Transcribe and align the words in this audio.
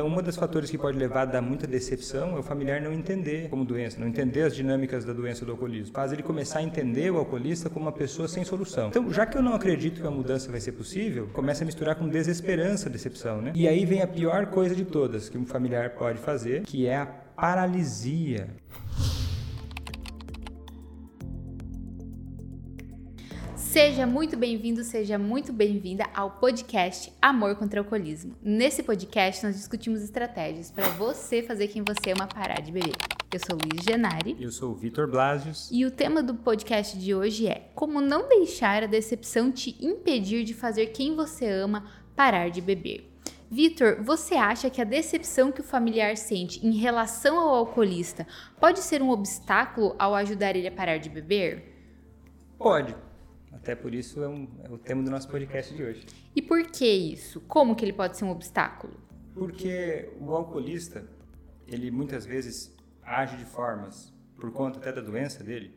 Então, 0.00 0.10
um 0.10 0.22
dos 0.22 0.34
fatores 0.34 0.70
que 0.70 0.78
pode 0.78 0.96
levar 0.96 1.20
a 1.20 1.24
dar 1.26 1.42
muita 1.42 1.66
decepção 1.66 2.34
é 2.34 2.38
o 2.38 2.42
familiar 2.42 2.80
não 2.80 2.90
entender 2.90 3.50
como 3.50 3.66
doença, 3.66 4.00
não 4.00 4.08
entender 4.08 4.44
as 4.44 4.56
dinâmicas 4.56 5.04
da 5.04 5.12
doença 5.12 5.44
do 5.44 5.52
alcoolismo. 5.52 5.92
Faz 5.92 6.10
ele 6.10 6.22
começar 6.22 6.60
a 6.60 6.62
entender 6.62 7.12
o 7.12 7.18
alcoolista 7.18 7.68
como 7.68 7.84
uma 7.84 7.92
pessoa 7.92 8.26
sem 8.26 8.42
solução. 8.42 8.88
Então, 8.88 9.12
já 9.12 9.26
que 9.26 9.36
eu 9.36 9.42
não 9.42 9.52
acredito 9.52 10.00
que 10.00 10.06
a 10.06 10.10
mudança 10.10 10.50
vai 10.50 10.58
ser 10.58 10.72
possível, 10.72 11.28
começa 11.34 11.64
a 11.64 11.66
misturar 11.66 11.96
com 11.96 12.08
desesperança 12.08 12.88
decepção, 12.88 13.42
né? 13.42 13.52
E 13.54 13.68
aí 13.68 13.84
vem 13.84 14.00
a 14.00 14.06
pior 14.06 14.46
coisa 14.46 14.74
de 14.74 14.86
todas 14.86 15.28
que 15.28 15.36
um 15.36 15.44
familiar 15.44 15.90
pode 15.90 16.18
fazer, 16.18 16.62
que 16.62 16.86
é 16.86 16.96
a 16.96 17.04
paralisia. 17.04 18.48
Seja 23.70 24.04
muito 24.04 24.36
bem-vindo, 24.36 24.82
seja 24.82 25.16
muito 25.16 25.52
bem-vinda 25.52 26.04
ao 26.12 26.32
podcast 26.32 27.12
Amor 27.22 27.54
contra 27.54 27.80
o 27.80 27.84
Alcoolismo. 27.84 28.34
Nesse 28.42 28.82
podcast 28.82 29.46
nós 29.46 29.54
discutimos 29.54 30.02
estratégias 30.02 30.72
para 30.72 30.88
você 30.88 31.40
fazer 31.40 31.68
quem 31.68 31.84
você 31.84 32.10
ama 32.10 32.26
parar 32.26 32.60
de 32.60 32.72
beber. 32.72 32.96
Eu 33.32 33.38
sou 33.38 33.56
Luiz 33.56 33.84
Genari. 33.84 34.36
Eu 34.40 34.50
sou 34.50 34.72
o 34.72 34.74
Vitor 34.74 35.08
Blasius. 35.08 35.68
E 35.70 35.86
o 35.86 35.90
tema 35.92 36.20
do 36.20 36.34
podcast 36.34 36.98
de 36.98 37.14
hoje 37.14 37.46
é 37.46 37.70
Como 37.72 38.00
não 38.00 38.28
deixar 38.28 38.82
a 38.82 38.88
decepção 38.88 39.52
te 39.52 39.76
impedir 39.80 40.42
de 40.42 40.52
fazer 40.52 40.86
quem 40.86 41.14
você 41.14 41.48
ama 41.48 41.84
parar 42.16 42.50
de 42.50 42.60
beber. 42.60 43.08
Vitor, 43.48 44.02
você 44.02 44.34
acha 44.34 44.68
que 44.68 44.80
a 44.80 44.84
decepção 44.84 45.52
que 45.52 45.60
o 45.60 45.64
familiar 45.64 46.16
sente 46.16 46.66
em 46.66 46.72
relação 46.72 47.38
ao 47.38 47.54
alcoolista 47.54 48.26
pode 48.58 48.80
ser 48.80 49.00
um 49.00 49.10
obstáculo 49.10 49.94
ao 49.96 50.12
ajudar 50.16 50.56
ele 50.56 50.66
a 50.66 50.72
parar 50.72 50.98
de 50.98 51.08
beber? 51.08 51.72
Pode 52.58 52.96
até 53.52 53.74
por 53.74 53.94
isso 53.94 54.22
é, 54.22 54.28
um, 54.28 54.48
é 54.64 54.70
o 54.70 54.78
tema 54.78 55.02
do 55.02 55.10
nosso 55.10 55.28
podcast 55.28 55.74
de 55.74 55.82
hoje. 55.82 56.06
E 56.34 56.40
por 56.40 56.62
que 56.70 56.86
isso? 56.86 57.40
Como 57.42 57.74
que 57.74 57.84
ele 57.84 57.92
pode 57.92 58.16
ser 58.16 58.24
um 58.24 58.30
obstáculo? 58.30 58.94
Porque 59.34 60.10
o 60.20 60.34
alcoolista, 60.34 61.04
ele 61.66 61.90
muitas 61.90 62.24
vezes 62.24 62.74
age 63.02 63.36
de 63.36 63.44
formas, 63.44 64.12
por 64.36 64.52
conta 64.52 64.78
até 64.78 64.92
da 64.92 65.00
doença 65.00 65.42
dele, 65.42 65.74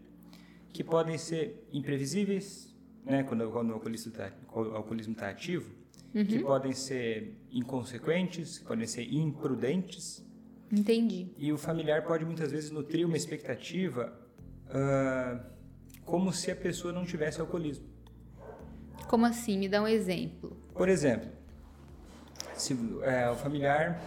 que 0.72 0.84
podem 0.84 1.18
ser 1.18 1.68
imprevisíveis, 1.72 2.74
né, 3.06 3.24
quando, 3.24 3.50
quando 3.52 3.72
o, 3.72 3.74
alcoolista 3.74 4.10
tá, 4.12 4.32
o 4.54 4.76
alcoolismo 4.76 5.14
está 5.14 5.30
ativo, 5.30 5.72
uhum. 6.14 6.26
que 6.26 6.40
podem 6.40 6.74
ser 6.74 7.38
inconsequentes, 7.52 8.60
que 8.60 8.66
podem 8.66 8.88
ser 8.88 9.04
imprudentes. 9.14 10.26
Entendi. 10.72 11.32
E 11.38 11.52
o 11.52 11.58
familiar 11.58 12.04
pode 12.04 12.26
muitas 12.26 12.52
vezes 12.52 12.72
nutrir 12.72 13.06
uma 13.06 13.18
expectativa 13.18 14.14
uh, 14.70 15.53
como 16.06 16.32
se 16.34 16.52
a 16.52 16.56
pessoa 16.56 16.94
não 16.94 17.06
tivesse 17.06 17.40
alcoolismo. 17.40 17.86
Como 19.08 19.26
assim? 19.26 19.58
Me 19.58 19.70
dá 19.70 19.82
um 19.82 19.88
exemplo. 19.88 20.58
Por 20.74 20.90
exemplo, 20.90 21.30
se 22.56 22.78
é, 23.04 23.30
o 23.30 23.36
familiar 23.36 24.02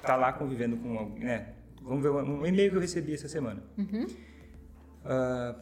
está 0.00 0.16
lá 0.16 0.32
convivendo 0.32 0.76
com 0.76 0.98
alguém, 0.98 1.24
né? 1.24 1.54
Vamos 1.80 2.02
ver 2.02 2.10
um 2.10 2.46
e-mail 2.46 2.70
que 2.70 2.76
eu 2.76 2.80
recebi 2.80 3.14
essa 3.14 3.28
semana. 3.28 3.62
Uhum. 3.76 4.06
Uh, 5.04 5.60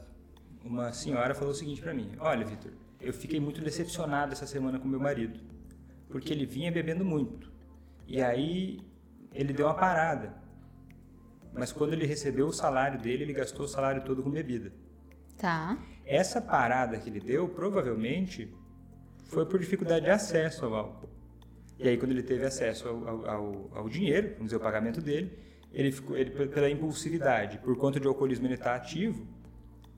uma 0.65 0.93
senhora 0.93 1.35
falou 1.35 1.53
o 1.53 1.55
seguinte 1.55 1.81
para 1.81 1.95
mim: 1.95 2.13
Olha, 2.19 2.45
Vitor, 2.45 2.73
eu 3.01 3.13
fiquei 3.13 3.41
muito 3.41 3.61
decepcionado 3.63 4.33
essa 4.33 4.47
semana 4.47 4.79
com 4.79 4.87
meu 4.87 5.01
marido, 5.01 5.41
porque 6.09 6.33
ele 6.33 6.45
vinha 6.45 6.71
bebendo 6.71 7.05
muito. 7.05 7.51
E 8.07 8.21
aí 8.21 8.81
ele 9.33 9.53
deu 9.53 9.67
uma 9.67 9.75
parada. 9.75 10.35
Mas 11.53 11.73
quando 11.73 11.95
ele 11.95 12.07
recebeu 12.07 12.47
o 12.47 12.53
salário 12.53 13.01
dele, 13.01 13.25
ele 13.25 13.33
gastou 13.33 13.65
o 13.65 13.69
salário 13.69 14.05
todo 14.05 14.23
com 14.23 14.31
bebida. 14.31 14.73
Tá. 15.41 15.78
Essa 16.05 16.41
parada 16.41 16.98
que 16.98 17.08
ele 17.08 17.20
deu, 17.20 17.48
provavelmente, 17.48 18.52
foi 19.24 19.46
por 19.46 19.58
dificuldade 19.58 20.05
de 20.05 20.10
acesso 20.10 20.66
ao 20.66 20.74
álcool. 20.74 21.08
E 21.78 21.88
aí, 21.88 21.96
quando 21.96 22.10
ele 22.10 22.22
teve 22.22 22.44
acesso 22.44 22.88
ao, 22.88 23.27
ao, 23.27 23.70
ao 23.72 23.88
dinheiro, 23.88 24.30
vamos 24.34 24.46
dizer, 24.46 24.56
o 24.56 24.61
pagamento 24.61 25.00
dele, 25.00 25.33
ele 25.72 25.91
ficou, 25.91 26.16
ele, 26.16 26.30
pela 26.30 26.68
impulsividade, 26.68 27.58
por 27.58 27.74
conta 27.78 27.98
de 27.98 28.06
alcoolismo 28.06 28.46
ele 28.46 28.55
estar 28.55 28.70
tá 28.70 28.77
ativo, 28.77 29.27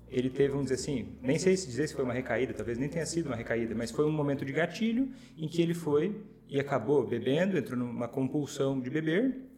ele 0.09 0.29
teve, 0.31 0.51
vamos 0.51 0.65
dizer 0.65 0.75
assim, 0.75 1.17
nem 1.21 1.39
sei 1.39 1.57
se 1.57 1.67
dizer 1.67 1.89
se 1.89 1.95
foi 1.95 2.05
uma 2.05 2.13
recaída, 2.13 2.53
talvez 2.53 2.79
nem 2.79 2.89
tenha 2.89 3.07
sido 3.07 3.27
uma 3.27 3.37
recaída, 3.37 3.75
mas 3.75 3.91
foi 3.91 4.05
um 4.05 4.13
momento 4.13 4.45
de 4.45 4.53
gatilho 4.53 5.11
em 5.37 5.49
que 5.49 5.63
ele 5.63 5.75
foi 5.75 6.23
e 6.47 6.61
acabou 6.61 7.05
bebendo, 7.05 7.57
entrou 7.57 7.79
numa 7.79 8.07
compulsão 8.07 8.79
de 8.79 8.91
beber 8.91 9.52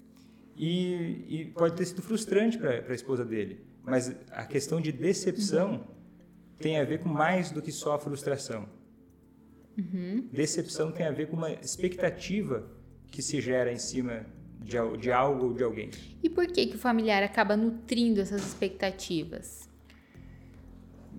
e, 0.57 1.25
e 1.29 1.45
pode 1.47 1.77
ter 1.77 1.85
sido 1.85 2.03
frustrante 2.03 2.59
para 2.59 2.85
a 2.89 2.95
esposa 2.95 3.25
dele. 3.25 3.65
Mas 3.83 4.15
a 4.31 4.45
questão 4.45 4.81
de 4.81 4.93
decepção 4.93 5.87
tem 6.59 6.79
a 6.79 6.85
ver 6.85 7.01
com 7.01 7.09
mais 7.09 7.51
do 7.51 7.61
que 7.61 7.73
só 7.73 7.95
a 7.95 7.99
frustração. 7.99 8.69
Uhum. 9.77 10.29
Decepção 10.33 10.93
tem 10.93 11.07
a 11.07 11.11
ver 11.11 11.29
com 11.29 11.37
uma 11.37 11.51
expectativa 11.51 12.67
que 13.11 13.21
se 13.21 13.41
gera 13.41 13.73
em 13.73 13.79
cima 13.79 14.25
de, 14.61 14.77
de 14.99 15.13
algo 15.13 15.47
ou 15.47 15.53
de 15.53 15.63
alguém. 15.63 15.91
E 16.23 16.31
por 16.31 16.47
que, 16.47 16.67
que 16.67 16.77
o 16.77 16.79
familiar 16.79 17.23
acaba 17.23 17.57
nutrindo 17.57 18.21
essas 18.21 18.43
expectativas? 18.47 19.69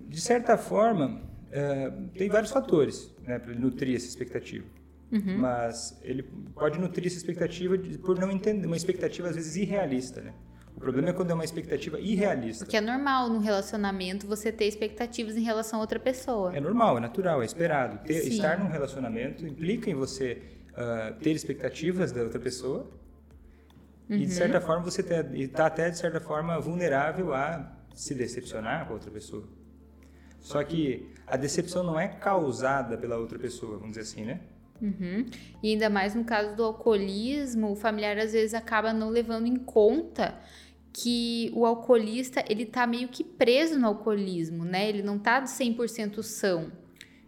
De 0.08 0.20
certa 0.20 0.56
forma, 0.56 1.20
uh, 1.20 2.08
tem 2.16 2.28
vários 2.28 2.50
fatores 2.50 3.14
né, 3.22 3.38
para 3.38 3.54
nutrir 3.54 3.94
essa 3.94 4.06
expectativa. 4.06 4.66
Uhum. 5.16 5.38
Mas 5.38 5.98
ele 6.02 6.22
pode 6.54 6.78
nutrir 6.78 7.06
essa 7.06 7.16
expectativa 7.16 7.76
de, 7.78 7.98
por 7.98 8.18
não 8.18 8.30
entender, 8.30 8.66
uma 8.66 8.76
expectativa 8.76 9.28
às 9.28 9.36
vezes 9.36 9.56
irrealista, 9.56 10.20
né? 10.20 10.32
O 10.76 10.80
problema 10.80 11.08
é 11.08 11.12
quando 11.14 11.30
é 11.30 11.34
uma 11.34 11.44
expectativa 11.44 11.98
irrealista. 11.98 12.66
Porque 12.66 12.76
é 12.76 12.82
normal 12.82 13.30
no 13.30 13.38
relacionamento 13.38 14.26
você 14.26 14.52
ter 14.52 14.66
expectativas 14.66 15.34
em 15.34 15.42
relação 15.42 15.78
a 15.78 15.82
outra 15.82 15.98
pessoa. 15.98 16.54
É 16.54 16.60
normal, 16.60 16.98
é 16.98 17.00
natural, 17.00 17.42
é 17.42 17.46
esperado. 17.46 17.98
Ter, 18.04 18.28
estar 18.28 18.58
num 18.58 18.68
relacionamento 18.68 19.46
implica 19.46 19.88
em 19.88 19.94
você 19.94 20.42
uh, 20.72 21.14
ter 21.18 21.30
expectativas 21.30 22.12
da 22.12 22.22
outra 22.22 22.38
pessoa 22.38 22.90
uhum. 24.10 24.16
e, 24.16 24.18
de 24.18 24.24
uhum. 24.24 24.30
certa 24.30 24.60
forma, 24.60 24.84
você 24.84 25.00
está 25.00 25.64
até, 25.64 25.88
de 25.88 25.96
certa 25.96 26.20
forma, 26.20 26.60
vulnerável 26.60 27.32
a 27.32 27.72
se 27.94 28.14
decepcionar 28.14 28.84
com 28.84 28.90
a 28.90 28.94
outra 28.96 29.10
pessoa. 29.10 29.48
Só 30.40 30.62
que 30.62 31.10
a 31.26 31.38
decepção 31.38 31.82
não 31.82 31.98
é 31.98 32.06
causada 32.06 32.98
pela 32.98 33.16
outra 33.16 33.38
pessoa, 33.38 33.78
vamos 33.78 33.96
dizer 33.96 34.02
assim, 34.02 34.24
né? 34.26 34.40
Uhum. 34.80 35.26
E 35.62 35.72
ainda 35.72 35.88
mais 35.88 36.14
no 36.14 36.24
caso 36.24 36.54
do 36.56 36.62
alcoolismo, 36.62 37.72
o 37.72 37.76
familiar 37.76 38.18
às 38.18 38.32
vezes 38.32 38.54
acaba 38.54 38.92
não 38.92 39.08
levando 39.08 39.46
em 39.46 39.56
conta 39.56 40.38
que 40.92 41.50
o 41.54 41.66
alcoolista, 41.66 42.42
ele 42.48 42.64
tá 42.64 42.86
meio 42.86 43.08
que 43.08 43.22
preso 43.22 43.78
no 43.78 43.86
alcoolismo, 43.86 44.64
né? 44.64 44.88
Ele 44.88 45.02
não 45.02 45.18
tá 45.18 45.44
100% 45.44 46.22
são. 46.22 46.72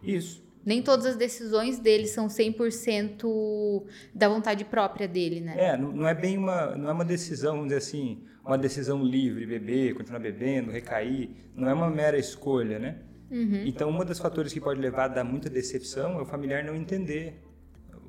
Isso. 0.01 0.43
Nem 0.65 0.81
todas 0.81 1.05
as 1.05 1.15
decisões 1.15 1.79
dele 1.79 2.07
são 2.07 2.27
100% 2.27 3.83
da 4.13 4.27
vontade 4.27 4.65
própria 4.65 5.07
dele, 5.07 5.39
né? 5.39 5.55
É, 5.57 5.77
não, 5.77 6.07
é 6.07 6.15
bem 6.15 6.37
uma, 6.37 6.75
não 6.75 6.89
é 6.89 6.93
uma 6.93 7.05
decisão, 7.05 7.53
vamos 7.53 7.67
dizer 7.67 7.77
assim, 7.77 8.23
uma 8.43 8.57
decisão 8.57 9.03
livre, 9.03 9.45
beber, 9.45 9.93
continuar 9.93 10.19
bebendo, 10.19 10.71
recair, 10.71 11.29
não 11.55 11.69
é 11.69 11.73
uma 11.73 11.89
mera 11.89 12.17
escolha, 12.17 12.79
né? 12.79 12.97
Uhum. 13.29 13.63
Então, 13.65 13.89
um 13.89 14.05
dos 14.05 14.19
fatores 14.19 14.51
que 14.51 14.59
pode 14.59 14.79
levar 14.79 15.05
a 15.05 15.07
dar 15.07 15.23
muita 15.23 15.49
decepção 15.49 16.19
é 16.19 16.21
o 16.21 16.25
familiar 16.25 16.63
não 16.63 16.75
entender 16.75 17.41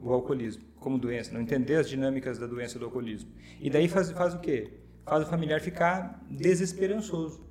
o 0.03 0.13
alcoolismo 0.13 0.65
como 0.79 0.99
doença, 0.99 1.33
não 1.33 1.43
entender 1.43 1.77
as 1.77 1.89
dinâmicas 1.89 2.39
da 2.39 2.47
doença 2.47 2.79
do 2.79 2.87
alcoolismo. 2.87 3.31
E 3.61 3.69
daí 3.69 3.87
faz, 3.87 4.11
faz 4.13 4.35
o 4.35 4.39
quê? 4.39 4.81
faz 5.11 5.25
o 5.25 5.27
familiar 5.27 5.61
ficar 5.61 6.25
desesperançoso. 6.31 7.45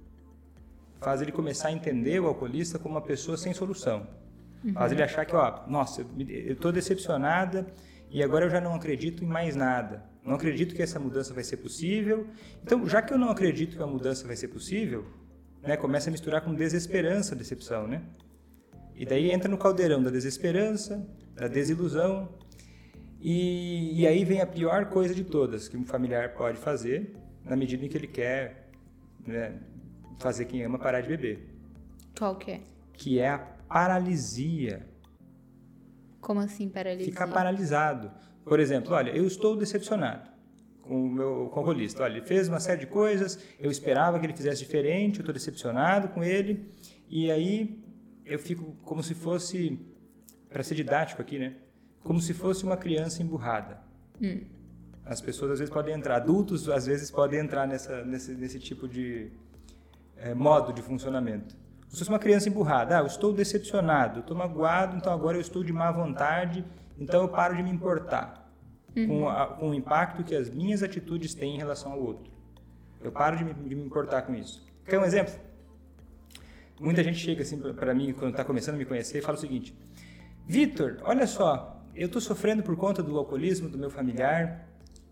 Faz 1.02 1.22
ele 1.22 1.32
começar 1.32 1.68
a 1.68 1.72
entender 1.74 2.20
o 2.22 2.28
alcoolista 2.28 2.80
como 2.80 2.96
uma 2.96 3.02
pessoa 3.02 3.38
sem 3.38 3.54
solução. 3.54 4.08
Uhum. 4.64 4.74
Faz 4.74 4.94
ele 4.94 5.04
achar 5.04 5.26
que, 5.26 5.36
ó, 5.36 5.68
nossa, 5.68 6.06
eu 6.18 6.54
estou 6.54 6.72
decepcionada 6.72 7.68
e 8.10 8.24
agora 8.24 8.46
eu 8.46 8.50
já 8.50 8.62
não 8.62 8.74
acredito 8.74 9.26
em 9.26 9.28
mais 9.28 9.58
nada. 9.58 10.06
Não 10.24 10.36
acredito 10.36 10.74
que 10.74 10.82
essa 10.82 11.00
mudança 11.00 11.34
vai 11.34 11.44
ser 11.44 11.58
possível. 11.58 12.28
Então, 12.64 12.88
já 12.88 13.02
que 13.02 13.14
eu 13.14 13.18
não 13.18 13.30
acredito 13.30 13.76
que 13.76 13.84
a 13.84 13.88
mudança 13.88 14.26
vai 14.26 14.38
ser 14.38 14.48
possível, 14.50 15.06
né, 15.62 15.78
começa 15.78 16.10
a 16.10 16.12
misturar 16.12 16.42
com 16.42 16.54
desesperança, 16.54 17.36
decepção, 17.36 17.88
né? 17.88 18.02
E 18.96 19.06
daí 19.06 19.32
entra 19.32 19.50
no 19.50 19.58
caldeirão 19.58 20.02
da 20.02 20.10
desesperança, 20.10 21.06
da 21.36 21.48
desilusão, 21.48 22.30
e, 23.22 24.02
e 24.02 24.08
aí 24.08 24.24
vem 24.24 24.42
a 24.42 24.48
pior 24.48 24.86
coisa 24.86 25.14
de 25.14 25.24
todas 25.24 25.68
que 25.68 25.78
um 25.78 25.86
familiar 25.86 26.34
pode 26.34 26.58
fazer, 26.58 27.16
na 27.44 27.56
medida 27.56 27.86
em 27.86 27.90
que 27.90 27.98
ele 27.98 28.08
quer 28.08 28.70
né, 29.26 29.60
fazer 30.20 30.46
quem 30.46 30.64
ama 30.64 30.78
parar 30.78 31.02
de 31.02 31.08
beber. 31.08 31.50
Qual 32.18 32.36
que 32.38 32.52
é? 32.52 32.62
Que 32.94 33.20
é 33.20 33.30
a 33.30 33.40
paralisia. 33.40 34.88
Como 36.20 36.40
assim 36.40 36.70
paralisia? 36.70 37.12
Ficar 37.12 37.28
paralisado. 37.28 38.12
Por 38.44 38.60
exemplo, 38.60 38.94
olha, 38.94 39.12
eu 39.12 39.26
estou 39.26 39.56
decepcionado 39.56 40.29
o 40.90 41.08
meu 41.08 41.52
alcoolista. 41.56 42.04
Olha, 42.04 42.18
ele 42.18 42.26
fez 42.26 42.48
uma 42.48 42.60
série 42.60 42.82
de 42.82 42.88
coisas, 42.88 43.40
eu 43.60 43.70
esperava 43.70 44.20
que 44.20 44.26
ele 44.26 44.36
fizesse 44.36 44.60
diferente, 44.60 45.20
eu 45.20 45.22
estou 45.22 45.34
decepcionado 45.34 46.10
com 46.10 46.24
ele, 46.24 46.68
e 47.08 47.32
aí 47.32 47.84
eu 48.26 48.40
fico 48.40 48.76
como 48.84 49.04
se 49.04 49.14
fosse, 49.14 49.80
para 50.50 50.64
ser 50.64 50.76
didático 50.76 51.22
aqui, 51.22 51.38
né? 51.38 51.56
Como 52.04 52.20
se 52.20 52.34
fosse 52.34 52.64
uma 52.64 52.76
criança 52.76 53.22
emburrada. 53.22 53.82
Hum. 54.22 54.42
As 55.06 55.22
pessoas 55.22 55.52
às 55.52 55.60
vezes 55.60 55.74
podem 55.74 55.94
entrar, 55.94 56.18
adultos 56.18 56.70
às 56.70 56.86
vezes 56.86 57.10
podem 57.10 57.40
entrar 57.40 57.68
nessa, 57.68 58.04
nesse, 58.04 58.34
nesse 58.36 58.60
tipo 58.60 58.88
de 58.88 59.32
é, 60.18 60.34
modo 60.34 60.74
de 60.74 60.82
funcionamento. 60.82 61.56
Se 61.88 61.98
fosse 61.98 62.10
uma 62.10 62.20
criança 62.20 62.48
emburrada, 62.48 62.98
ah, 62.98 63.02
eu 63.02 63.08
estou 63.08 63.34
decepcionado, 63.34 64.20
estou 64.20 64.38
magoado, 64.38 64.96
então 64.96 65.12
agora 65.12 65.38
eu 65.38 65.42
estou 65.42 65.64
de 65.64 65.74
má 65.74 65.92
vontade, 65.92 66.64
então 67.00 67.24
eu 67.24 67.30
paro 67.30 67.56
de 67.56 67.64
me 67.64 67.72
importar. 67.72 68.39
Uhum. 69.02 69.08
com, 69.08 69.30
a, 69.30 69.48
com 69.48 69.70
o 69.70 69.74
impacto 69.74 70.24
que 70.24 70.36
as 70.36 70.50
minhas 70.50 70.84
atitudes 70.84 71.34
têm 71.34 71.56
em 71.56 71.58
relação 71.58 71.92
ao 71.92 72.02
outro. 72.02 72.32
Eu 73.02 73.12
paro 73.12 73.38
de 73.38 73.44
me, 73.44 73.54
de 73.54 73.76
me 73.76 73.84
importar 73.84 74.24
com 74.24 74.34
isso. 74.36 74.66
Quer 74.86 75.00
um 75.00 75.06
exemplo? 75.06 75.34
Muita 76.80 77.04
gente 77.04 77.18
chega 77.18 77.42
assim 77.42 77.58
para 77.74 77.94
mim 77.94 78.14
quando 78.14 78.32
está 78.32 78.44
começando 78.44 78.76
a 78.76 78.78
me 78.78 78.86
conhecer 78.86 79.20
e 79.20 79.22
fala 79.22 79.38
o 79.38 79.42
seguinte: 79.42 79.76
Vitor, 80.48 80.98
olha 81.04 81.28
só, 81.28 81.84
eu 81.94 82.08
estou 82.08 82.22
sofrendo 82.22 82.64
por 82.64 82.76
conta 82.78 83.04
do 83.04 83.18
alcoolismo 83.18 83.70
do 83.70 83.78
meu 83.78 83.90
familiar 83.90 84.68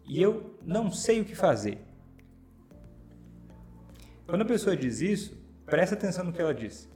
e 0.05 0.21
eu 0.21 0.57
não 0.65 0.89
sei 0.89 1.21
o 1.21 1.25
que 1.25 1.35
fazer. 1.35 1.79
Quando 4.25 4.41
a 4.41 4.45
pessoa 4.45 4.75
diz 4.75 5.01
isso, 5.01 5.37
presta 5.65 5.95
atenção 5.95 6.23
no 6.23 6.33
que 6.33 6.41
ela 6.41 6.53
diz. 6.53 6.89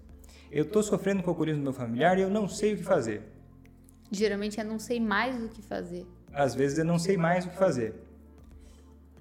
Eu 0.49 0.63
estou 0.63 0.83
sofrendo 0.83 1.21
com 1.21 1.29
o 1.29 1.31
alcoolismo 1.31 1.61
do 1.61 1.63
meu 1.63 1.73
familiar 1.73 2.17
e 2.17 2.21
eu 2.21 2.29
não 2.29 2.47
sei 2.47 2.73
o 2.73 2.77
que 2.77 2.83
fazer. 2.83 3.21
Geralmente 4.11 4.59
é 4.59 4.63
não 4.63 4.79
sei 4.79 4.99
mais 4.99 5.41
o 5.41 5.47
que 5.47 5.61
fazer. 5.61 6.05
Às 6.33 6.55
vezes 6.55 6.77
eu 6.77 6.85
não 6.85 6.97
sei 6.97 7.17
mais 7.17 7.45
o 7.45 7.49
que 7.49 7.57
fazer. 7.57 7.93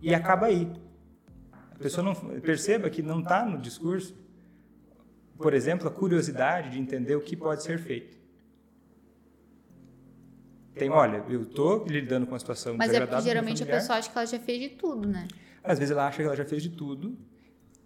E 0.01 0.15
acaba 0.15 0.47
aí. 0.47 0.71
A 1.53 1.79
pessoa 1.79 2.05
não 2.05 2.15
perceba 2.41 2.89
que 2.91 3.03
não 3.03 3.21
está 3.21 3.45
no 3.45 3.59
discurso, 3.59 4.15
por 5.37 5.55
exemplo, 5.55 5.89
a 5.89 5.91
curiosidade 5.91 6.71
de 6.71 6.79
entender 6.79 7.17
o 7.17 7.21
que 7.21 7.37
pode 7.37 7.63
ser 7.63 7.79
feito. 7.79 8.19
Tem, 10.75 10.89
olha, 10.89 11.25
eu 11.29 11.43
estou 11.43 11.85
lidando 11.87 12.27
com 12.27 12.33
uma 12.33 12.39
situação 12.39 12.77
Mas 12.77 12.93
é 12.93 13.05
porque 13.05 13.23
geralmente 13.23 13.63
a 13.63 13.67
pessoa 13.67 13.99
acha 13.99 14.11
que 14.11 14.17
ela 14.17 14.27
já 14.27 14.39
fez 14.39 14.61
de 14.61 14.69
tudo, 14.71 15.09
né? 15.09 15.27
Às 15.63 15.79
vezes 15.79 15.93
ela 15.93 16.07
acha 16.07 16.19
que 16.19 16.23
ela 16.23 16.37
já 16.37 16.45
fez 16.45 16.63
de 16.63 16.71
tudo, 16.71 17.19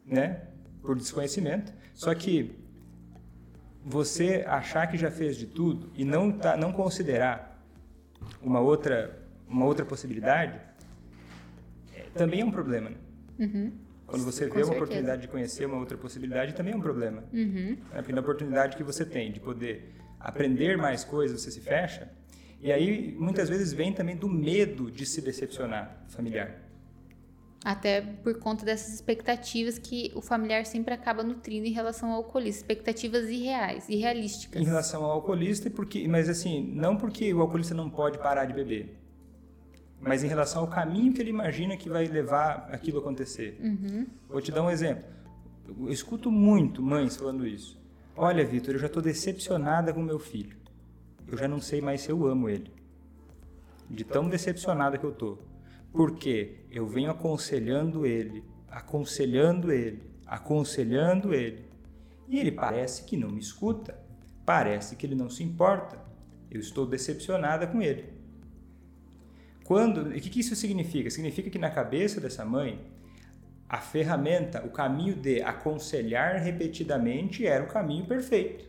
né? 0.05 0.49
Por 0.83 0.97
desconhecimento. 0.97 1.73
Só 1.93 2.15
que 2.15 2.57
você 3.85 4.45
achar 4.47 4.87
que 4.87 4.97
já 4.97 5.11
fez 5.11 5.37
de 5.37 5.47
tudo 5.47 5.91
e 5.95 6.05
não, 6.05 6.33
tá, 6.33 6.57
não 6.57 6.73
considerar 6.73 7.54
uma 8.43 8.61
outra, 8.61 9.19
uma 9.49 9.65
outra 9.65 9.85
possibilidade, 9.85 10.61
é, 11.95 12.03
também 12.15 12.41
é 12.41 12.45
um 12.45 12.51
problema. 12.51 12.91
Né? 12.91 12.97
Uhum. 13.39 13.73
Quando 14.07 14.25
você 14.25 14.45
vê 14.45 14.51
Com 14.51 14.57
uma 14.57 14.65
certeza. 14.65 14.83
oportunidade 14.85 15.23
de 15.23 15.29
conhecer 15.29 15.67
uma 15.67 15.79
outra 15.79 15.97
possibilidade, 15.97 16.55
também 16.55 16.75
é 16.75 16.77
um 16.77 16.81
problema. 16.81 17.25
Uhum. 17.33 17.77
É, 17.93 17.97
porque 17.97 18.13
na 18.13 18.21
oportunidade 18.21 18.77
que 18.77 18.83
você 18.83 19.05
tem 19.05 19.33
de 19.33 19.41
poder 19.41 19.95
aprender 20.21 20.77
mais 20.77 21.05
coisas, 21.05 21.41
você 21.41 21.51
se 21.51 21.61
fecha. 21.61 22.11
E 22.61 22.73
aí, 22.73 23.15
muitas 23.19 23.49
vezes, 23.49 23.73
vem 23.73 23.93
também 23.93 24.17
do 24.17 24.29
medo 24.29 24.91
de 24.91 25.05
se 25.05 25.21
decepcionar 25.21 26.05
familiar. 26.09 26.64
Até 27.65 28.03
por 28.03 28.39
conta 28.39 28.63
dessas 28.63 28.93
expectativas 28.93 29.79
que 29.79 30.13
o 30.15 30.21
familiar 30.21 30.67
sempre 30.67 30.93
acaba 30.93 31.23
nutrindo 31.23 31.67
em 31.67 31.73
relação 31.73 32.11
ao 32.11 32.17
alcoolista, 32.17 32.61
expectativas 32.61 33.31
irreais, 33.31 33.89
irrealísticas. 33.89 34.61
Em 34.61 34.67
relação 34.67 35.03
ao 35.03 35.13
alcoolista, 35.13 35.71
porque, 35.71 36.07
mas 36.07 36.29
assim, 36.29 36.63
não 36.75 36.95
porque 36.95 37.33
o 37.33 37.41
alcoolista 37.41 37.75
não 37.75 37.89
pode 37.89 38.19
parar 38.19 38.45
de 38.45 38.53
beber, 38.53 38.99
mas 39.99 40.23
em 40.23 40.29
relação 40.29 40.61
ao 40.61 40.69
caminho 40.69 41.15
que 41.15 41.23
ele 41.23 41.31
imagina 41.31 41.75
que 41.75 41.89
vai 41.89 42.07
levar 42.07 42.69
aquilo 42.71 42.99
a 42.99 43.01
acontecer. 43.01 43.59
Uhum. 43.59 44.07
Vou 44.29 44.43
te 44.43 44.53
dar 44.53 44.63
um 44.63 44.71
exemplo. 44.71 45.05
Eu 45.67 45.89
escuto 45.89 46.31
muito 46.31 46.83
mães 46.83 47.17
falando 47.17 47.47
isso. 47.47 47.83
Olha, 48.15 48.45
Vitor, 48.45 48.75
eu 48.75 48.79
já 48.79 48.89
estou 48.89 49.03
decepcionada 49.03 49.91
com 49.95 50.03
meu 50.03 50.19
filho. 50.19 50.59
Eu 51.27 51.39
já 51.39 51.49
não 51.49 51.63
sei 51.63 51.81
mais 51.81 52.03
se 52.03 52.11
eu 52.11 52.27
amo 52.27 52.51
ele. 52.51 52.71
De 53.89 54.05
tão 54.05 54.29
decepcionada 54.29 54.99
que 54.99 55.05
eu 55.05 55.11
estou 55.11 55.39
porque 55.95 56.57
eu 56.73 56.89
venho 56.89 57.09
aconselhando 57.09 58.05
ele, 58.05 58.43
aconselhando 58.69 59.71
ele, 59.71 60.03
aconselhando 60.27 61.33
ele. 61.33 61.65
E 62.29 62.41
ele 62.41 62.51
parece 62.51 63.05
que 63.05 63.17
não 63.17 63.31
me 63.31 63.39
escuta, 63.39 63.97
parece 64.45 64.97
que 64.97 65.07
ele 65.07 65.15
não 65.15 65.31
se 65.31 65.45
importa. 65.45 65.97
Eu 66.51 66.59
estou 66.59 66.85
decepcionada 66.85 67.69
com 67.69 67.81
ele. 67.81 68.13
Quando, 69.63 70.09
o 70.09 70.13
que, 70.15 70.29
que 70.29 70.41
isso 70.41 70.57
significa? 70.57 71.09
Significa 71.11 71.49
que 71.49 71.61
na 71.61 71.71
cabeça 71.71 72.21
dessa 72.21 72.45
mãe, 72.45 72.85
a 73.69 73.79
ferramenta, 73.79 74.67
o 74.67 74.71
caminho 74.71 75.15
de 75.15 75.43
aconselhar 75.43 76.41
repetidamente 76.41 77.47
era 77.47 77.63
o 77.63 77.69
caminho 77.69 78.05
perfeito. 78.05 78.65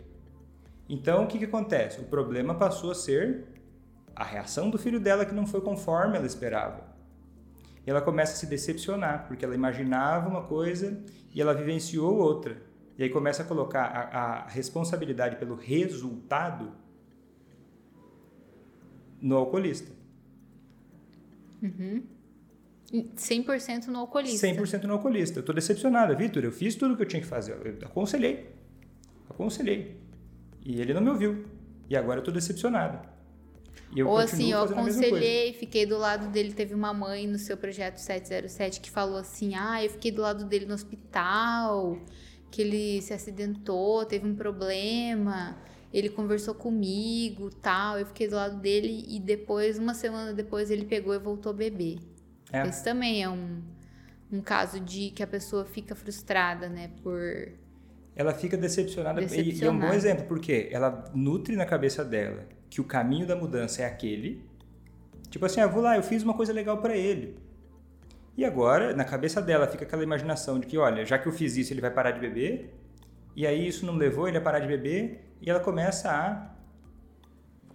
Então, 0.88 1.24
o 1.24 1.28
que, 1.28 1.40
que 1.40 1.46
acontece? 1.46 2.00
O 2.00 2.04
problema 2.04 2.54
passou 2.54 2.92
a 2.92 2.96
ser 2.96 3.46
a 4.16 4.24
reação 4.24 4.70
do 4.70 4.78
filho 4.78 5.00
dela 5.00 5.26
que 5.26 5.34
não 5.34 5.48
foi 5.48 5.62
conforme 5.62 6.18
ela 6.18 6.28
esperava. 6.28 6.95
E 7.86 7.90
ela 7.90 8.02
começa 8.02 8.34
a 8.34 8.36
se 8.36 8.48
decepcionar, 8.48 9.28
porque 9.28 9.46
ela 9.46 9.54
imaginava 9.54 10.28
uma 10.28 10.44
coisa 10.44 11.04
e 11.34 11.42
ela 11.42 11.54
vivenciou 11.54 12.18
outra. 12.18 12.62
E 12.98 13.04
aí 13.04 13.10
começa 13.10 13.44
a 13.44 13.46
colocar 13.46 13.84
a, 13.84 14.02
a 14.02 14.48
responsabilidade 14.48 15.36
pelo 15.36 15.56
resultado 15.56 16.72
no 19.22 19.36
alcoolista. 19.36 19.92
Uhum. 21.62 22.04
100% 22.94 23.88
no 23.88 24.00
alcoolista. 24.00 24.48
100% 24.48 24.84
no 24.84 24.94
alcoolista. 24.94 25.40
Eu 25.40 25.42
estou 25.42 25.54
decepcionada. 25.54 26.16
Vitor, 26.16 26.44
eu 26.44 26.52
fiz 26.52 26.76
tudo 26.76 26.94
o 26.94 26.98
que 26.98 27.04
eu 27.04 27.08
tinha 27.08 27.22
que 27.22 27.28
fazer. 27.28 27.54
Eu 27.54 27.88
aconselhei. 27.88 28.54
Aconselhei. 29.30 30.00
E 30.64 30.80
ele 30.80 30.94
não 30.94 31.02
me 31.02 31.10
ouviu. 31.10 31.46
E 31.90 31.96
agora 31.96 32.18
eu 32.18 32.22
estou 32.22 32.34
decepcionada. 32.34 33.15
Ou 34.04 34.18
assim, 34.18 34.52
eu 34.52 34.60
aconselhei, 34.64 35.54
fiquei 35.54 35.86
do 35.86 35.98
lado 35.98 36.28
dele. 36.30 36.54
Teve 36.54 36.74
uma 36.74 36.94
mãe 36.94 37.28
no 37.28 37.38
seu 37.38 37.56
projeto 37.56 37.98
707 37.98 38.82
que 38.82 38.92
falou 38.92 39.18
assim: 39.18 39.56
ah, 39.56 39.84
eu 39.84 39.90
fiquei 39.90 40.12
do 40.12 40.22
lado 40.22 40.46
dele 40.46 40.66
no 40.66 40.74
hospital, 40.74 41.98
que 42.52 42.62
ele 42.62 43.02
se 43.02 43.14
acidentou, 43.14 44.06
teve 44.06 44.28
um 44.28 44.36
problema. 44.36 45.58
Ele 45.94 46.10
conversou 46.10 46.54
comigo, 46.54 47.50
tal. 47.50 47.98
Eu 47.98 48.06
fiquei 48.06 48.28
do 48.28 48.36
lado 48.36 48.60
dele 48.60 49.06
e 49.08 49.18
depois, 49.18 49.80
uma 49.80 49.94
semana 49.94 50.34
depois, 50.34 50.70
ele 50.70 50.84
pegou 50.86 51.14
e 51.14 51.20
voltou 51.20 51.52
a 51.52 51.54
beber. 51.54 52.00
É. 52.52 52.68
Esse 52.68 52.84
também 52.84 53.24
é 53.24 53.30
um, 53.30 53.62
um 54.30 54.42
caso 54.42 54.82
de 54.82 55.12
que 55.12 55.24
a 55.24 55.28
pessoa 55.28 55.64
fica 55.64 55.96
frustrada, 55.96 56.68
né, 56.68 56.92
por 57.02 57.54
ela 58.16 58.34
fica 58.34 58.56
decepcionada. 58.56 59.20
decepcionada. 59.20 59.56
E, 59.56 59.62
e, 59.62 59.66
é 59.66 59.72
um 59.72 59.78
bom 59.78 59.94
exemplo, 59.94 60.26
porque 60.26 60.70
ela 60.72 61.04
nutre 61.14 61.56
na 61.56 61.66
cabeça 61.66 62.04
dela 62.04 62.46
que 62.76 62.82
o 62.82 62.84
caminho 62.84 63.26
da 63.26 63.38
mudança 63.38 63.84
é 63.84 63.86
aquele. 63.86 64.44
Tipo 65.30 65.46
assim, 65.46 65.62
ah, 65.62 65.68
vou 65.68 65.82
lá, 65.82 65.96
eu 65.96 66.04
fiz 66.04 66.24
uma 66.24 66.34
coisa 66.34 66.52
legal 66.52 66.80
para 66.80 66.94
ele. 66.94 67.40
E 68.36 68.44
agora, 68.44 68.94
na 68.94 69.06
cabeça 69.06 69.42
dela, 69.42 69.66
fica 69.66 69.86
aquela 69.86 70.04
imaginação 70.04 70.60
de 70.60 70.68
que, 70.68 70.78
olha, 70.78 71.06
já 71.06 71.18
que 71.18 71.26
eu 71.26 71.32
fiz 71.32 71.56
isso, 71.56 71.72
ele 71.72 71.80
vai 71.80 71.90
parar 71.90 72.12
de 72.12 72.20
beber. 72.20 72.76
E 73.34 73.48
aí 73.48 73.66
isso 73.66 73.86
não 73.86 73.96
levou 73.96 74.28
ele 74.28 74.38
a 74.38 74.42
parar 74.42 74.60
de 74.60 74.68
beber. 74.68 75.24
E 75.42 75.50
ela 75.50 75.62
começa 75.62 76.12
a 76.12 76.54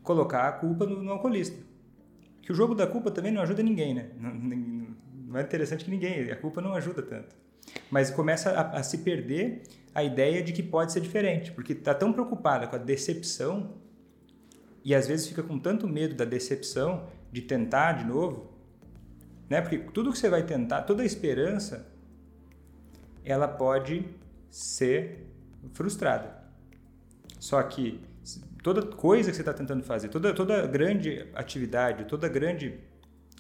colocar 0.02 0.46
a 0.46 0.52
culpa 0.52 0.84
no, 0.84 1.02
no 1.02 1.12
alcoolista. 1.12 1.56
Que 2.42 2.52
o 2.52 2.54
jogo 2.54 2.74
da 2.74 2.86
culpa 2.86 3.10
também 3.10 3.32
não 3.32 3.40
ajuda 3.40 3.62
ninguém, 3.62 3.94
né? 3.94 4.10
Não, 4.18 4.34
não 4.34 5.40
é 5.40 5.42
interessante 5.42 5.82
que 5.82 5.90
ninguém, 5.90 6.30
a 6.30 6.36
culpa 6.36 6.60
não 6.60 6.74
ajuda 6.74 7.00
tanto. 7.00 7.34
Mas 7.90 8.10
começa 8.10 8.50
a, 8.50 8.80
a 8.80 8.82
se 8.82 8.98
perder 8.98 9.62
a 9.94 10.04
ideia 10.04 10.42
de 10.42 10.52
que 10.52 10.62
pode 10.62 10.92
ser 10.92 11.00
diferente, 11.00 11.52
porque 11.52 11.72
está 11.72 11.94
tão 11.94 12.12
preocupada 12.12 12.66
com 12.66 12.76
a 12.76 12.78
decepção 12.78 13.79
e 14.84 14.94
às 14.94 15.06
vezes 15.06 15.26
fica 15.26 15.42
com 15.42 15.58
tanto 15.58 15.86
medo 15.86 16.14
da 16.14 16.24
decepção 16.24 17.06
de 17.30 17.42
tentar 17.42 17.92
de 17.92 18.04
novo, 18.04 18.50
né? 19.48 19.60
Porque 19.60 19.78
tudo 19.78 20.12
que 20.12 20.18
você 20.18 20.28
vai 20.28 20.42
tentar, 20.44 20.82
toda 20.82 21.02
a 21.02 21.06
esperança, 21.06 21.86
ela 23.24 23.46
pode 23.46 24.08
ser 24.50 25.26
frustrada. 25.72 26.40
Só 27.38 27.62
que 27.62 28.00
toda 28.62 28.82
coisa 28.82 29.30
que 29.30 29.36
você 29.36 29.42
está 29.42 29.52
tentando 29.52 29.82
fazer, 29.82 30.08
toda 30.08 30.34
toda 30.34 30.66
grande 30.66 31.26
atividade, 31.34 32.04
toda 32.04 32.28
grande 32.28 32.80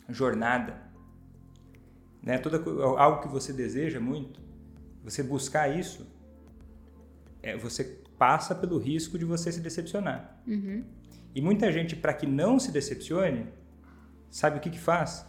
jornada, 0.08 0.80
né? 2.22 2.38
Toda 2.38 2.58
algo 2.98 3.22
que 3.22 3.28
você 3.28 3.52
deseja 3.52 4.00
muito, 4.00 4.40
você 5.02 5.22
buscar 5.22 5.68
isso, 5.68 6.06
é, 7.42 7.56
você 7.56 7.98
passa 8.18 8.54
pelo 8.54 8.78
risco 8.78 9.18
de 9.18 9.24
você 9.24 9.50
se 9.50 9.60
decepcionar. 9.60 10.42
Uhum. 10.46 10.84
E 11.34 11.40
muita 11.40 11.70
gente, 11.70 11.94
para 11.94 12.12
que 12.12 12.26
não 12.26 12.58
se 12.58 12.72
decepcione, 12.72 13.46
sabe 14.30 14.58
o 14.58 14.60
que, 14.60 14.70
que 14.70 14.78
faz? 14.78 15.26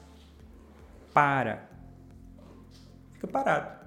Para. 1.13 1.70
Fica 3.13 3.27
parado. 3.27 3.79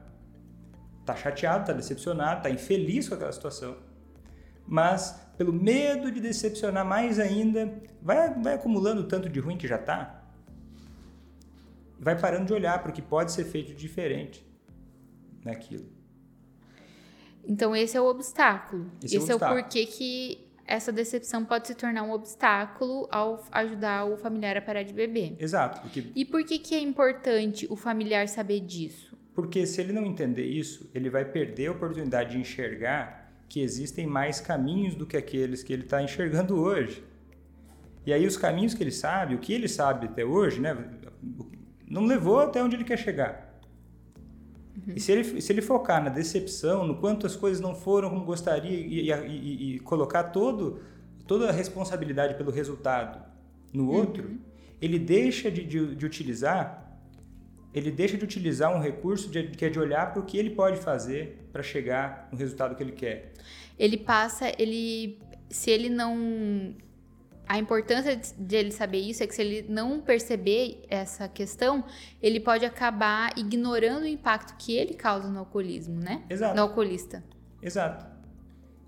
Tá 1.05 1.17
chateado, 1.17 1.67
tá 1.67 1.73
decepcionado, 1.73 2.43
tá 2.43 2.51
infeliz 2.51 3.09
com 3.09 3.15
aquela 3.15 3.33
situação. 3.33 3.77
Mas, 4.67 5.21
pelo 5.37 5.53
medo 5.53 6.11
de 6.11 6.21
decepcionar 6.21 6.85
mais 6.85 7.19
ainda, 7.19 7.83
vai, 8.01 8.33
vai 8.35 8.55
acumulando 8.55 9.05
tanto 9.05 9.29
de 9.29 9.41
ruim 9.41 9.57
que 9.57 9.67
já 9.67 9.77
tá. 9.77 10.23
Vai 11.99 12.19
parando 12.19 12.47
de 12.47 12.53
olhar 12.53 12.81
para 12.83 12.91
o 12.91 12.95
que 12.95 13.03
pode 13.03 13.33
ser 13.33 13.45
feito 13.45 13.75
diferente 13.75 14.47
naquilo. 15.45 15.93
Então, 17.47 17.77
esse 17.77 17.97
é 17.97 18.01
o 18.01 18.07
obstáculo. 18.07 18.91
Esse, 19.03 19.17
esse 19.17 19.31
é, 19.31 19.35
o, 19.35 19.39
é 19.39 19.47
o 19.47 19.55
porquê 19.55 19.85
que 19.85 20.44
essa 20.67 20.91
decepção 20.91 21.45
pode 21.45 21.69
se 21.69 21.75
tornar 21.75 22.03
um 22.03 22.13
obstáculo 22.13 23.07
ao 23.11 23.45
ajudar 23.53 24.05
o 24.07 24.17
familiar 24.17 24.57
a 24.57 24.63
parar 24.63 24.83
de 24.83 24.93
beber. 24.93 25.37
Exato. 25.39 25.81
Porque... 25.81 26.05
E 26.15 26.25
por 26.25 26.45
que, 26.45 26.59
que 26.59 26.75
é 26.75 26.81
importante 26.81 27.67
o 27.71 27.77
familiar 27.77 28.29
saber 28.29 28.61
disso? 28.61 29.17
Porque 29.35 29.67
se 29.67 29.81
ele 29.81 29.93
não 29.93 30.07
entender 30.07 30.47
isso, 30.47 30.89
ele 30.95 31.11
vai 31.11 31.25
perder 31.25 31.67
a 31.67 31.73
oportunidade 31.73 32.33
de 32.33 32.39
enxergar 32.39 33.33
que 33.49 33.61
existem 33.61 34.07
mais 34.07 34.41
caminhos 34.41 34.95
do 34.95 35.07
que 35.07 35.17
aqueles 35.17 35.63
que 35.63 35.73
ele 35.73 35.83
está 35.83 36.03
enxergando 36.03 36.57
hoje. 36.61 37.05
E 38.07 38.13
aí 38.13 38.27
os 38.27 38.37
caminhos 38.37 38.75
que 38.75 38.83
ele 38.83 38.93
sabe, 38.93 39.35
o 39.35 39.39
que 39.39 39.53
ele 39.53 39.69
sabe 39.69 40.07
até 40.07 40.25
hoje, 40.25 40.61
né, 40.61 40.77
não 41.89 42.05
levou 42.05 42.41
até 42.41 42.63
onde 42.63 42.77
ele 42.77 42.85
quer 42.85 42.99
chegar. 42.99 43.44
Uhum. 44.77 44.95
E 44.97 45.01
se 45.01 45.13
ele, 45.13 45.41
se 45.41 45.53
ele 45.53 45.63
focar 45.63 46.03
na 46.03 46.11
decepção, 46.11 46.87
no 46.87 46.97
quanto 46.97 47.27
as 47.27 47.37
coisas 47.37 47.61
não 47.61 47.75
foram 47.75 48.11
como 48.11 48.25
gostaria 48.25 48.79
e, 48.79 49.11
e, 49.11 49.75
e, 49.77 49.79
colocar 49.81 50.25
todo, 50.25 50.81
toda 51.27 51.49
a 51.49 51.53
responsabilidade 51.53 52.35
pelo 52.35 52.51
resultado 52.51 53.23
no 53.73 53.91
outro, 53.91 54.29
uhum. 54.29 54.39
ele 54.81 54.99
deixa 54.99 55.51
de, 55.51 55.65
de, 55.65 55.95
de, 55.95 56.07
utilizar 56.07 56.83
ele 57.73 57.91
deixa 57.91 58.17
de 58.17 58.23
utilizar 58.23 58.73
um 58.73 58.81
recurso 58.81 59.29
de, 59.29 59.49
que 59.49 59.65
é 59.65 59.69
de 59.69 59.81
olhar 59.81 60.13
para 60.13 60.23
o 60.23 60.25
que 60.25 60.39
ele 60.39 60.51
pode 60.51 60.77
fazer 60.79 61.49
para 61.53 61.61
chegar 61.61 62.29
no 62.31 62.39
resultado 62.39 62.77
que 62.77 62.83
ele 62.83 62.93
quer. 62.93 63.33
Ele 63.77 63.97
passa, 63.97 64.53
ele 64.57 65.19
se 65.51 65.73
ele 65.73 65.89
não 65.89 66.73
a 67.47 67.59
importância 67.59 68.17
de 68.17 68.57
ele 68.57 68.71
saber 68.71 68.99
isso 68.99 69.23
é 69.23 69.27
que 69.27 69.35
se 69.35 69.43
ele 69.43 69.67
não 69.69 70.01
perceber 70.01 70.83
essa 70.89 71.29
questão, 71.29 71.85
ele 72.23 72.41
pode 72.41 72.65
acabar 72.65 73.37
ignorando 73.39 74.05
o 74.05 74.07
impacto 74.07 74.57
que 74.57 74.77
ele 74.77 74.95
causa 74.95 75.29
no 75.29 75.41
alcoolismo, 75.41 76.01
né? 76.01 76.23
Exato. 76.29 76.57
No 76.57 76.63
alcoolista. 76.63 77.23
Exato. 77.63 78.07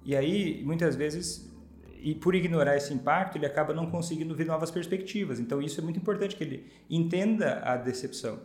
E 0.04 0.16
aí, 0.16 0.62
muitas 0.64 0.96
vezes, 0.96 1.52
e 2.00 2.14
por 2.14 2.34
ignorar 2.34 2.76
esse 2.76 2.94
impacto, 2.94 3.36
ele 3.36 3.46
acaba 3.46 3.75
não 3.75 3.90
conseguindo 3.90 4.34
ver 4.34 4.46
novas 4.46 4.70
perspectivas. 4.70 5.38
Então, 5.40 5.60
isso 5.60 5.80
é 5.80 5.84
muito 5.84 5.98
importante 5.98 6.36
que 6.36 6.44
ele 6.44 6.66
entenda 6.88 7.60
a 7.62 7.76
decepção. 7.76 8.40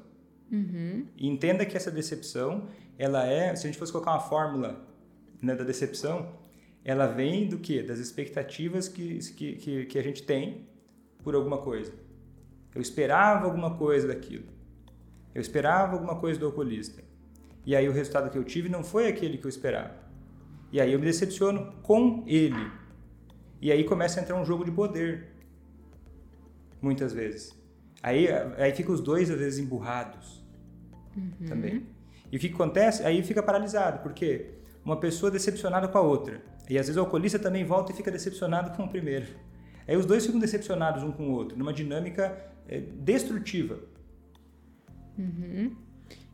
Uhum. 0.51 1.06
Entenda 1.18 1.65
que 1.65 1.77
essa 1.77 1.91
decepção, 1.91 2.68
ela 2.98 3.25
é, 3.25 3.56
se 3.56 3.65
a 3.65 3.70
gente 3.70 3.80
fosse 3.80 3.91
colocar 3.91 4.12
uma 4.12 4.20
fórmula 4.20 4.86
né, 5.41 5.56
da 5.56 5.63
decepção, 5.63 6.34
ela 6.84 7.06
vem 7.08 7.48
do 7.48 7.58
que? 7.60 7.82
Das 7.84 8.00
expectativas 8.00 8.88
que, 8.88 9.20
que, 9.34 9.86
que, 9.86 10.00
a 10.00 10.04
gente 10.04 10.24
tem 10.24 10.68
por 11.24 11.36
alguma 11.36 11.60
coisa. 11.60 11.94
Eu 12.74 12.82
esperava 12.82 13.46
alguma 13.46 13.76
coisa 13.78 14.08
daquilo. 14.08 14.46
Eu 15.34 15.42
esperava 15.42 15.94
alguma 15.94 16.20
coisa 16.20 16.40
do 16.40 16.46
alcoolista. 16.48 17.04
E 17.66 17.76
aí 17.76 17.88
o 17.88 17.92
resultado 17.92 18.30
que 18.30 18.38
eu 18.38 18.44
tive 18.44 18.70
não 18.70 18.84
foi 18.84 19.08
aquele 19.08 19.38
que 19.38 19.46
eu 19.46 19.50
esperava. 19.50 19.96
E 20.72 20.82
aí 20.82 20.92
eu 20.92 21.00
me 21.00 21.06
decepciono 21.06 21.74
com 21.84 22.24
ele. 22.26 22.72
E 23.62 23.72
aí 23.72 23.84
começa 23.84 24.20
a 24.20 24.24
entrar 24.24 24.36
um 24.36 24.46
jogo 24.46 24.66
de 24.66 24.72
poder. 24.72 25.28
Muitas 26.82 27.14
vezes. 27.14 27.56
Aí, 28.02 28.28
aí 28.58 28.74
fica 28.74 28.92
os 28.92 29.02
dois, 29.02 29.30
às 29.30 29.38
vezes, 29.38 29.60
emburrados. 29.60 30.44
Uhum. 31.16 31.48
Também. 31.48 31.86
E 32.32 32.38
o 32.38 32.40
que 32.40 32.48
acontece? 32.48 33.04
Aí 33.04 33.22
fica 33.22 33.44
paralisado. 33.44 34.00
Por 34.00 34.14
quê? 34.14 34.52
Uma 34.84 34.98
pessoa 34.98 35.30
decepcionada 35.30 35.88
com 35.88 35.98
a 35.98 36.02
outra. 36.02 36.42
E 36.72 36.80
às 36.80 36.88
vezes 36.88 36.96
o 36.96 37.01
alcoolista 37.01 37.38
também 37.38 37.66
volta 37.66 37.92
e 37.92 37.96
fica 37.96 38.10
decepcionado 38.10 38.78
com 38.78 38.86
o 38.86 38.88
primeiro. 38.88 39.28
Aí 39.86 39.98
os 39.98 40.06
dois 40.06 40.25
ficam 40.25 40.40
decepcionados 40.40 41.04
um 41.04 41.12
com 41.12 41.28
o 41.28 41.32
outro, 41.34 41.58
numa 41.58 41.74
dinâmica 41.74 42.42
é, 42.66 42.80
destrutiva. 42.80 43.78
Uhum. 45.20 45.75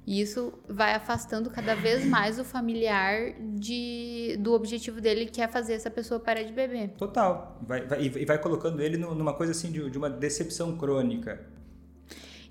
E 0.05 0.21
isso 0.21 0.53
vai 0.69 0.93
afastando 0.93 1.49
cada 1.49 1.73
vez 1.73 2.05
mais 2.05 2.37
o 2.37 2.43
familiar 2.43 3.33
de, 3.55 4.37
do 4.39 4.53
objetivo 4.53 5.01
dele, 5.01 5.25
que 5.25 5.41
é 5.41 5.47
fazer 5.47 5.73
essa 5.73 5.89
pessoa 5.89 6.19
parar 6.19 6.43
de 6.43 6.53
beber. 6.53 6.89
Total. 6.89 7.59
Vai, 7.67 7.87
vai, 7.87 8.03
e 8.03 8.23
vai 8.23 8.37
colocando 8.37 8.79
ele 8.79 8.95
numa 8.95 9.33
coisa 9.33 9.53
assim 9.53 9.71
de, 9.71 9.89
de 9.89 9.97
uma 9.97 10.09
decepção 10.09 10.77
crônica. 10.77 11.43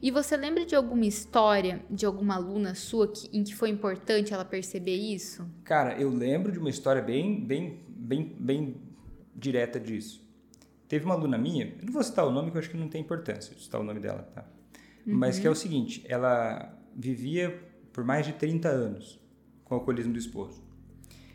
E 0.01 0.11
você 0.11 0.37
lembra 0.37 0.65
de 0.65 0.75
alguma 0.75 1.05
história 1.07 1.83
de 1.91 2.05
alguma 2.05 2.35
aluna 2.35 2.75
sua 2.75 3.09
que, 3.09 3.29
em 3.37 3.43
que 3.43 3.55
foi 3.55 3.71
importante 3.71 4.35
ela 4.35 4.45
perceber 4.45 4.97
isso? 4.97 5.47
Cara, 5.65 6.01
eu 6.01 6.11
lembro 6.11 6.53
de 6.53 6.59
uma 6.59 6.71
história 6.71 7.03
bem, 7.03 7.45
bem, 7.45 7.81
bem, 7.89 8.37
bem 8.39 8.77
direta 9.35 9.81
disso. 9.81 10.25
Teve 10.89 11.05
uma 11.05 11.15
aluna 11.15 11.37
minha, 11.37 11.75
eu 11.79 11.87
não 11.87 11.93
vou 11.93 12.03
citar 12.03 12.27
o 12.27 12.31
nome, 12.31 12.47
porque 12.47 12.59
eu 12.59 12.61
acho 12.61 12.71
que 12.71 12.77
não 12.77 12.89
tem 12.89 13.01
importância 13.01 13.57
citar 13.59 13.81
o 13.81 13.85
nome 13.85 14.01
dela, 14.01 14.23
tá? 14.35 14.45
Uhum. 15.07 15.15
Mas 15.15 15.39
que 15.39 15.47
é 15.47 15.51
o 15.51 15.55
seguinte, 15.55 16.05
ela 16.09 16.73
vivia 16.95 17.63
por 17.93 18.05
mais 18.05 18.27
de 18.27 18.33
30 18.35 18.69
anos 18.69 19.21
com 19.65 19.75
o 19.75 19.79
alcoolismo 19.79 20.13
do 20.13 20.19
esposo. 20.19 20.63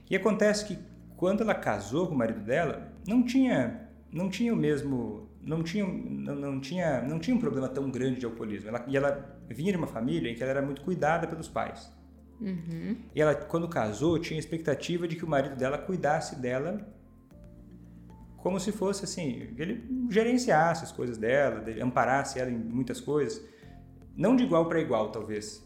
E 0.09 0.15
acontece 0.15 0.65
que 0.65 0.77
quando 1.17 1.41
ela 1.41 1.53
casou 1.53 2.07
com 2.07 2.15
o 2.15 2.17
marido 2.17 2.41
dela, 2.41 2.91
não 3.07 3.23
tinha, 3.23 3.89
não 4.11 4.29
tinha 4.29 4.53
o 4.53 4.57
mesmo 4.57 5.29
não 5.43 5.63
tinha, 5.63 5.85
não, 5.85 6.35
não, 6.35 6.59
tinha, 6.59 7.01
não 7.01 7.19
tinha 7.19 7.35
um 7.35 7.39
problema 7.39 7.67
tão 7.67 7.89
grande 7.89 8.19
de 8.19 8.25
alcoolismo. 8.25 8.69
Ela, 8.69 8.85
e 8.87 8.95
ela 8.95 9.39
vinha 9.49 9.71
de 9.71 9.77
uma 9.77 9.87
família 9.87 10.31
em 10.31 10.35
que 10.35 10.43
ela 10.43 10.51
era 10.51 10.61
muito 10.61 10.81
cuidada 10.81 11.27
pelos 11.27 11.47
pais. 11.47 11.91
Uhum. 12.39 12.97
E 13.13 13.21
ela, 13.21 13.35
quando 13.35 13.67
casou, 13.67 14.17
tinha 14.19 14.37
a 14.37 14.39
expectativa 14.39 15.07
de 15.07 15.15
que 15.15 15.25
o 15.25 15.27
marido 15.27 15.55
dela 15.55 15.77
cuidasse 15.77 16.39
dela 16.39 16.85
como 18.41 18.59
se 18.59 18.71
fosse 18.71 19.05
assim, 19.05 19.53
ele 19.55 19.83
gerenciasse 20.09 20.83
as 20.83 20.91
coisas 20.91 21.17
dela, 21.17 21.63
amparasse 21.81 22.39
ela 22.39 22.49
em 22.49 22.57
muitas 22.57 22.99
coisas. 22.99 23.41
Não 24.17 24.35
de 24.35 24.43
igual 24.43 24.67
para 24.67 24.79
igual, 24.79 25.11
talvez, 25.11 25.45
se 25.45 25.63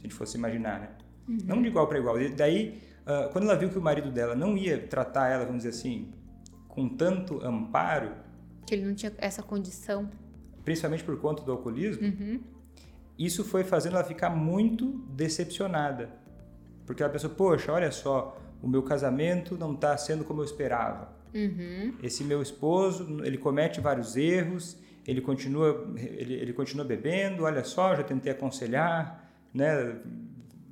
a 0.00 0.02
gente 0.02 0.14
fosse 0.14 0.36
imaginar, 0.36 0.80
né? 0.80 0.88
Uhum. 1.28 1.38
Não 1.44 1.62
de 1.62 1.68
igual 1.68 1.86
para 1.86 1.98
igual. 1.98 2.20
E 2.20 2.28
daí, 2.30 2.82
uh, 3.06 3.30
quando 3.32 3.44
ela 3.44 3.56
viu 3.56 3.70
que 3.70 3.78
o 3.78 3.82
marido 3.82 4.10
dela 4.10 4.34
não 4.34 4.56
ia 4.56 4.78
tratar 4.88 5.28
ela, 5.28 5.44
vamos 5.44 5.62
dizer 5.62 5.70
assim, 5.70 6.12
com 6.66 6.88
tanto 6.88 7.40
amparo, 7.44 8.10
que 8.70 8.74
ele 8.76 8.86
não 8.86 8.94
tinha 8.94 9.12
essa 9.18 9.42
condição. 9.42 10.08
Principalmente 10.64 11.02
por 11.02 11.18
conta 11.18 11.42
do 11.42 11.50
alcoolismo. 11.50 12.06
Uhum. 12.06 12.40
Isso 13.18 13.44
foi 13.44 13.64
fazendo 13.64 13.96
ela 13.96 14.04
ficar 14.04 14.30
muito 14.30 14.86
decepcionada. 15.10 16.08
Porque 16.86 17.02
ela 17.02 17.10
pensou, 17.10 17.30
poxa, 17.30 17.72
olha 17.72 17.90
só, 17.90 18.40
o 18.62 18.68
meu 18.68 18.82
casamento 18.84 19.58
não 19.58 19.74
está 19.74 19.96
sendo 19.96 20.24
como 20.24 20.40
eu 20.40 20.44
esperava. 20.44 21.12
Uhum. 21.34 21.94
Esse 22.00 22.22
meu 22.22 22.40
esposo, 22.40 23.24
ele 23.24 23.36
comete 23.36 23.80
vários 23.80 24.16
erros, 24.16 24.78
ele 25.04 25.20
continua, 25.20 25.92
ele, 25.96 26.34
ele 26.34 26.52
continua 26.52 26.84
bebendo, 26.84 27.42
olha 27.42 27.64
só, 27.64 27.96
já 27.96 28.04
tentei 28.04 28.30
aconselhar, 28.30 29.28
né? 29.52 29.96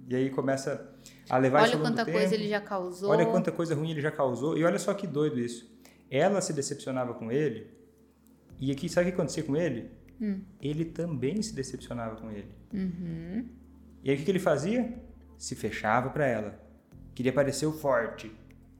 E 0.09 0.15
aí 0.15 0.31
começa 0.31 0.89
a 1.29 1.37
levar 1.37 1.63
Olha 1.63 1.77
quanta 1.77 2.05
coisa 2.05 2.35
ele 2.35 2.49
já 2.49 2.61
causou. 2.61 3.11
Olha 3.11 3.27
quanta 3.27 3.51
coisa 3.51 3.75
ruim 3.75 3.91
ele 3.91 4.01
já 4.01 4.13
causou. 4.13 4.57
E 4.57 4.63
olha 4.63 4.79
só 4.79 4.95
que 4.95 5.07
doido 5.07 5.41
isso. 5.41 5.69
Ela 6.09 6.41
se 6.41 6.53
decepcionava 6.53 7.13
com 7.15 7.33
ele 7.33 7.78
e 8.61 8.73
aqui, 8.73 8.89
sabe 8.89 9.09
o 9.09 9.11
que 9.11 9.15
acontecia 9.15 9.43
com 9.43 9.57
ele? 9.57 9.91
Hum. 10.21 10.41
Ele 10.61 10.85
também 10.85 11.41
se 11.43 11.55
decepcionava 11.55 12.17
com 12.17 12.31
ele. 12.31 12.49
Uhum. 12.73 13.47
E 14.03 14.11
aí 14.11 14.17
o 14.17 14.19
que, 14.19 14.25
que 14.25 14.31
ele 14.31 14.39
fazia? 14.39 14.93
Se 15.37 15.55
fechava 15.55 16.11
para 16.11 16.27
ela. 16.27 16.61
Queria 17.15 17.33
parecer 17.33 17.67
o 17.67 17.73
forte. 17.73 18.31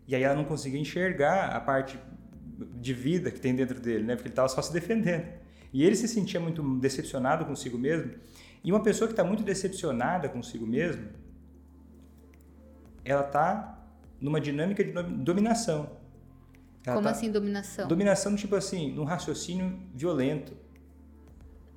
E 0.07 0.15
aí 0.15 0.23
ela 0.23 0.35
não 0.35 0.45
conseguia 0.45 0.81
enxergar 0.81 1.51
a 1.51 1.61
parte 1.61 1.99
de 2.81 2.93
vida 2.93 3.31
que 3.31 3.41
tem 3.41 3.55
dentro 3.55 3.81
dele, 3.81 4.05
né? 4.05 4.17
Porque 4.17 4.29
ele 4.29 4.33
estava 4.33 4.49
só 4.49 4.61
se 4.61 4.73
defendendo. 4.73 5.27
E 5.73 5.85
ele 5.85 5.95
se 5.95 6.09
sentia 6.09 6.41
muito 6.41 6.63
decepcionado 6.79 7.45
consigo 7.45 7.79
mesmo. 7.79 8.13
E 8.65 8.73
uma 8.73 8.83
pessoa 8.83 9.07
que 9.07 9.13
está 9.13 9.23
muito 9.23 9.43
decepcionada 9.43 10.29
consigo 10.29 10.67
mesmo, 10.67 11.09
ela 13.05 13.25
está 13.25 13.79
numa 14.21 14.41
dinâmica 14.41 14.83
de 14.83 14.93
dominação. 14.93 15.98
Ela 16.85 16.97
Como 16.97 17.07
tá... 17.07 17.13
assim 17.13 17.31
dominação? 17.31 17.89
Dominação, 17.89 18.37
tipo 18.37 18.55
assim, 18.55 18.93
num 18.93 19.05
raciocínio 19.05 19.79
violento. 19.95 20.57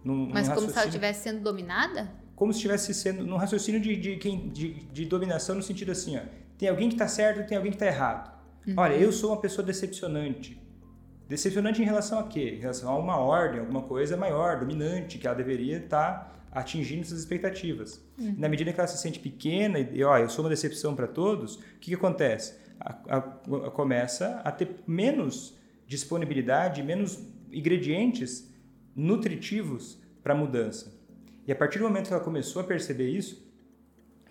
Num, 0.04 0.30
Mas 0.30 0.48
num 0.48 0.56
como 0.56 0.68
raciocínio... 0.68 0.72
se 0.72 0.78
ela 0.78 0.88
estivesse 0.88 1.24
sendo 1.24 1.42
dominada? 1.42 2.12
Como 2.36 2.52
se 2.52 2.58
estivesse 2.58 2.94
sendo 2.94 3.26
num 3.26 3.38
raciocínio 3.38 3.80
de, 3.80 3.96
de, 3.96 4.16
de, 4.16 4.74
de, 4.74 5.06
dominação 5.06 5.56
no 5.56 5.62
sentido 5.62 5.92
assim, 5.92 6.18
ó, 6.18 6.22
tem 6.58 6.70
alguém 6.70 6.88
que 6.90 6.96
está 6.96 7.08
certo 7.08 7.42
e 7.42 7.44
tem 7.44 7.56
alguém 7.58 7.72
que 7.72 7.76
está 7.76 7.86
errado. 7.86 8.32
Uhum. 8.68 8.74
Olha, 8.78 8.96
eu 8.96 9.12
sou 9.12 9.32
uma 9.32 9.40
pessoa 9.40 9.66
decepcionante. 9.66 10.60
Decepcionante 11.28 11.82
em 11.82 11.86
relação 11.86 12.20
a 12.20 12.24
quê? 12.28 12.56
Em 12.58 12.60
relação 12.60 12.92
a 12.92 12.98
uma 12.98 13.18
ordem, 13.18 13.60
alguma 13.60 13.84
coisa 13.84 14.18
maior, 14.18 14.60
dominante, 14.60 15.18
que 15.18 15.26
ela 15.26 15.36
deveria 15.36 15.78
estar 15.78 16.14
tá 16.14 16.32
atingindo 16.52 17.06
suas 17.06 17.22
expectativas. 17.22 18.04
Uhum. 18.18 18.36
Na 18.38 18.50
medida 18.50 18.74
que 18.74 18.80
ela 18.80 18.88
se 18.88 18.98
sente 18.98 19.20
pequena 19.20 19.80
e, 19.80 20.04
ó, 20.04 20.18
eu 20.18 20.30
sou 20.30 20.44
uma 20.44 20.50
decepção 20.50 20.96
para 20.96 21.08
todos, 21.08 21.56
o 21.56 21.60
que, 21.80 21.92
que 21.92 21.96
acontece? 21.96 22.56
A, 22.82 23.18
a, 23.18 23.22
começa 23.72 24.42
a 24.44 24.52
ter 24.52 24.76
menos 24.88 25.58
disponibilidade, 25.86 26.82
menos 26.82 27.20
ingredientes 27.52 28.50
nutritivos 28.96 30.02
para 30.24 30.34
a 30.34 30.38
mudança. 30.38 31.00
E 31.46 31.52
a 31.52 31.56
partir 31.56 31.80
do 31.80 31.86
momento 31.86 32.08
que 32.08 32.14
ela 32.14 32.24
começou 32.24 32.62
a 32.62 32.66
perceber 32.66 33.10
isso, 33.10 33.50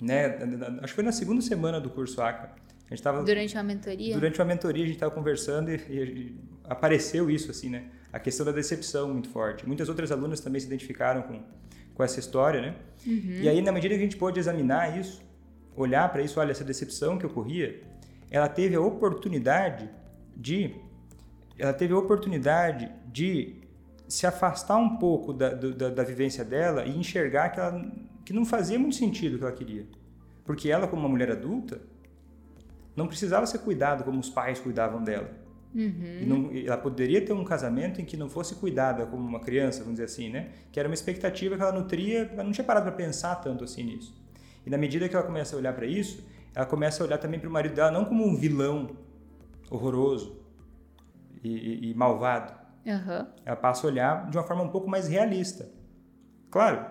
né, 0.01 0.39
acho 0.83 0.93
que 0.93 0.95
foi 0.95 1.05
na 1.05 1.13
segunda 1.13 1.43
semana 1.43 1.81
do 1.81 1.91
curso 1.91 2.21
ACA, 2.23 2.55
a 2.87 2.95
gente 2.95 3.03
tava, 3.03 3.23
durante 3.23 3.55
uma 3.55 3.63
mentoria? 3.63 4.15
Durante 4.15 4.41
uma 4.41 4.45
mentoria 4.47 4.83
a 4.83 4.87
gente 4.87 4.97
estava 4.97 5.15
conversando 5.15 5.71
e, 5.71 5.75
e, 5.75 6.37
apareceu 6.65 7.31
isso 7.31 7.51
assim, 7.51 7.71
né? 7.71 7.85
A 8.13 8.19
questão 8.19 8.45
da 8.45 8.51
decepção 8.51 9.13
muito 9.13 9.29
forte. 9.29 9.65
Muitas 9.65 9.89
outras 9.89 10.11
alunas 10.11 10.41
também 10.41 10.61
se 10.61 10.67
identificaram 10.67 11.23
com, 11.23 11.41
com 11.95 12.03
essa 12.03 12.19
história, 12.19 12.61
né? 12.61 12.75
Uhum. 13.07 13.43
E 13.43 13.49
aí 13.49 13.63
na 13.63 13.71
medida 13.71 13.95
que 13.95 14.01
a 14.01 14.03
gente 14.03 14.17
pôde 14.17 14.41
examinar 14.41 14.99
isso, 14.99 15.23
olhar 15.77 16.11
para 16.11 16.21
isso, 16.21 16.41
olha 16.41 16.51
essa 16.51 16.65
decepção 16.65 17.17
que 17.17 17.25
ocorria, 17.25 17.81
ela 18.31 18.49
teve 18.49 18.77
a 18.77 18.81
oportunidade 18.81 19.91
de 20.37 20.75
ela 21.59 21.75
teve 21.75 21.93
a 21.93 21.99
oportunidade 21.99 22.91
de 23.07 23.61
se 24.09 24.27
afastar 24.27 24.77
um 24.77 24.97
pouco 24.97 25.33
da, 25.33 25.51
da, 25.51 25.91
da 25.91 26.03
vivência 26.03 26.43
dela 26.45 26.87
e 26.87 26.99
enxergar 26.99 27.51
que, 27.51 27.61
ela, 27.61 27.93
que 28.25 28.33
não 28.33 28.47
fazia 28.47 28.79
muito 28.79 28.97
sentido 28.97 29.35
o 29.35 29.39
que 29.39 29.45
ela 29.45 29.53
queria. 29.53 29.87
Porque 30.45 30.71
ela, 30.71 30.89
como 30.89 31.03
uma 31.03 31.09
mulher 31.09 31.31
adulta, 31.31 31.81
não 32.97 33.07
precisava 33.07 33.47
ser 33.47 33.59
cuidada 33.59 34.03
como 34.03 34.19
os 34.19 34.31
pais 34.31 34.59
cuidavam 34.59 35.05
dela. 35.05 35.31
Uhum. 35.75 36.25
Não, 36.27 36.51
ela 36.53 36.77
poderia 36.77 37.25
ter 37.25 37.33
um 37.33 37.45
casamento 37.45 38.01
em 38.01 38.05
que 38.05 38.17
não 38.17 38.29
fosse 38.29 38.57
cuidada 38.57 39.07
como 39.07 39.23
uma 39.23 39.39
criança, 39.39 39.81
vamos 39.81 39.95
dizer 39.95 40.05
assim, 40.05 40.31
né? 40.31 40.49
Que 40.73 40.81
era 40.81 40.89
uma 40.89 40.95
expectativa 40.95 41.57
que 41.57 41.63
ela 41.63 41.73
nutria, 41.73 42.29
ela 42.33 42.43
não 42.43 42.51
tinha 42.51 42.65
parado 42.65 42.87
para 42.87 42.97
pensar 42.97 43.37
tanto 43.37 43.63
assim 43.63 43.85
nisso. 43.85 44.19
E 44.67 44.71
na 44.71 44.77
medida 44.77 45.09
que 45.09 45.15
ela 45.15 45.25
começa 45.25 45.55
a 45.55 45.59
olhar 45.59 45.73
para 45.73 45.87
isso, 45.87 46.25
ela 46.55 46.67
começa 46.67 47.03
a 47.03 47.07
olhar 47.07 47.19
também 47.19 47.39
para 47.39 47.49
o 47.49 47.53
marido 47.53 47.75
dela 47.75 47.91
não 47.91 48.05
como 48.05 48.27
um 48.27 48.37
vilão 48.37 48.97
horroroso 49.71 50.41
e, 51.43 51.49
e, 51.49 51.91
e 51.91 51.95
malvado. 51.95 52.53
Uhum. 52.85 53.27
Ela 53.45 53.57
passa 53.57 53.87
a 53.87 53.91
olhar 53.91 54.31
de 54.31 54.37
uma 54.37 54.45
forma 54.45 54.63
um 54.63 54.69
pouco 54.69 54.89
mais 54.89 55.07
realista. 55.09 55.71
Claro, 56.51 56.87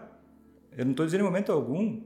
eu 0.71 0.85
não 0.85 0.91
estou 0.91 1.05
dizendo 1.05 1.21
em 1.21 1.25
momento 1.25 1.51
algum 1.51 2.01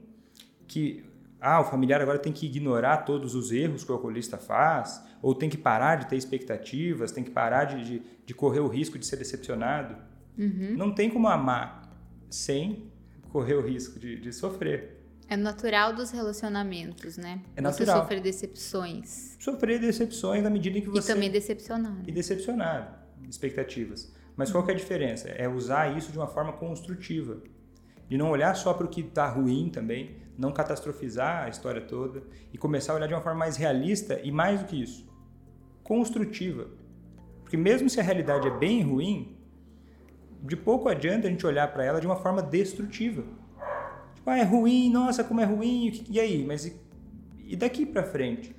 que 0.66 1.04
ah, 1.40 1.60
o 1.60 1.64
familiar 1.64 2.00
agora 2.00 2.18
tem 2.18 2.32
que 2.32 2.46
ignorar 2.46 2.98
todos 2.98 3.34
os 3.34 3.52
erros 3.52 3.84
que 3.84 3.92
o 3.92 3.94
alcoolista 3.94 4.38
faz, 4.38 5.04
ou 5.20 5.34
tem 5.34 5.50
que 5.50 5.58
parar 5.58 5.96
de 5.96 6.06
ter 6.06 6.16
expectativas, 6.16 7.12
tem 7.12 7.22
que 7.22 7.30
parar 7.30 7.64
de, 7.64 7.84
de, 7.84 8.02
de 8.24 8.34
correr 8.34 8.60
o 8.60 8.68
risco 8.68 8.98
de 8.98 9.06
ser 9.06 9.16
decepcionado. 9.16 9.94
Uhum. 10.38 10.74
Não 10.76 10.92
tem 10.92 11.10
como 11.10 11.28
amar 11.28 11.82
sem 12.30 12.90
correr 13.30 13.54
o 13.54 13.60
risco 13.60 13.98
de, 13.98 14.18
de 14.18 14.32
sofrer. 14.32 15.03
É 15.28 15.36
natural 15.36 15.94
dos 15.94 16.10
relacionamentos, 16.10 17.16
né? 17.16 17.40
É 17.56 17.60
natural. 17.60 17.96
Você 17.96 18.02
sofrer 18.02 18.20
decepções. 18.20 19.36
Sofrer 19.40 19.80
decepções 19.80 20.42
na 20.42 20.50
medida 20.50 20.78
em 20.78 20.82
que 20.82 20.88
você. 20.88 21.10
E 21.10 21.14
também 21.14 21.30
decepcionar. 21.30 21.96
E 22.06 22.12
decepcionar 22.12 23.06
expectativas. 23.28 24.12
Mas 24.36 24.50
qual 24.50 24.64
que 24.64 24.70
é 24.70 24.74
a 24.74 24.76
diferença? 24.76 25.28
É 25.28 25.48
usar 25.48 25.96
isso 25.96 26.12
de 26.12 26.18
uma 26.18 26.26
forma 26.26 26.52
construtiva. 26.52 27.40
De 28.08 28.18
não 28.18 28.30
olhar 28.30 28.54
só 28.54 28.74
para 28.74 28.86
o 28.86 28.88
que 28.88 29.00
está 29.00 29.28
ruim 29.28 29.70
também, 29.70 30.16
não 30.36 30.52
catastrofizar 30.52 31.44
a 31.44 31.48
história 31.48 31.80
toda 31.80 32.22
e 32.52 32.58
começar 32.58 32.92
a 32.92 32.96
olhar 32.96 33.06
de 33.06 33.14
uma 33.14 33.22
forma 33.22 33.38
mais 33.38 33.56
realista 33.56 34.20
e 34.22 34.30
mais 34.30 34.60
do 34.60 34.66
que 34.66 34.82
isso, 34.82 35.06
construtiva. 35.82 36.68
Porque 37.42 37.56
mesmo 37.56 37.88
se 37.88 38.00
a 38.00 38.02
realidade 38.02 38.48
é 38.48 38.50
bem 38.50 38.82
ruim, 38.82 39.38
de 40.42 40.56
pouco 40.56 40.88
adianta 40.88 41.26
a 41.26 41.30
gente 41.30 41.46
olhar 41.46 41.72
para 41.72 41.84
ela 41.84 42.00
de 42.00 42.06
uma 42.06 42.16
forma 42.16 42.42
destrutiva. 42.42 43.24
Ah, 44.26 44.38
é 44.38 44.42
ruim, 44.42 44.90
nossa, 44.90 45.22
como 45.22 45.40
é 45.40 45.44
ruim, 45.44 46.04
e 46.08 46.18
aí? 46.18 46.44
Mas 46.44 46.64
e, 46.64 46.76
e 47.46 47.56
daqui 47.56 47.84
para 47.84 48.02
frente? 48.02 48.54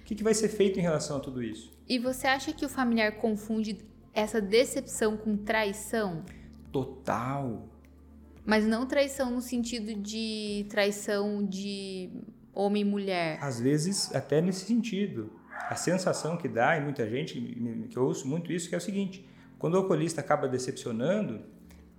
O 0.00 0.04
que, 0.04 0.14
que 0.14 0.22
vai 0.22 0.34
ser 0.34 0.48
feito 0.48 0.78
em 0.78 0.82
relação 0.82 1.16
a 1.16 1.20
tudo 1.20 1.42
isso? 1.42 1.72
E 1.88 1.98
você 1.98 2.26
acha 2.26 2.52
que 2.52 2.64
o 2.64 2.68
familiar 2.68 3.12
confunde 3.16 3.78
essa 4.12 4.40
decepção 4.40 5.16
com 5.16 5.36
traição? 5.36 6.22
Total. 6.70 7.68
Mas 8.44 8.66
não 8.66 8.86
traição 8.86 9.30
no 9.30 9.40
sentido 9.40 9.94
de 9.94 10.66
traição 10.68 11.44
de 11.44 12.10
homem 12.54 12.82
e 12.82 12.84
mulher. 12.84 13.38
Às 13.40 13.60
vezes, 13.60 14.14
até 14.14 14.40
nesse 14.40 14.64
sentido. 14.64 15.30
A 15.68 15.74
sensação 15.74 16.36
que 16.36 16.46
dá, 16.46 16.76
e 16.76 16.80
muita 16.80 17.08
gente, 17.08 17.40
que 17.88 17.96
eu 17.96 18.04
ouço 18.04 18.28
muito 18.28 18.52
isso, 18.52 18.68
que 18.68 18.74
é 18.74 18.78
o 18.78 18.80
seguinte: 18.80 19.26
quando 19.58 19.74
o 19.74 19.78
alcoolista 19.78 20.20
acaba 20.20 20.46
decepcionando, 20.46 21.40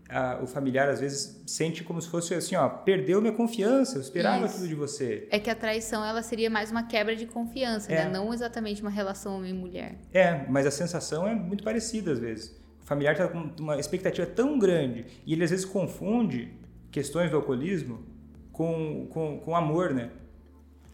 a, 0.10 0.40
o 0.42 0.48
familiar 0.48 0.88
às 0.90 1.00
vezes 1.00 1.44
sente 1.46 1.84
como 1.84 2.02
se 2.02 2.10
fosse 2.10 2.34
assim, 2.34 2.56
ó, 2.56 2.68
perdeu 2.70 3.20
minha 3.22 3.34
confiança, 3.34 3.98
eu 3.98 4.02
esperava 4.02 4.46
Isso. 4.46 4.56
tudo 4.56 4.68
de 4.68 4.76
você. 4.76 5.28
É 5.32 5.40
que 5.40 5.50
a 5.50 5.56
traição 5.56 6.04
ela 6.04 6.22
seria 6.22 6.50
mais 6.50 6.72
uma 6.72 6.84
quebra 6.84 7.16
de 7.16 7.26
confiança, 7.26 7.92
É. 7.92 8.06
né? 8.06 8.10
Não 8.12 8.34
exatamente 8.34 8.82
uma 8.82 8.92
relação 8.92 9.36
homem 9.38 9.52
e 9.52 9.54
mulher. 9.54 9.96
É, 10.14 10.46
mas 10.50 10.66
a 10.66 10.72
sensação 10.72 11.28
é 11.28 11.36
muito 11.36 11.64
parecida 11.64 12.12
às 12.12 12.20
vezes. 12.20 12.56
O 12.82 12.86
familiar 12.86 13.14
está 13.14 13.28
com 13.28 13.50
uma 13.60 13.78
expectativa 13.78 14.26
tão 14.26 14.58
grande 14.58 15.06
e 15.26 15.34
ele 15.34 15.44
às 15.44 15.50
vezes 15.50 15.66
confunde 15.66 16.54
questões 16.90 17.30
do 17.30 17.36
alcoolismo 17.36 18.06
com, 18.52 19.08
com, 19.10 19.40
com 19.40 19.56
amor, 19.56 19.94
né? 19.94 20.10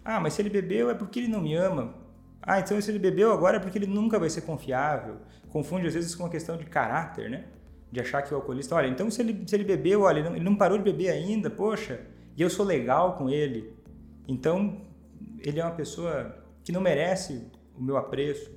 Ah, 0.04 0.20
mas 0.20 0.34
se 0.34 0.42
ele 0.42 0.50
bebeu 0.50 0.90
é 0.90 0.96
porque 0.96 1.20
ele 1.20 1.28
não 1.28 1.40
me 1.42 1.54
ama. 1.56 1.96
Ah, 2.42 2.60
então 2.60 2.80
se 2.82 2.92
ele 2.92 3.00
bebeu 3.00 3.32
agora 3.32 3.58
é 3.58 3.60
porque 3.60 3.78
ele 3.78 3.88
nunca 3.88 4.20
vai 4.20 4.30
ser 4.30 4.42
confiável. 4.42 5.18
Confunde 5.50 5.88
às 5.88 5.94
vezes 5.94 6.14
com 6.16 6.24
uma 6.24 6.30
questão 6.30 6.58
de 6.58 6.66
caráter, 6.66 7.30
né? 7.30 7.46
De 7.94 8.00
achar 8.02 8.24
que 8.24 8.34
o 8.34 8.38
alcoolista, 8.38 8.74
olha, 8.76 8.88
então 8.88 9.10
se 9.12 9.22
ele, 9.22 9.44
se 9.48 9.56
ele 9.56 9.64
bebeu, 9.64 10.02
olha, 10.02 10.18
ele 10.20 10.28
não, 10.30 10.36
ele 10.36 10.46
não 10.46 10.56
parou 10.56 10.78
de 10.80 10.84
beber 10.84 11.10
ainda, 11.10 11.48
poxa, 11.50 12.02
e 12.36 12.42
eu 12.42 12.50
sou 12.50 12.66
legal 12.66 13.16
com 13.18 13.30
ele. 13.30 13.72
Então, 14.28 14.82
ele 15.40 15.60
é 15.60 15.64
uma 15.64 15.76
pessoa 15.76 16.44
que 16.64 16.72
não 16.72 16.82
merece 16.82 17.46
o 17.78 17.84
meu 17.84 17.96
apreço. 17.96 18.50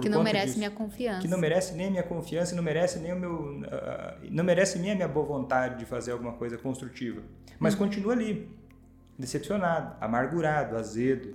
que 0.00 0.08
não 0.08 0.22
merece 0.22 0.46
disso. 0.46 0.58
minha 0.58 0.70
confiança. 0.70 1.20
que 1.20 1.28
não 1.28 1.38
merece 1.38 1.74
nem 1.74 1.86
a 1.88 1.90
minha 1.90 2.02
confiança, 2.02 2.56
não 2.56 2.62
merece 2.62 2.98
nem 2.98 3.12
o 3.12 3.18
meu, 3.18 3.60
ah, 3.70 4.16
não 4.30 4.42
merece 4.44 4.78
nem 4.78 4.92
a 4.92 4.94
minha 4.94 5.08
boa 5.08 5.26
vontade 5.26 5.78
de 5.78 5.84
fazer 5.84 6.12
alguma 6.12 6.32
coisa 6.32 6.56
construtiva. 6.56 7.20
Mas 7.58 7.74
Hum. 7.74 7.78
continua 7.78 8.12
ali, 8.14 8.48
decepcionado, 9.18 9.96
amargurado, 10.00 10.76
azedo. 10.76 11.34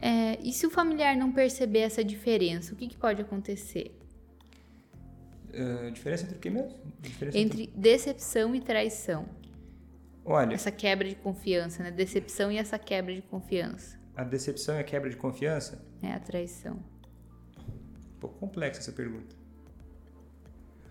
É, 0.00 0.38
e 0.42 0.52
se 0.52 0.66
o 0.66 0.70
familiar 0.70 1.16
não 1.16 1.32
perceber 1.32 1.80
essa 1.80 2.04
diferença, 2.04 2.72
o 2.74 2.76
que, 2.76 2.88
que 2.88 2.96
pode 2.96 3.22
acontecer? 3.22 3.98
Ah, 5.52 5.88
diferença 5.90 6.24
entre 6.24 6.36
o 6.36 6.40
que 6.40 6.50
mesmo? 6.50 6.76
Diferença 7.00 7.38
Entre 7.38 7.66
decepção 7.74 8.54
e 8.54 8.60
traição. 8.60 9.26
Olha, 10.24 10.54
Essa 10.54 10.70
quebra 10.70 11.08
de 11.08 11.14
confiança, 11.14 11.82
né? 11.82 11.90
Decepção 11.90 12.50
e 12.50 12.56
essa 12.56 12.78
quebra 12.78 13.14
de 13.14 13.22
confiança. 13.22 13.98
a 14.16 14.24
decepção 14.24 14.76
e 14.76 14.78
a 14.80 14.84
quebra 14.84 15.10
de 15.10 15.16
confiança? 15.16 15.84
É 16.02 16.12
a 16.12 16.18
traição. 16.18 16.74
Um 18.16 18.18
pouco 18.20 18.38
complexa 18.38 18.80
essa 18.80 18.92
pergunta. 18.92 19.36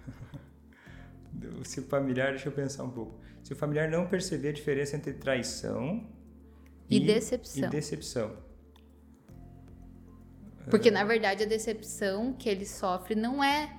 Se 1.63 1.79
o 1.79 1.83
familiar, 1.83 2.29
deixa 2.31 2.47
eu 2.47 2.51
pensar 2.53 2.83
um 2.83 2.89
pouco. 2.91 3.19
Se 3.43 3.53
o 3.53 3.55
familiar 3.55 3.89
não 3.89 4.07
perceber 4.07 4.49
a 4.49 4.53
diferença 4.53 4.95
entre 4.95 5.13
traição 5.13 6.07
E 6.89 6.99
decepção. 6.99 7.67
e 7.67 7.69
decepção. 7.71 8.37
Porque, 10.69 10.89
na 10.91 11.03
verdade, 11.03 11.43
a 11.43 11.47
decepção 11.47 12.33
que 12.33 12.47
ele 12.49 12.65
sofre 12.65 13.15
não 13.15 13.43
é 13.43 13.75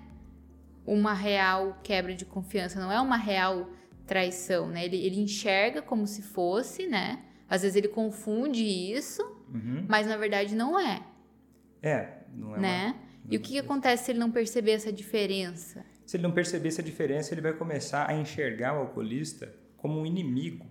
uma 0.87 1.15
real 1.15 1.79
quebra 1.83 2.15
de 2.15 2.25
confiança, 2.25 2.79
não 2.79 2.93
é 2.93 3.01
uma 3.01 3.17
real 3.17 3.71
traição, 4.07 4.69
né? 4.69 4.85
Ele, 4.85 4.97
ele 4.99 5.21
enxerga 5.21 5.81
como 5.81 6.07
se 6.07 6.21
fosse, 6.23 6.87
né? 6.87 7.23
Às 7.49 7.63
vezes 7.63 7.77
ele 7.77 7.89
confunde 7.89 8.63
isso, 8.65 9.23
Uhum. 9.53 9.87
mas 9.89 10.07
na 10.07 10.17
verdade 10.17 10.55
não 10.55 10.79
é, 10.79 11.03
É, 11.83 12.19
não 12.35 12.57
é 12.57 12.59
né? 12.61 12.87
uma- 12.89 13.05
E 13.33 13.37
o 13.37 13.41
que, 13.41 13.53
que 13.53 13.59
acontece 13.59 14.05
se 14.05 14.11
ele 14.13 14.19
não 14.19 14.31
perceber 14.31 14.73
essa 14.73 14.93
diferença? 14.93 15.85
Se 16.05 16.17
ele 16.19 16.23
não 16.25 16.33
perceber 16.33 16.69
essa 16.69 16.83
diferença, 16.83 17.33
ele 17.33 17.41
vai 17.41 17.55
começar 17.55 18.09
a 18.11 18.15
enxergar 18.15 18.75
o 18.75 18.81
alcoolista 18.81 19.55
como 19.79 19.99
um 20.01 20.05
inimigo. 20.05 20.67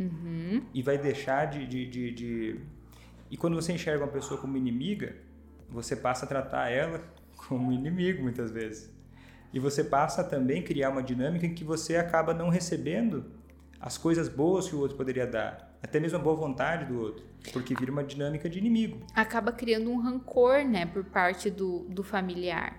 Uhum. 0.00 0.62
E 0.72 0.82
vai 0.82 0.96
deixar 0.98 1.46
de, 1.46 1.66
de, 1.66 1.86
de, 1.86 2.10
de- 2.12 2.60
E 3.30 3.36
quando 3.36 3.54
você 3.54 3.72
enxerga 3.72 4.04
uma 4.04 4.12
pessoa 4.12 4.40
como 4.40 4.56
inimiga, 4.56 5.16
você 5.70 5.94
passa 5.96 6.24
a 6.24 6.28
tratar 6.28 6.70
ela 6.70 7.00
como 7.48 7.72
inimigo 7.72 8.22
muitas 8.22 8.50
vezes. 8.50 8.94
E 9.52 9.58
você 9.60 9.82
passa 9.84 10.20
a 10.20 10.24
também 10.24 10.62
criar 10.62 10.90
uma 10.90 11.02
dinâmica 11.02 11.46
em 11.46 11.54
que 11.54 11.64
você 11.64 11.96
acaba 11.96 12.34
não 12.34 12.48
recebendo 12.48 13.24
as 13.80 13.96
coisas 13.96 14.28
boas 14.28 14.68
que 14.68 14.74
o 14.74 14.80
outro 14.80 14.96
poderia 14.96 15.26
dar, 15.26 15.76
até 15.82 16.00
mesmo 16.00 16.18
a 16.18 16.20
boa 16.20 16.34
vontade 16.34 16.86
do 16.86 17.00
outro, 17.00 17.24
porque 17.52 17.74
vira 17.74 17.92
uma 17.92 18.02
dinâmica 18.02 18.48
de 18.48 18.58
inimigo. 18.58 18.98
Acaba 19.14 19.52
criando 19.52 19.90
um 19.90 20.00
rancor, 20.00 20.64
né, 20.64 20.86
por 20.86 21.04
parte 21.04 21.50
do, 21.50 21.80
do 21.88 22.02
familiar, 22.02 22.76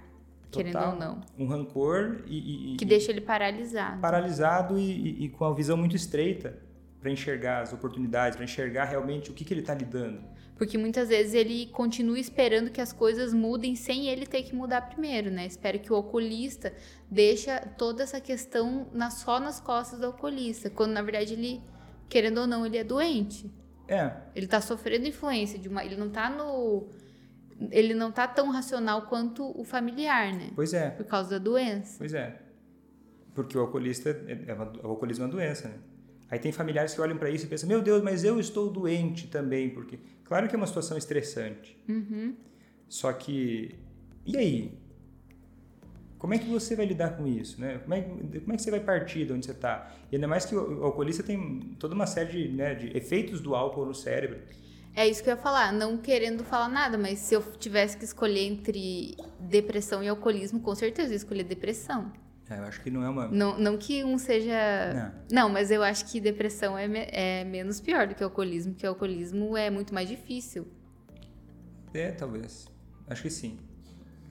querendo 0.52 0.74
Total. 0.74 0.94
ou 0.94 1.00
não. 1.00 1.22
Um 1.38 1.48
rancor 1.48 2.24
e, 2.26 2.38
e- 2.38 2.74
e- 2.74 2.78
Que 2.78 2.86
deixa 2.86 3.12
ele 3.12 3.22
paralisado. 3.22 4.02
paralisado 4.02 4.78
e, 4.78 4.82
e- 4.92 5.26
e 5.26 5.30
com 5.30 5.46
a 5.46 5.54
visão 5.54 5.78
muito 5.78 5.96
estreita 5.96 6.58
para 7.00 7.12
enxergar 7.12 7.62
as 7.62 7.72
oportunidades, 7.74 8.36
para 8.36 8.44
enxergar 8.44 8.86
realmente 8.86 9.30
o 9.30 9.34
que, 9.34 9.46
que 9.46 9.54
ele 9.54 9.62
está 9.62 9.74
lidando. 9.76 10.22
Porque 10.58 10.78
muitas 10.78 11.10
vezes 11.10 11.34
ele 11.36 11.68
continua 11.68 12.18
esperando 12.18 12.72
que 12.72 12.82
as 12.82 12.92
coisas 12.92 13.34
mudem 13.34 13.76
sem 13.76 14.08
ele 14.08 14.26
ter 14.26 14.42
que 14.44 14.56
mudar 14.56 14.82
primeiro, 14.82 15.30
né? 15.30 15.46
Espera 15.46 15.78
que 15.78 15.92
o 15.94 15.96
alcoolista 15.96 16.74
deixa 17.10 17.60
toda 17.78 18.02
essa 18.04 18.20
questão 18.20 18.88
na, 18.92 19.12
só 19.12 19.40
nas 19.40 19.60
costas 19.60 20.00
do 20.00 20.08
alcoolista, 20.08 20.70
quando 20.70 20.94
na 20.94 21.02
verdade 21.04 21.34
ele, 21.34 21.62
querendo 22.10 22.40
ou 22.42 22.48
não, 22.48 22.66
ele 22.66 22.78
é 22.78 22.84
doente. 22.84 23.52
É, 23.88 24.12
Ele 24.36 24.48
tá 24.48 24.60
sofrendo 24.60 25.08
influência 25.08 25.58
de 25.58 25.70
uma, 25.70 25.86
ele 25.86 25.96
não 25.96 26.10
tá 26.10 26.30
no 26.30 26.88
ele 27.72 27.94
não 27.94 28.12
tá 28.12 28.28
tão 28.28 28.50
racional 28.52 29.04
quanto 29.04 29.50
o 29.60 29.64
familiar, 29.64 30.34
né? 30.34 30.50
pois 30.54 30.74
é, 30.74 30.90
Por 30.92 31.06
causa 31.06 31.30
da 31.32 31.38
doença. 31.40 31.96
pois 31.98 32.14
é. 32.14 32.36
Porque 33.34 33.58
o 33.58 33.62
alcoolista, 33.62 34.10
é, 34.28 34.52
é 34.52 34.54
uma- 34.54 34.74
o 34.84 34.88
alcoolismo 34.90 35.24
é 35.24 35.28
uma 35.28 35.32
doença, 35.34 35.68
né? 35.70 35.76
Aí 36.30 36.38
tem 36.38 36.52
familiares 36.52 36.94
que 36.94 37.00
olham 37.02 37.18
para 37.18 37.30
isso 37.30 37.46
e 37.46 37.48
pensam, 37.48 37.68
meu 37.70 37.82
Deus, 37.82 38.04
mas 38.04 38.24
eu 38.24 38.40
estou 38.40 38.70
doente 38.70 39.28
também, 39.28 39.70
porque 39.70 39.98
claro 40.28 40.48
que 40.48 40.56
é 40.56 40.58
uma 40.58 40.68
situação 40.68 40.98
estressante. 40.98 41.78
Uhum. 41.88 42.36
Só 42.88 43.12
que, 43.14 43.76
e 44.26 44.38
aí? 44.38 44.78
Como 46.18 46.34
é 46.34 46.40
que 46.40 46.46
você 46.50 46.76
vai 46.76 46.86
lidar 46.86 47.16
com 47.16 47.28
isso, 47.28 47.62
né? 47.62 47.78
Como 47.80 47.94
é, 47.94 48.02
que- 48.02 48.40
como 48.40 48.54
é 48.54 48.56
que 48.56 48.62
você 48.64 48.72
vai 48.72 48.80
partir 48.80 49.26
de 49.26 49.34
onde 49.34 49.46
você 49.46 49.52
está? 49.52 49.92
E 50.12 50.16
ainda 50.16 50.28
mais 50.28 50.46
que 50.46 50.56
o, 50.56 50.80
o 50.80 50.84
alcoolista 50.86 51.22
tem 51.22 51.60
toda 51.80 51.94
uma 51.94 52.08
série 52.08 52.32
de, 52.48 52.54
né, 52.56 52.74
de 52.74 52.96
efeitos 52.98 53.40
do 53.40 53.54
álcool 53.56 53.86
no 53.86 53.94
cérebro. 53.94 54.40
É 54.96 55.08
isso 55.08 55.22
que 55.24 55.30
eu 55.30 55.36
ia 55.36 55.42
falar, 55.42 55.72
não 55.72 55.96
querendo 55.96 56.44
falar 56.44 56.70
nada, 56.70 56.98
mas 56.98 57.20
se 57.20 57.36
eu 57.36 57.44
tivesse 57.60 57.96
que 57.96 58.04
escolher 58.04 58.42
entre 58.48 59.16
depressão 59.40 60.04
e 60.04 60.08
alcoolismo, 60.08 60.60
com 60.60 60.74
certeza 60.74 61.10
eu 61.10 61.12
ia 61.12 61.18
escolher 61.18 61.44
depressão. 61.44 62.12
É, 62.50 62.58
eu 62.60 62.64
acho 62.64 62.82
que 62.82 62.90
não 62.90 63.04
é 63.04 63.10
uma... 63.10 63.28
Não, 63.28 63.60
não 63.60 63.78
que 63.78 64.04
um 64.06 64.18
seja. 64.18 65.12
Não. 65.30 65.50
mas 65.50 65.70
eu 65.70 65.84
acho 65.84 66.06
que 66.10 66.20
depressão 66.22 66.78
é, 66.78 66.88
me- 66.88 67.08
é 67.12 67.44
menos 67.44 67.82
pior 67.82 68.08
do 68.08 68.16
que 68.16 68.24
alcoolismo, 68.24 68.72
porque 68.74 68.86
o 68.86 68.90
alcoolismo 68.90 69.58
é 69.58 69.70
muito 69.70 69.94
mais 69.94 70.08
difícil. 70.08 70.66
É, 71.94 72.12
talvez. 72.12 72.68
Acho 73.08 73.24
que 73.24 73.30
sim. 73.30 73.60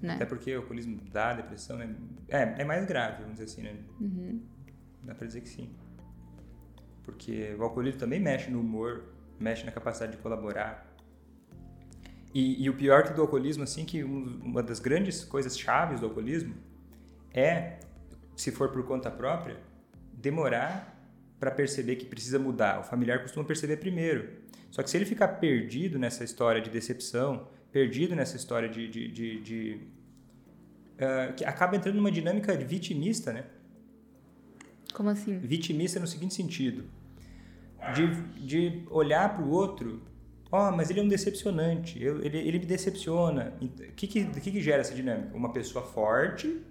Né? 0.00 0.14
Até 0.14 0.24
porque 0.24 0.54
o 0.56 0.60
alcoolismo 0.60 0.98
dá 1.12 1.34
depressão, 1.34 1.76
né? 1.76 1.94
É, 2.28 2.62
é 2.62 2.64
mais 2.64 2.86
grave, 2.86 3.22
vamos 3.22 3.38
dizer 3.38 3.44
assim, 3.44 3.62
né? 3.62 3.76
Uhum. 4.00 4.40
Dá 5.02 5.14
pra 5.14 5.26
dizer 5.26 5.40
que 5.42 5.48
sim. 5.48 5.70
Porque 7.02 7.54
o 7.58 7.62
alcoolismo 7.62 8.00
também 8.00 8.18
mexe 8.20 8.50
no 8.50 8.60
humor, 8.60 9.04
mexe 9.38 9.64
na 9.64 9.72
capacidade 9.72 10.12
de 10.12 10.18
colaborar. 10.18 10.86
E, 12.34 12.62
e 12.62 12.68
o 12.68 12.74
pior 12.74 13.04
que 13.04 13.12
do 13.12 13.22
alcoolismo, 13.22 13.62
assim, 13.62 13.84
que 13.84 14.02
um- 14.04 14.40
uma 14.42 14.62
das 14.62 14.78
grandes 14.80 15.24
coisas 15.24 15.58
chaves 15.58 16.00
do 16.00 16.06
alcoolismo 16.06 16.54
é, 17.32 17.78
se 18.36 18.50
for 18.52 18.68
por 18.70 18.84
conta 18.86 19.10
própria, 19.10 19.56
demorar 20.12 20.94
para 21.40 21.50
perceber 21.50 21.96
que 21.96 22.06
precisa 22.06 22.38
mudar. 22.38 22.80
O 22.80 22.82
familiar 22.84 23.20
costuma 23.22 23.44
perceber 23.44 23.76
primeiro. 23.78 24.28
Só 24.70 24.82
que 24.82 24.90
se 24.90 24.96
ele 24.96 25.04
ficar 25.06 25.28
perdido 25.28 25.98
nessa 25.98 26.22
história 26.24 26.60
de 26.60 26.70
decepção, 26.70 27.48
perdido 27.72 28.14
nessa 28.14 28.36
história 28.36 28.68
de. 28.68 28.88
de, 28.88 29.08
de- 29.08 29.40
de, 29.40 29.80
ah, 30.98 31.32
que 31.36 31.44
acaba 31.44 31.76
entrando 31.76 31.96
numa 31.96 32.10
dinâmica 32.10 32.54
vitimista, 32.56 33.32
né? 33.32 33.44
Como 34.94 35.10
assim? 35.10 35.38
Vitimista 35.38 36.00
no 36.00 36.06
seguinte 36.06 36.34
sentido: 36.34 36.84
de, 37.94 38.46
de 38.46 38.82
olhar 38.90 39.34
para 39.36 39.44
o 39.44 39.50
outro, 39.50 40.02
ó, 40.50 40.70
mas 40.72 40.88
ele 40.90 41.00
é 41.00 41.02
um 41.02 41.08
decepcionante, 41.08 42.02
ele, 42.02 42.38
ele 42.38 42.58
me 42.58 42.66
decepciona. 42.66 43.52
O 43.60 43.68
que, 43.92 44.06
que, 44.06 44.24
que, 44.24 44.50
que 44.52 44.60
gera 44.62 44.80
essa 44.80 44.94
dinâmica? 44.94 45.36
Uma 45.36 45.52
pessoa 45.52 45.84
forte, 45.84 46.62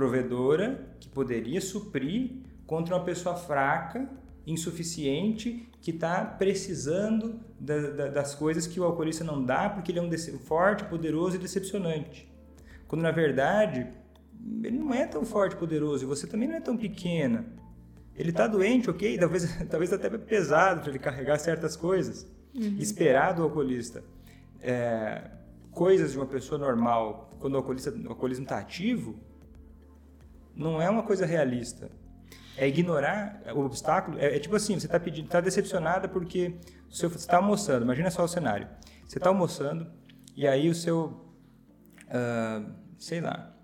provedora, 0.00 0.96
que 0.98 1.10
poderia 1.10 1.60
suprir 1.60 2.30
contra 2.66 2.96
uma 2.96 3.04
pessoa 3.04 3.36
fraca, 3.36 4.08
insuficiente, 4.46 5.68
que 5.82 5.90
está 5.90 6.24
precisando 6.24 7.38
da- 7.58 7.90
da- 7.90 8.08
das 8.08 8.34
coisas 8.34 8.66
que 8.66 8.80
o 8.80 8.84
alcoolista 8.84 9.22
não 9.22 9.44
dá 9.44 9.68
porque 9.68 9.92
ele 9.92 9.98
é 9.98 10.02
um 10.02 10.10
forte, 10.38 10.84
poderoso 10.84 11.36
e 11.36 11.38
decepcionante. 11.38 12.26
Quando 12.88 13.02
na 13.02 13.10
verdade 13.10 13.86
ele 14.64 14.78
não 14.78 14.94
é 14.94 15.04
tão 15.06 15.22
forte 15.22 15.52
e 15.54 15.58
poderoso 15.58 16.04
e 16.04 16.06
você 16.06 16.26
também 16.26 16.48
não 16.48 16.56
é 16.56 16.60
tão 16.60 16.78
pequena. 16.78 17.44
Ele 18.16 18.30
está 18.30 18.46
doente, 18.46 18.88
ok? 18.88 19.18
Talvez, 19.20 19.66
talvez 19.68 19.92
até 19.92 20.08
pesado 20.16 20.80
para 20.80 20.88
ele 20.90 20.98
carregar 20.98 21.38
certas 21.38 21.76
coisas. 21.76 22.26
Esperar 22.78 23.34
do 23.34 23.42
alcoolista 23.42 24.02
é, 24.62 25.30
coisas 25.70 26.12
de 26.12 26.16
uma 26.16 26.26
pessoa 26.26 26.58
normal 26.58 27.36
quando 27.38 27.54
o, 27.54 27.56
alcoolista, 27.58 27.90
o 27.90 28.08
alcoolismo 28.08 28.44
está 28.44 28.58
ativo 28.58 29.28
não 30.54 30.80
é 30.80 30.88
uma 30.88 31.02
coisa 31.02 31.24
realista. 31.26 31.90
É 32.56 32.68
ignorar 32.68 33.42
o 33.54 33.60
obstáculo. 33.60 34.18
É, 34.18 34.36
é 34.36 34.38
tipo 34.38 34.54
assim, 34.56 34.78
você 34.78 34.86
está 34.86 35.00
pedindo, 35.00 35.26
está 35.26 35.40
decepcionada 35.40 36.08
porque 36.08 36.56
você 36.90 37.06
está 37.06 37.36
almoçando. 37.36 37.84
Imagina 37.84 38.10
só 38.10 38.24
o 38.24 38.28
cenário. 38.28 38.68
Você 39.06 39.18
está 39.18 39.30
almoçando 39.30 39.90
e 40.36 40.46
aí 40.46 40.68
o 40.68 40.74
seu, 40.74 41.24
ah, 42.08 42.62
sei 42.98 43.20
lá, 43.20 43.54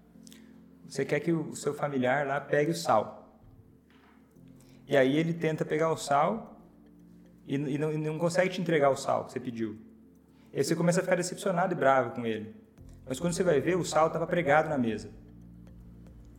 você 0.89 1.05
quer 1.05 1.21
que 1.21 1.33
o 1.33 1.55
seu 1.55 1.75
familiar 1.75 2.27
lá 2.27 2.41
pegue 2.41 2.71
o 2.71 2.75
sal. 2.75 3.39
E 4.89 4.97
aí 4.97 5.17
ele 5.17 5.35
tenta 5.35 5.65
pegar 5.65 5.91
o 5.91 5.97
sal 5.97 6.61
e, 7.47 7.55
e 7.55 7.79
não, 7.79 7.93
e 7.93 7.99
não 7.99 8.19
consegue 8.19 8.51
te 8.51 8.61
entregar 8.61 8.91
o 8.91 8.97
sal 8.97 9.25
que 9.25 9.33
você 9.33 9.41
pediu. 9.41 9.79
E 10.53 10.59
aí 10.59 10.65
você 10.65 10.75
começa 10.75 11.01
a 11.01 11.03
ficar 11.03 11.17
decepcionado 11.17 11.75
e 11.75 11.77
bravo 11.77 12.13
com 12.13 12.25
ele. 12.25 12.55
Mas 13.07 13.21
quando 13.21 13.35
você 13.35 13.43
vai 13.43 13.61
ver, 13.61 13.77
o 13.77 13.85
sal 13.85 14.07
estava 14.07 14.27
pregado 14.27 14.69
na 14.69 14.79
mesa. 14.79 15.11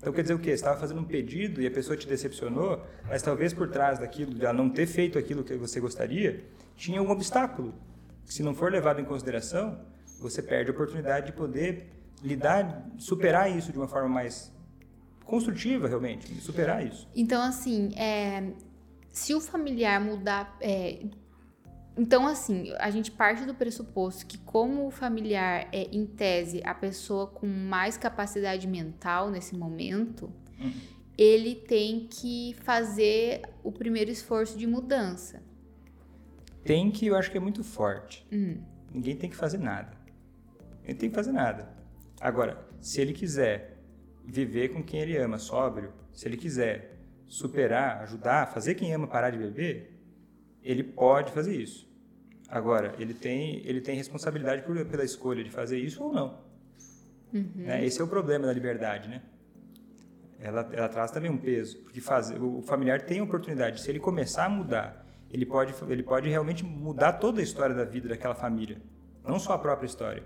Então 0.07 0.15
quer 0.15 0.21
dizer 0.21 0.35
o 0.35 0.39
quê? 0.39 0.51
Você 0.51 0.53
estava 0.53 0.79
fazendo 0.79 1.01
um 1.01 1.03
pedido 1.03 1.61
e 1.61 1.67
a 1.67 1.71
pessoa 1.71 1.97
te 1.97 2.07
decepcionou, 2.07 2.81
mas 3.09 3.21
talvez 3.21 3.53
por 3.53 3.67
trás 3.67 3.99
daquilo, 3.99 4.33
de 4.33 4.45
ela 4.45 4.53
não 4.53 4.69
ter 4.69 4.87
feito 4.87 5.19
aquilo 5.19 5.43
que 5.43 5.53
você 5.57 5.81
gostaria, 5.81 6.45
tinha 6.77 7.03
um 7.03 7.09
obstáculo. 7.09 7.73
Que 8.25 8.33
se 8.33 8.41
não 8.41 8.55
for 8.55 8.71
levado 8.71 9.01
em 9.01 9.03
consideração, 9.03 9.77
você 10.17 10.41
perde 10.41 10.71
a 10.71 10.73
oportunidade 10.73 11.25
de 11.25 11.31
poder 11.33 11.89
lidar, 12.23 12.89
superar 12.97 13.53
isso 13.53 13.69
de 13.69 13.77
uma 13.77 13.87
forma 13.89 14.07
mais 14.07 14.49
construtiva, 15.25 15.89
realmente, 15.89 16.33
superar 16.35 16.87
isso. 16.87 17.05
Então, 17.13 17.41
assim, 17.41 17.91
é, 17.97 18.53
se 19.09 19.35
o 19.35 19.41
familiar 19.41 19.99
mudar. 19.99 20.55
é, 20.61 21.01
então, 21.97 22.27
assim, 22.27 22.71
a 22.79 22.89
gente 22.89 23.11
parte 23.11 23.45
do 23.45 23.55
pressuposto 23.55 24.25
que, 24.25 24.37
como 24.37 24.87
o 24.87 24.91
familiar 24.91 25.67
é, 25.71 25.83
em 25.91 26.05
tese, 26.05 26.61
a 26.63 26.73
pessoa 26.75 27.27
com 27.27 27.47
mais 27.47 27.97
capacidade 27.97 28.67
mental 28.67 29.29
nesse 29.29 29.55
momento, 29.55 30.31
Uhum. 30.59 30.71
ele 31.17 31.55
tem 31.55 32.07
que 32.09 32.55
fazer 32.63 33.41
o 33.63 33.71
primeiro 33.71 34.09
esforço 34.11 34.57
de 34.57 34.65
mudança. 34.67 35.41
Tem 36.63 36.91
que, 36.91 37.07
eu 37.07 37.15
acho 37.15 37.31
que 37.31 37.37
é 37.37 37.39
muito 37.39 37.63
forte. 37.63 38.25
Hum. 38.31 38.57
Ninguém 38.93 39.15
tem 39.15 39.29
que 39.29 39.35
fazer 39.35 39.57
nada. 39.57 39.95
Ele 40.83 40.95
tem 40.97 41.09
que 41.09 41.15
fazer 41.15 41.31
nada. 41.31 41.69
Agora, 42.19 42.65
se 42.81 42.99
ele 43.01 43.13
quiser 43.13 43.77
viver 44.25 44.69
com 44.69 44.83
quem 44.83 44.99
ele 44.99 45.17
ama, 45.17 45.37
sóbrio, 45.37 45.93
se 46.11 46.27
ele 46.27 46.37
quiser 46.37 46.97
superar, 47.27 48.01
ajudar, 48.03 48.47
fazer 48.47 48.75
quem 48.75 48.93
ama 48.93 49.07
parar 49.07 49.29
de 49.29 49.37
beber, 49.37 49.93
ele 50.63 50.83
pode 50.83 51.31
fazer 51.31 51.55
isso. 51.55 51.86
Agora, 52.47 52.95
ele 52.97 53.13
tem, 53.13 53.61
ele 53.65 53.81
tem 53.81 53.95
responsabilidade 53.95 54.63
por, 54.63 54.83
pela 54.85 55.03
escolha 55.03 55.43
de 55.43 55.51
fazer 55.51 55.77
isso 55.79 56.03
ou 56.03 56.13
não. 56.13 56.39
Né? 57.55 57.85
Esse 57.85 57.99
é 57.99 58.03
o 58.03 58.07
problema 58.07 58.47
da 58.47 58.53
liberdade, 58.53 59.09
né? 59.09 59.21
Ela, 60.39 60.69
ela 60.71 60.87
traz 60.87 61.11
também 61.11 61.31
um 61.31 61.37
peso, 61.37 61.77
porque 61.79 61.99
fazer, 61.99 62.39
o 62.39 62.61
familiar 62.61 63.01
tem 63.01 63.19
a 63.19 63.23
oportunidade, 63.23 63.81
se 63.81 63.89
ele 63.89 63.99
começar 63.99 64.45
a 64.45 64.49
mudar, 64.49 65.05
ele 65.31 65.45
pode, 65.45 65.73
ele 65.89 66.03
pode 66.03 66.29
realmente 66.29 66.63
mudar 66.63 67.13
toda 67.13 67.39
a 67.41 67.43
história 67.43 67.75
da 67.75 67.83
vida 67.83 68.07
daquela 68.07 68.35
família, 68.35 68.77
não 69.27 69.39
só 69.39 69.53
a 69.53 69.59
própria 69.59 69.87
história. 69.87 70.23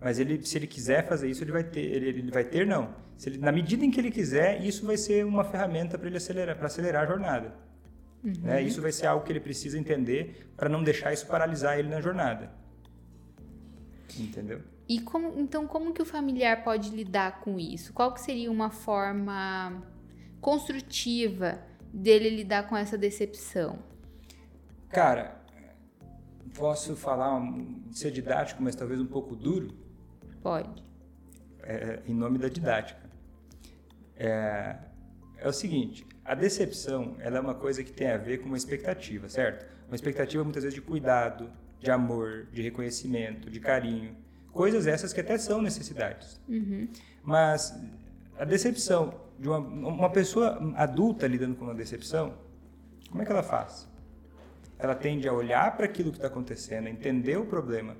Mas 0.00 0.18
ele, 0.18 0.44
se 0.46 0.56
ele 0.56 0.66
quiser 0.66 1.06
fazer 1.06 1.28
isso, 1.28 1.42
ele 1.42 1.52
vai 1.52 1.64
ter, 1.64 1.80
ele, 1.80 2.08
ele 2.08 2.30
vai 2.30 2.44
ter 2.44 2.66
não. 2.66 2.94
Se 3.16 3.30
ele, 3.30 3.38
na 3.38 3.50
medida 3.50 3.84
em 3.84 3.90
que 3.90 4.00
ele 4.00 4.10
quiser, 4.10 4.62
isso 4.64 4.86
vai 4.86 4.96
ser 4.96 5.24
uma 5.24 5.44
ferramenta 5.44 5.98
para 5.98 6.06
ele 6.06 6.16
acelerar, 6.16 6.56
para 6.56 6.66
acelerar 6.66 7.02
a 7.04 7.06
jornada. 7.06 7.54
Né? 8.24 8.62
Isso 8.62 8.80
vai 8.80 8.90
ser 8.90 9.06
algo 9.06 9.24
que 9.24 9.30
ele 9.30 9.40
precisa 9.40 9.78
entender 9.78 10.50
para 10.56 10.68
não 10.68 10.82
deixar 10.82 11.12
isso 11.12 11.26
paralisar 11.26 11.78
ele 11.78 11.88
na 11.88 12.00
jornada. 12.00 12.50
Entendeu? 14.18 14.62
E 14.88 15.00
como, 15.00 15.38
então, 15.38 15.66
como 15.66 15.92
que 15.92 16.00
o 16.00 16.04
familiar 16.04 16.64
pode 16.64 16.90
lidar 16.90 17.40
com 17.40 17.58
isso? 17.58 17.92
Qual 17.92 18.12
que 18.12 18.20
seria 18.20 18.50
uma 18.50 18.70
forma 18.70 19.82
construtiva 20.40 21.58
dele 21.92 22.30
lidar 22.30 22.66
com 22.68 22.76
essa 22.76 22.96
decepção? 22.96 23.78
Cara, 24.90 25.42
posso 26.54 26.96
falar, 26.96 27.42
ser 27.92 28.10
didático, 28.10 28.62
mas 28.62 28.74
talvez 28.74 29.00
um 29.00 29.06
pouco 29.06 29.34
duro, 29.34 29.74
Pode. 30.42 30.84
é, 31.62 32.02
em 32.06 32.14
nome 32.14 32.38
da 32.38 32.48
didática. 32.48 33.02
É, 34.16 34.76
é 35.38 35.48
o 35.48 35.52
seguinte, 35.52 36.06
a 36.24 36.34
decepção 36.34 37.16
ela 37.18 37.38
é 37.38 37.40
uma 37.40 37.54
coisa 37.54 37.84
que 37.84 37.92
tem 37.92 38.10
a 38.10 38.16
ver 38.16 38.38
com 38.38 38.46
uma 38.46 38.56
expectativa, 38.56 39.28
certo? 39.28 39.66
Uma 39.88 39.94
expectativa 39.94 40.42
muitas 40.42 40.62
vezes 40.62 40.74
de 40.74 40.80
cuidado, 40.80 41.50
de 41.80 41.90
amor, 41.90 42.46
de 42.50 42.62
reconhecimento, 42.62 43.50
de 43.50 43.60
carinho. 43.60 44.16
Coisas 44.50 44.86
essas 44.86 45.12
que 45.12 45.20
até 45.20 45.36
são 45.36 45.60
necessidades. 45.60 46.40
Mas 47.22 47.78
a 48.38 48.44
decepção 48.44 49.20
de 49.38 49.48
uma, 49.48 49.58
uma 49.58 50.10
pessoa 50.10 50.72
adulta 50.76 51.26
lidando 51.26 51.56
com 51.56 51.64
uma 51.64 51.74
decepção, 51.74 52.34
como 53.10 53.22
é 53.22 53.26
que 53.26 53.32
ela 53.32 53.42
faz? 53.42 53.88
Ela 54.78 54.94
tende 54.94 55.28
a 55.28 55.32
olhar 55.32 55.76
para 55.76 55.84
aquilo 55.84 56.10
que 56.10 56.16
está 56.18 56.28
acontecendo, 56.28 56.86
a 56.86 56.90
entender 56.90 57.36
o 57.36 57.44
problema 57.46 57.96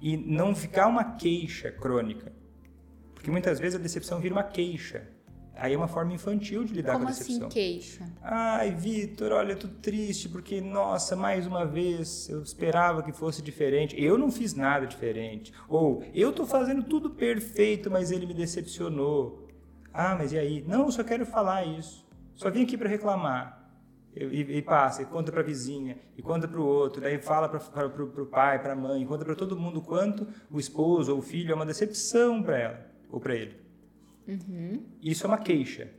e 0.00 0.16
não 0.16 0.54
ficar 0.54 0.86
uma 0.86 1.16
queixa 1.16 1.70
crônica. 1.70 2.32
Porque 3.14 3.30
muitas 3.30 3.58
vezes 3.58 3.78
a 3.78 3.82
decepção 3.82 4.20
vira 4.20 4.34
uma 4.34 4.42
queixa. 4.42 5.06
Aí 5.56 5.72
é 5.72 5.76
uma 5.76 5.86
forma 5.88 6.12
infantil 6.12 6.64
de 6.64 6.74
lidar 6.74 6.92
Como 6.94 7.04
com 7.04 7.08
a 7.08 7.12
assim 7.12 7.24
decepção. 7.24 7.48
queixa? 7.48 8.12
Ai, 8.22 8.72
Vitor, 8.72 9.32
olha, 9.32 9.52
eu 9.52 9.58
tô 9.58 9.68
triste 9.68 10.28
porque, 10.28 10.60
nossa, 10.60 11.14
mais 11.14 11.46
uma 11.46 11.64
vez 11.64 12.28
eu 12.28 12.42
esperava 12.42 13.02
que 13.02 13.12
fosse 13.12 13.40
diferente. 13.40 13.94
Eu 14.00 14.18
não 14.18 14.30
fiz 14.32 14.52
nada 14.54 14.86
diferente. 14.86 15.52
Ou 15.68 16.02
eu 16.12 16.32
tô 16.32 16.44
fazendo 16.44 16.82
tudo 16.82 17.10
perfeito, 17.10 17.90
mas 17.90 18.10
ele 18.10 18.26
me 18.26 18.34
decepcionou. 18.34 19.46
Ah, 19.92 20.16
mas 20.18 20.32
e 20.32 20.38
aí? 20.38 20.64
Não, 20.66 20.90
só 20.90 21.04
quero 21.04 21.24
falar 21.24 21.64
isso. 21.64 22.04
Só 22.34 22.50
vim 22.50 22.64
aqui 22.64 22.76
para 22.76 22.88
reclamar. 22.88 23.62
E, 24.16 24.24
e- 24.24 24.56
e 24.58 24.62
passa, 24.62 25.02
e 25.02 25.06
conta 25.06 25.30
para 25.32 25.40
a 25.40 25.44
vizinha, 25.44 25.96
e 26.16 26.22
conta 26.22 26.46
para 26.46 26.60
o 26.60 26.64
outro, 26.64 27.00
daí 27.02 27.18
fala 27.18 27.48
para 27.48 27.86
o 27.88 28.26
pai, 28.26 28.60
para 28.62 28.72
a 28.72 28.76
mãe, 28.76 29.04
conta 29.04 29.24
para 29.24 29.34
todo 29.34 29.58
mundo 29.58 29.80
quanto 29.82 30.26
o 30.50 30.60
esposo 30.60 31.12
ou 31.12 31.18
o 31.18 31.22
filho 31.22 31.50
é 31.50 31.54
uma 31.54 31.66
decepção 31.66 32.40
para 32.40 32.56
ela 32.58 32.86
ou 33.10 33.18
para 33.18 33.34
ele. 33.34 33.63
Isso 35.02 35.24
é 35.24 35.28
uma 35.28 35.38
queixa. 35.38 35.90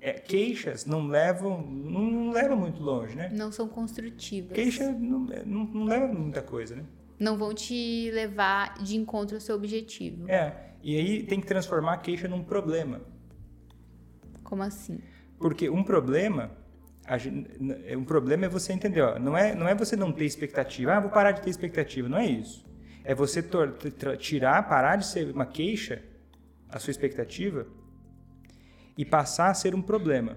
É, 0.00 0.12
queixas 0.12 0.86
não 0.86 1.08
levam, 1.08 1.60
não, 1.60 2.02
não 2.02 2.30
levam 2.30 2.56
muito 2.56 2.80
longe, 2.80 3.16
né? 3.16 3.30
Não 3.32 3.50
são 3.50 3.68
construtivas. 3.68 4.52
Queixa 4.52 4.92
não, 4.92 5.20
não, 5.44 5.64
não 5.64 5.84
leva 5.84 6.06
muita 6.06 6.40
coisa, 6.40 6.76
né? 6.76 6.84
Não 7.18 7.36
vão 7.36 7.52
te 7.52 8.10
levar 8.12 8.74
de 8.78 8.96
encontro 8.96 9.36
ao 9.36 9.40
seu 9.40 9.56
objetivo. 9.56 10.30
É, 10.30 10.68
e 10.82 10.96
aí 10.96 11.22
tem 11.24 11.40
que 11.40 11.46
transformar 11.46 11.94
a 11.94 11.96
queixa 11.98 12.28
num 12.28 12.44
problema. 12.44 13.00
Como 14.44 14.62
assim? 14.62 15.00
Porque 15.38 15.68
um 15.68 15.82
problema, 15.82 16.52
é, 17.86 17.96
um 17.96 18.04
problema 18.04 18.46
é 18.46 18.48
você 18.48 18.72
entender, 18.72 19.02
ó, 19.02 19.18
não, 19.18 19.36
é, 19.36 19.54
não 19.54 19.66
é 19.66 19.74
você 19.74 19.96
não 19.96 20.12
ter 20.12 20.24
expectativa, 20.24 20.94
ah, 20.94 21.00
vou 21.00 21.10
parar 21.10 21.32
de 21.32 21.42
ter 21.42 21.50
expectativa, 21.50 22.08
não 22.08 22.18
é 22.18 22.26
isso. 22.26 22.64
É 23.02 23.14
você 23.14 23.44
tirar, 24.18 24.68
parar 24.68 24.96
de 24.96 25.06
ser 25.06 25.30
uma 25.30 25.46
queixa, 25.46 26.02
a 26.70 26.78
sua 26.78 26.90
expectativa, 26.90 27.66
e 28.96 29.04
passar 29.04 29.50
a 29.50 29.54
ser 29.54 29.74
um 29.74 29.82
problema. 29.82 30.36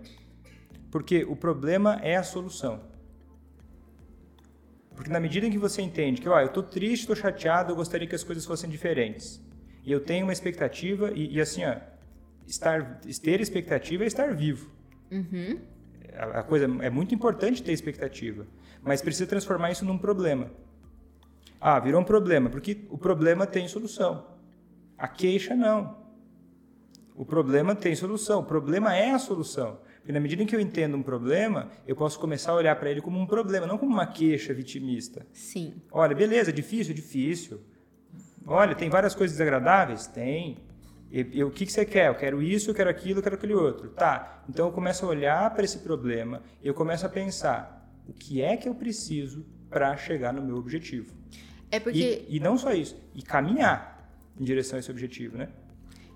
Porque 0.91 1.23
o 1.23 1.35
problema 1.35 1.99
é 2.03 2.15
a 2.15 2.23
solução. 2.23 2.81
Porque 4.95 5.09
na 5.09 5.19
medida 5.19 5.47
em 5.47 5.51
que 5.51 5.57
você 5.57 5.81
entende 5.81 6.21
que, 6.21 6.29
ó, 6.29 6.39
eu 6.39 6.47
estou 6.47 6.61
triste, 6.61 7.01
estou 7.01 7.15
chateado, 7.15 7.71
eu 7.71 7.75
gostaria 7.75 8.07
que 8.07 8.13
as 8.13 8.23
coisas 8.23 8.45
fossem 8.45 8.69
diferentes. 8.69 9.41
E 9.83 9.91
eu 9.91 9.99
tenho 9.99 10.25
uma 10.25 10.33
expectativa, 10.33 11.11
e, 11.11 11.33
e 11.35 11.41
assim, 11.41 11.65
ó, 11.65 11.75
estar, 12.45 12.99
ter 13.21 13.41
expectativa 13.41 14.03
é 14.03 14.07
estar 14.07 14.35
vivo. 14.35 14.69
Uhum. 15.09 15.59
A, 16.13 16.41
a 16.41 16.43
coisa 16.43 16.65
é 16.81 16.89
muito 16.89 17.15
importante 17.15 17.63
ter 17.63 17.71
expectativa, 17.71 18.45
mas 18.83 19.01
precisa 19.01 19.25
transformar 19.25 19.71
isso 19.71 19.85
num 19.85 19.97
problema. 19.97 20.51
Ah, 21.59 21.79
virou 21.79 22.01
um 22.01 22.05
problema, 22.05 22.49
porque 22.49 22.85
o 22.89 22.97
problema 22.97 23.47
tem 23.47 23.67
solução. 23.67 24.27
A 24.97 25.07
queixa 25.07 25.55
não. 25.55 26.00
O 27.21 27.25
problema 27.25 27.75
tem 27.75 27.95
solução. 27.95 28.39
O 28.39 28.43
problema 28.43 28.95
é 28.95 29.11
a 29.11 29.19
solução. 29.19 29.77
Porque 29.97 30.11
na 30.11 30.19
medida 30.19 30.41
em 30.41 30.47
que 30.47 30.55
eu 30.55 30.59
entendo 30.59 30.97
um 30.97 31.03
problema, 31.03 31.69
eu 31.87 31.95
posso 31.95 32.19
começar 32.19 32.51
a 32.51 32.55
olhar 32.55 32.75
para 32.77 32.89
ele 32.89 32.99
como 32.99 33.19
um 33.19 33.27
problema, 33.27 33.67
não 33.67 33.77
como 33.77 33.93
uma 33.93 34.07
queixa 34.07 34.51
vitimista. 34.55 35.23
Sim. 35.31 35.75
Olha, 35.91 36.15
beleza, 36.15 36.51
difícil, 36.51 36.95
difícil. 36.95 37.61
Olha, 38.43 38.73
tem 38.73 38.89
várias 38.89 39.13
coisas 39.13 39.37
desagradáveis? 39.37 40.07
Tem. 40.07 40.57
E, 41.11 41.43
o 41.43 41.51
que, 41.51 41.67
que 41.67 41.71
você 41.71 41.85
quer? 41.85 42.07
Eu 42.07 42.15
quero 42.15 42.41
isso, 42.41 42.71
eu 42.71 42.73
quero 42.73 42.89
aquilo, 42.89 43.19
eu 43.19 43.23
quero 43.23 43.35
aquele 43.35 43.53
outro. 43.53 43.89
Tá. 43.89 44.43
Então 44.49 44.65
eu 44.65 44.71
começo 44.71 45.05
a 45.05 45.09
olhar 45.09 45.47
para 45.53 45.63
esse 45.63 45.77
problema 45.77 46.41
e 46.63 46.67
eu 46.67 46.73
começo 46.73 47.05
a 47.05 47.09
pensar: 47.09 47.87
o 48.07 48.13
que 48.13 48.41
é 48.41 48.57
que 48.57 48.67
eu 48.67 48.73
preciso 48.73 49.45
para 49.69 49.95
chegar 49.95 50.33
no 50.33 50.41
meu 50.41 50.55
objetivo? 50.55 51.13
É 51.69 51.79
porque. 51.79 52.25
E, 52.27 52.37
e 52.37 52.39
não 52.39 52.57
só 52.57 52.73
isso, 52.73 52.99
e 53.13 53.21
caminhar 53.21 54.11
em 54.39 54.43
direção 54.43 54.77
a 54.77 54.79
esse 54.79 54.89
objetivo, 54.89 55.37
né? 55.37 55.49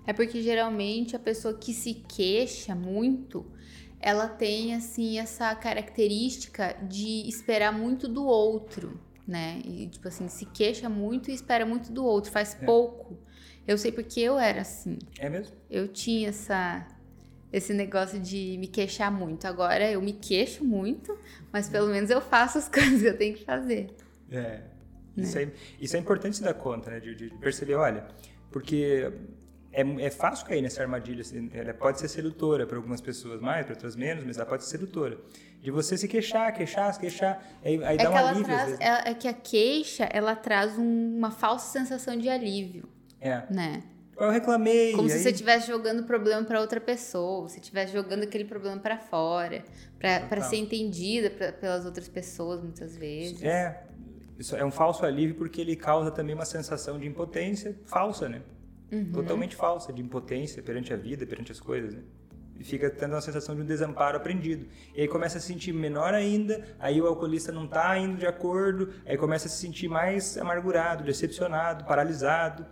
É 0.06 0.12
porque 0.12 0.40
geralmente 0.42 1.16
a 1.16 1.18
pessoa 1.18 1.54
que 1.54 1.72
se 1.72 1.94
queixa 1.94 2.74
muito, 2.74 3.44
ela 4.00 4.28
tem 4.28 4.74
assim 4.74 5.18
essa 5.18 5.54
característica 5.54 6.76
de 6.82 7.28
esperar 7.28 7.72
muito 7.72 8.06
do 8.06 8.24
outro, 8.24 9.00
né? 9.26 9.60
E 9.64 9.88
tipo 9.88 10.06
assim, 10.06 10.28
se 10.28 10.46
queixa 10.46 10.88
muito 10.88 11.30
e 11.30 11.34
espera 11.34 11.66
muito 11.66 11.92
do 11.92 12.04
outro, 12.04 12.30
faz 12.30 12.56
é. 12.60 12.64
pouco. 12.64 13.18
Eu 13.66 13.76
sei 13.76 13.90
porque 13.90 14.20
eu 14.20 14.38
era 14.38 14.60
assim. 14.60 14.98
É 15.18 15.28
mesmo? 15.28 15.56
Eu 15.68 15.88
tinha 15.88 16.28
essa 16.28 16.86
esse 17.52 17.72
negócio 17.72 18.20
de 18.20 18.56
me 18.58 18.66
queixar 18.66 19.10
muito. 19.10 19.46
Agora 19.46 19.90
eu 19.90 20.02
me 20.02 20.12
queixo 20.12 20.64
muito, 20.64 21.16
mas 21.52 21.68
pelo 21.68 21.88
menos 21.88 22.10
eu 22.10 22.20
faço 22.20 22.58
as 22.58 22.68
coisas 22.70 23.00
que 23.00 23.08
eu 23.08 23.16
tenho 23.16 23.34
que 23.34 23.44
fazer. 23.44 23.88
É. 24.30 24.62
Né? 25.16 25.24
Isso, 25.24 25.38
é, 25.38 25.52
isso 25.80 25.96
é 25.96 25.98
importante 25.98 26.36
se 26.36 26.42
dar 26.42 26.54
conta, 26.54 26.90
né? 26.90 27.00
De, 27.00 27.14
de 27.14 27.30
perceber, 27.38 27.74
olha, 27.74 28.06
porque 28.50 29.10
é, 29.76 30.06
é, 30.06 30.10
fácil 30.10 30.46
cair 30.46 30.62
nessa 30.62 30.80
armadilha. 30.80 31.20
Assim, 31.20 31.50
ela 31.52 31.74
pode 31.74 32.00
ser 32.00 32.08
sedutora 32.08 32.66
para 32.66 32.78
algumas 32.78 33.02
pessoas 33.02 33.42
mais, 33.42 33.66
para 33.66 33.74
outras 33.74 33.94
menos, 33.94 34.24
mas 34.24 34.38
ela 34.38 34.46
pode 34.46 34.64
ser 34.64 34.70
sedutora. 34.70 35.18
De 35.60 35.70
você 35.70 35.98
se 35.98 36.08
queixar, 36.08 36.50
queixar, 36.54 36.94
se 36.94 37.00
queixar, 37.00 37.44
aí, 37.62 37.84
aí 37.84 37.96
é 37.96 38.02
dá 38.02 38.10
um 38.10 38.16
alívio. 38.16 38.44
Traz, 38.46 38.80
é, 38.80 39.10
é, 39.10 39.14
que 39.14 39.28
a 39.28 39.34
queixa, 39.34 40.08
ela 40.10 40.34
traz 40.34 40.78
um, 40.78 41.16
uma 41.18 41.30
falsa 41.30 41.78
sensação 41.78 42.16
de 42.16 42.26
alívio. 42.26 42.88
É. 43.20 43.42
Né? 43.50 43.82
Eu 44.18 44.30
reclamei. 44.30 44.92
Como 44.92 45.08
aí... 45.08 45.10
se 45.10 45.18
você 45.18 45.30
estivesse 45.30 45.66
jogando 45.66 46.00
o 46.00 46.04
problema 46.04 46.42
para 46.42 46.58
outra 46.58 46.80
pessoa, 46.80 47.46
você 47.46 47.60
estivesse 47.60 47.92
jogando 47.92 48.22
aquele 48.22 48.46
problema 48.46 48.80
para 48.80 48.96
fora, 48.96 49.62
para 49.98 50.40
ser 50.40 50.56
entendida 50.56 51.28
pra, 51.28 51.52
pelas 51.52 51.84
outras 51.84 52.08
pessoas 52.08 52.62
muitas 52.62 52.96
vezes. 52.96 53.42
É, 53.42 53.82
isso 54.38 54.56
é 54.56 54.64
um 54.64 54.70
falso 54.70 55.04
alívio 55.04 55.34
porque 55.34 55.60
ele 55.60 55.76
causa 55.76 56.10
também 56.10 56.34
uma 56.34 56.46
sensação 56.46 56.98
de 56.98 57.06
impotência 57.06 57.76
falsa, 57.84 58.26
né? 58.26 58.40
Uhum. 58.90 59.12
Totalmente 59.12 59.56
falsa, 59.56 59.92
de 59.92 60.00
impotência 60.00 60.62
perante 60.62 60.92
a 60.92 60.96
vida, 60.96 61.26
perante 61.26 61.50
as 61.52 61.60
coisas, 61.60 61.94
né? 61.94 62.02
E 62.58 62.64
fica 62.64 62.88
tendo 62.88 63.12
uma 63.12 63.20
sensação 63.20 63.54
de 63.54 63.60
um 63.60 63.66
desamparo 63.66 64.16
aprendido. 64.16 64.66
E 64.94 65.02
aí 65.02 65.08
começa 65.08 65.36
a 65.36 65.40
se 65.40 65.48
sentir 65.48 65.72
menor 65.72 66.14
ainda, 66.14 66.64
aí 66.78 67.00
o 67.00 67.06
alcoolista 67.06 67.52
não 67.52 67.66
está 67.66 67.98
indo 67.98 68.16
de 68.16 68.26
acordo, 68.26 68.90
aí 69.04 69.16
começa 69.18 69.46
a 69.46 69.50
se 69.50 69.58
sentir 69.58 69.88
mais 69.88 70.38
amargurado, 70.38 71.04
decepcionado, 71.04 71.84
paralisado 71.84 72.64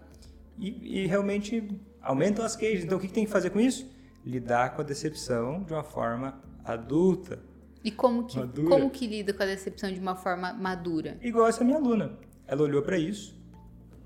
e, 0.59 1.03
e 1.03 1.07
realmente 1.07 1.69
aumentam 2.01 2.45
as 2.45 2.57
queixas. 2.57 2.85
Então, 2.85 2.97
o 2.97 3.01
que, 3.01 3.09
que 3.09 3.13
tem 3.13 3.27
que 3.27 3.31
fazer 3.31 3.51
com 3.51 3.61
isso? 3.61 3.91
Lidar 4.25 4.75
com 4.75 4.81
a 4.81 4.85
decepção 4.85 5.63
de 5.63 5.73
uma 5.73 5.85
forma 5.85 6.41
adulta. 6.65 7.39
E 7.83 7.91
como 7.91 8.25
que, 8.25 8.41
como 8.63 8.89
que 8.89 9.07
lida 9.07 9.35
com 9.35 9.43
a 9.43 9.47
decepção 9.47 9.93
de 9.93 10.01
uma 10.01 10.17
forma 10.17 10.55
madura? 10.55 11.19
Igual 11.21 11.47
essa 11.47 11.63
minha 11.63 11.77
aluna. 11.77 12.19
Ela 12.47 12.63
olhou 12.63 12.83
para 12.83 12.97
isso, 12.97 13.39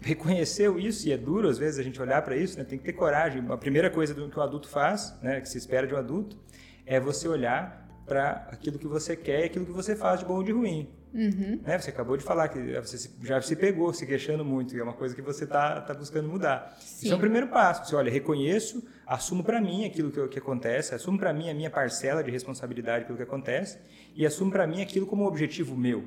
reconheceu 0.00 0.78
isso, 0.78 1.08
e 1.08 1.12
é 1.12 1.16
duro 1.16 1.48
às 1.48 1.58
vezes 1.58 1.78
a 1.78 1.82
gente 1.82 2.00
olhar 2.00 2.22
para 2.22 2.36
isso, 2.36 2.58
né? 2.58 2.64
tem 2.64 2.78
que 2.78 2.84
ter 2.84 2.92
coragem. 2.92 3.44
A 3.48 3.56
primeira 3.56 3.90
coisa 3.90 4.14
que 4.14 4.38
o 4.38 4.42
adulto 4.42 4.68
faz, 4.68 5.16
né, 5.22 5.40
que 5.40 5.48
se 5.48 5.58
espera 5.58 5.86
de 5.86 5.94
um 5.94 5.96
adulto, 5.96 6.38
é 6.86 6.98
você 6.98 7.28
olhar 7.28 7.86
para 8.06 8.48
aquilo 8.50 8.78
que 8.78 8.86
você 8.86 9.14
quer 9.14 9.42
e 9.42 9.44
aquilo 9.44 9.66
que 9.66 9.72
você 9.72 9.94
faz 9.94 10.20
de 10.20 10.26
bom 10.26 10.36
ou 10.36 10.42
de 10.42 10.52
ruim. 10.52 10.88
Uhum. 11.12 11.60
Né? 11.62 11.78
Você 11.78 11.90
acabou 11.90 12.16
de 12.16 12.24
falar 12.24 12.48
que 12.48 12.58
você 12.58 13.10
já 13.22 13.40
se 13.40 13.56
pegou 13.56 13.92
se 13.92 14.06
queixando 14.06 14.44
muito, 14.44 14.74
e 14.74 14.80
é 14.80 14.82
uma 14.82 14.92
coisa 14.92 15.14
que 15.14 15.22
você 15.22 15.44
está 15.44 15.80
tá 15.80 15.94
buscando 15.94 16.28
mudar. 16.28 16.76
Sim. 16.80 17.06
Isso 17.06 17.14
é 17.14 17.16
o 17.16 17.20
primeiro 17.20 17.48
passo. 17.48 17.88
Você 17.88 17.96
olha, 17.96 18.10
reconheço, 18.10 18.86
assumo 19.06 19.42
para 19.42 19.60
mim 19.60 19.84
aquilo 19.84 20.10
que, 20.10 20.28
que 20.28 20.38
acontece, 20.38 20.94
assumo 20.94 21.18
para 21.18 21.32
mim 21.32 21.50
a 21.50 21.54
minha 21.54 21.70
parcela 21.70 22.22
de 22.22 22.30
responsabilidade 22.30 23.04
pelo 23.04 23.16
que 23.16 23.22
acontece 23.22 23.78
e 24.14 24.26
assumo 24.26 24.50
para 24.50 24.66
mim 24.66 24.82
aquilo 24.82 25.06
como 25.06 25.26
objetivo 25.26 25.76
meu. 25.76 26.04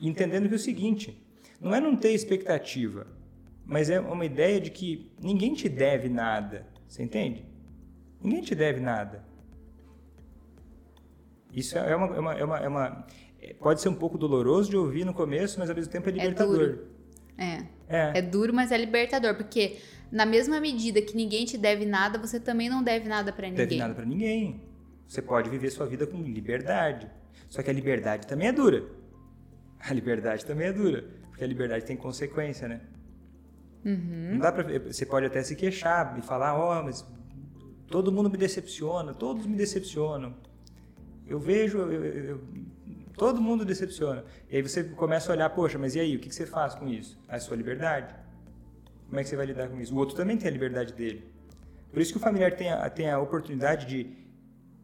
Entendendo 0.00 0.48
que 0.48 0.54
é 0.54 0.56
o 0.56 0.60
seguinte, 0.60 1.25
não 1.60 1.74
é 1.74 1.80
não 1.80 1.96
ter 1.96 2.12
expectativa, 2.12 3.06
mas 3.64 3.90
é 3.90 3.98
uma 4.00 4.24
ideia 4.24 4.60
de 4.60 4.70
que 4.70 5.10
ninguém 5.20 5.54
te 5.54 5.68
deve 5.68 6.08
nada. 6.08 6.66
Você 6.88 7.02
entende? 7.02 7.44
Ninguém 8.22 8.42
te 8.42 8.54
deve 8.54 8.80
nada. 8.80 9.24
Isso 11.52 11.76
é 11.78 11.96
uma, 11.96 12.14
é 12.14 12.18
uma, 12.20 12.34
é 12.34 12.44
uma, 12.44 12.58
é 12.58 12.68
uma 12.68 13.06
é, 13.40 13.54
pode 13.54 13.80
ser 13.80 13.88
um 13.88 13.94
pouco 13.94 14.18
doloroso 14.18 14.70
de 14.70 14.76
ouvir 14.76 15.04
no 15.04 15.14
começo, 15.14 15.58
mas 15.58 15.70
ao 15.70 15.76
mesmo 15.76 15.92
tempo 15.92 16.08
é 16.08 16.12
libertador. 16.12 16.54
É 16.54 16.58
duro. 16.58 16.88
É. 17.38 17.66
é. 17.88 18.18
É 18.18 18.22
duro, 18.22 18.52
mas 18.52 18.72
é 18.72 18.76
libertador, 18.76 19.34
porque 19.36 19.78
na 20.10 20.26
mesma 20.26 20.60
medida 20.60 21.00
que 21.00 21.16
ninguém 21.16 21.44
te 21.44 21.56
deve 21.56 21.84
nada, 21.84 22.18
você 22.18 22.38
também 22.38 22.68
não 22.68 22.82
deve 22.82 23.08
nada 23.08 23.32
para 23.32 23.48
ninguém. 23.48 23.66
Deve 23.66 23.80
nada 23.80 23.94
para 23.94 24.04
ninguém. 24.04 24.60
Você 25.06 25.22
pode 25.22 25.48
viver 25.48 25.70
sua 25.70 25.86
vida 25.86 26.06
com 26.06 26.20
liberdade. 26.20 27.08
Só 27.48 27.62
que 27.62 27.70
a 27.70 27.72
liberdade 27.72 28.26
também 28.26 28.48
é 28.48 28.52
dura. 28.52 28.84
A 29.78 29.92
liberdade 29.92 30.44
também 30.44 30.68
é 30.68 30.72
dura, 30.72 31.04
porque 31.36 31.44
a 31.44 31.46
liberdade 31.46 31.84
tem 31.84 31.98
consequência, 31.98 32.66
né? 32.66 32.80
Uhum. 33.84 34.30
Não 34.32 34.38
dá 34.38 34.50
pra, 34.50 34.64
você 34.78 35.04
pode 35.04 35.26
até 35.26 35.42
se 35.42 35.54
queixar 35.54 36.18
e 36.18 36.22
falar, 36.22 36.58
ó, 36.58 36.80
oh, 36.80 36.82
mas 36.82 37.06
todo 37.88 38.10
mundo 38.10 38.30
me 38.30 38.38
decepciona, 38.38 39.12
todos 39.12 39.44
me 39.44 39.54
decepcionam. 39.54 40.34
Eu 41.26 41.38
vejo, 41.38 41.76
eu, 41.76 42.04
eu, 42.04 42.40
Todo 43.12 43.40
mundo 43.40 43.66
decepciona. 43.66 44.24
E 44.50 44.56
aí 44.56 44.62
você 44.62 44.82
começa 44.82 45.30
a 45.30 45.34
olhar, 45.34 45.50
poxa, 45.50 45.78
mas 45.78 45.94
e 45.94 46.00
aí, 46.00 46.16
o 46.16 46.18
que, 46.18 46.34
você 46.34 46.46
faz 46.46 46.74
com 46.74 46.88
isso? 46.88 47.18
A 47.28 47.38
sua 47.38 47.56
liberdade. 47.56 48.14
Como 49.06 49.20
é 49.20 49.22
que 49.22 49.28
você 49.28 49.36
vai 49.36 49.46
lidar 49.46 49.68
com 49.68 49.78
isso? 49.78 49.94
O 49.94 49.98
outro 49.98 50.16
também 50.16 50.38
tem 50.38 50.48
a 50.48 50.50
liberdade 50.50 50.94
dele. 50.94 51.30
Por 51.92 52.00
isso 52.00 52.12
que 52.12 52.18
o 52.18 52.20
familiar 52.20 52.54
tem 52.56 52.70
a, 52.70 52.88
tem 52.88 53.10
a 53.10 53.18
oportunidade 53.18 53.86
de 53.86 54.10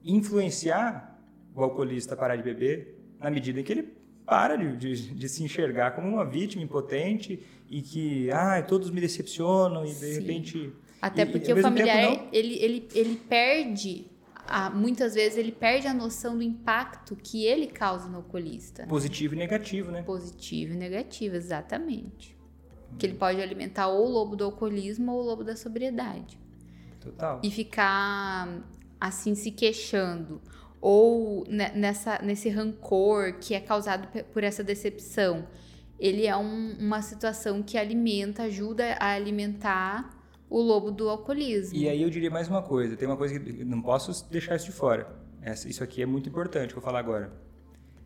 influenciar 0.05 1.19
o 1.55 1.63
alcoolista 1.63 2.13
a 2.15 2.17
parar 2.17 2.37
de 2.37 2.43
beber 2.43 2.99
na 3.19 3.31
medida 3.31 3.59
em 3.59 3.65
que 3.65 3.73
ele 3.73 4.02
para 4.33 4.57
de, 4.57 4.75
de, 4.79 5.15
de 5.15 5.29
se 5.29 5.45
enxergar 5.45 5.91
como 5.91 6.09
uma 6.09 6.25
vítima 6.25 6.63
impotente 6.63 7.39
e 7.69 7.83
que, 7.83 8.31
ah, 8.31 8.63
todos 8.63 8.91
me 8.91 8.99
decepcionam 8.99 9.85
e 9.85 9.89
de 9.89 9.95
Sim. 9.95 10.21
repente... 10.21 10.73
Até 11.03 11.27
porque 11.27 11.51
e, 11.51 11.53
o 11.53 11.61
familiar, 11.61 12.29
ele, 12.33 12.55
ele, 12.55 12.89
ele 12.95 13.17
perde 13.29 14.07
a, 14.47 14.71
muitas 14.71 15.15
vezes 15.15 15.37
ele 15.37 15.53
perde 15.53 15.87
a 15.87 15.93
noção 15.93 16.37
do 16.37 16.43
impacto 16.43 17.15
que 17.15 17.45
ele 17.45 17.67
causa 17.67 18.09
no 18.09 18.19
alcoolista. 18.19 18.87
Positivo 18.87 19.35
e 19.35 19.37
negativo, 19.37 19.91
né? 19.91 20.03
Positivo 20.03 20.73
e 20.73 20.77
negativo, 20.77 21.37
exatamente. 21.37 22.35
Hum. 22.91 22.97
Que 22.99 23.05
ele 23.05 23.15
pode 23.15 23.39
alimentar 23.43 23.89
ou 23.89 24.07
o 24.07 24.11
lobo 24.11 24.35
do 24.35 24.45
alcoolismo 24.45 25.13
ou 25.13 25.21
o 25.21 25.27
lobo 25.27 25.45
da 25.45 25.57
sobriedade. 25.57 26.41
Total. 27.01 27.39
E 27.43 27.51
ficar 27.51 28.49
assim 28.99 29.35
se 29.35 29.51
queixando 29.51 30.41
ou 30.83 31.47
nessa, 31.49 32.19
nesse 32.21 32.49
rancor 32.49 33.35
que 33.35 33.55
é 33.55 33.61
causado 33.61 34.09
por 34.33 34.43
essa 34.43 34.65
decepção. 34.65 35.47
Ele 35.97 36.27
é 36.27 36.37
um, 36.37 36.77
uma 36.81 37.01
situação 37.01 37.63
que 37.63 37.79
alimenta, 37.79 38.43
ajuda 38.43 38.95
a 38.99 39.13
alimentar 39.13 40.11
o 40.51 40.61
lobo 40.61 40.91
do 40.91 41.09
alcoolismo. 41.09 41.79
E 41.79 41.89
aí 41.89 42.03
eu 42.03 42.11
diria 42.11 42.31
mais 42.31 42.49
uma 42.49 42.63
coisa, 42.63 42.97
tem 42.97 43.07
uma 43.07 43.17
coisa 43.17 43.39
que 43.39 43.65
não 43.65 43.81
posso 43.81 44.29
deixar 44.29 44.57
isso 44.57 44.67
de 44.67 44.73
fora. 44.73 45.17
Essa, 45.41 45.69
isso 45.69 45.85
aqui 45.85 46.03
é 46.03 46.07
muito 46.07 46.29
importante 46.29 46.73
que 46.73 46.79
eu 46.79 46.83
vou 46.83 46.85
falar 46.85 46.99
agora. 46.99 47.33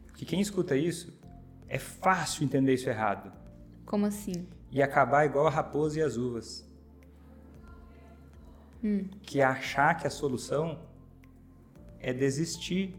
Porque 0.08 0.26
quem 0.26 0.40
escuta 0.42 0.76
isso, 0.76 1.18
é 1.66 1.78
fácil 1.78 2.44
entender 2.44 2.74
isso 2.74 2.90
errado. 2.90 3.32
Como 3.86 4.04
assim? 4.04 4.46
E 4.70 4.82
acabar 4.82 5.24
igual 5.24 5.46
a 5.46 5.50
raposa 5.50 5.98
e 5.98 6.02
as 6.02 6.18
uvas. 6.18 6.68
Hum. 8.84 9.08
Que 9.22 9.40
é 9.40 9.44
achar 9.44 9.94
que 9.94 10.06
a 10.06 10.10
solução 10.10 10.78
é 12.08 12.12
desistir. 12.12 12.94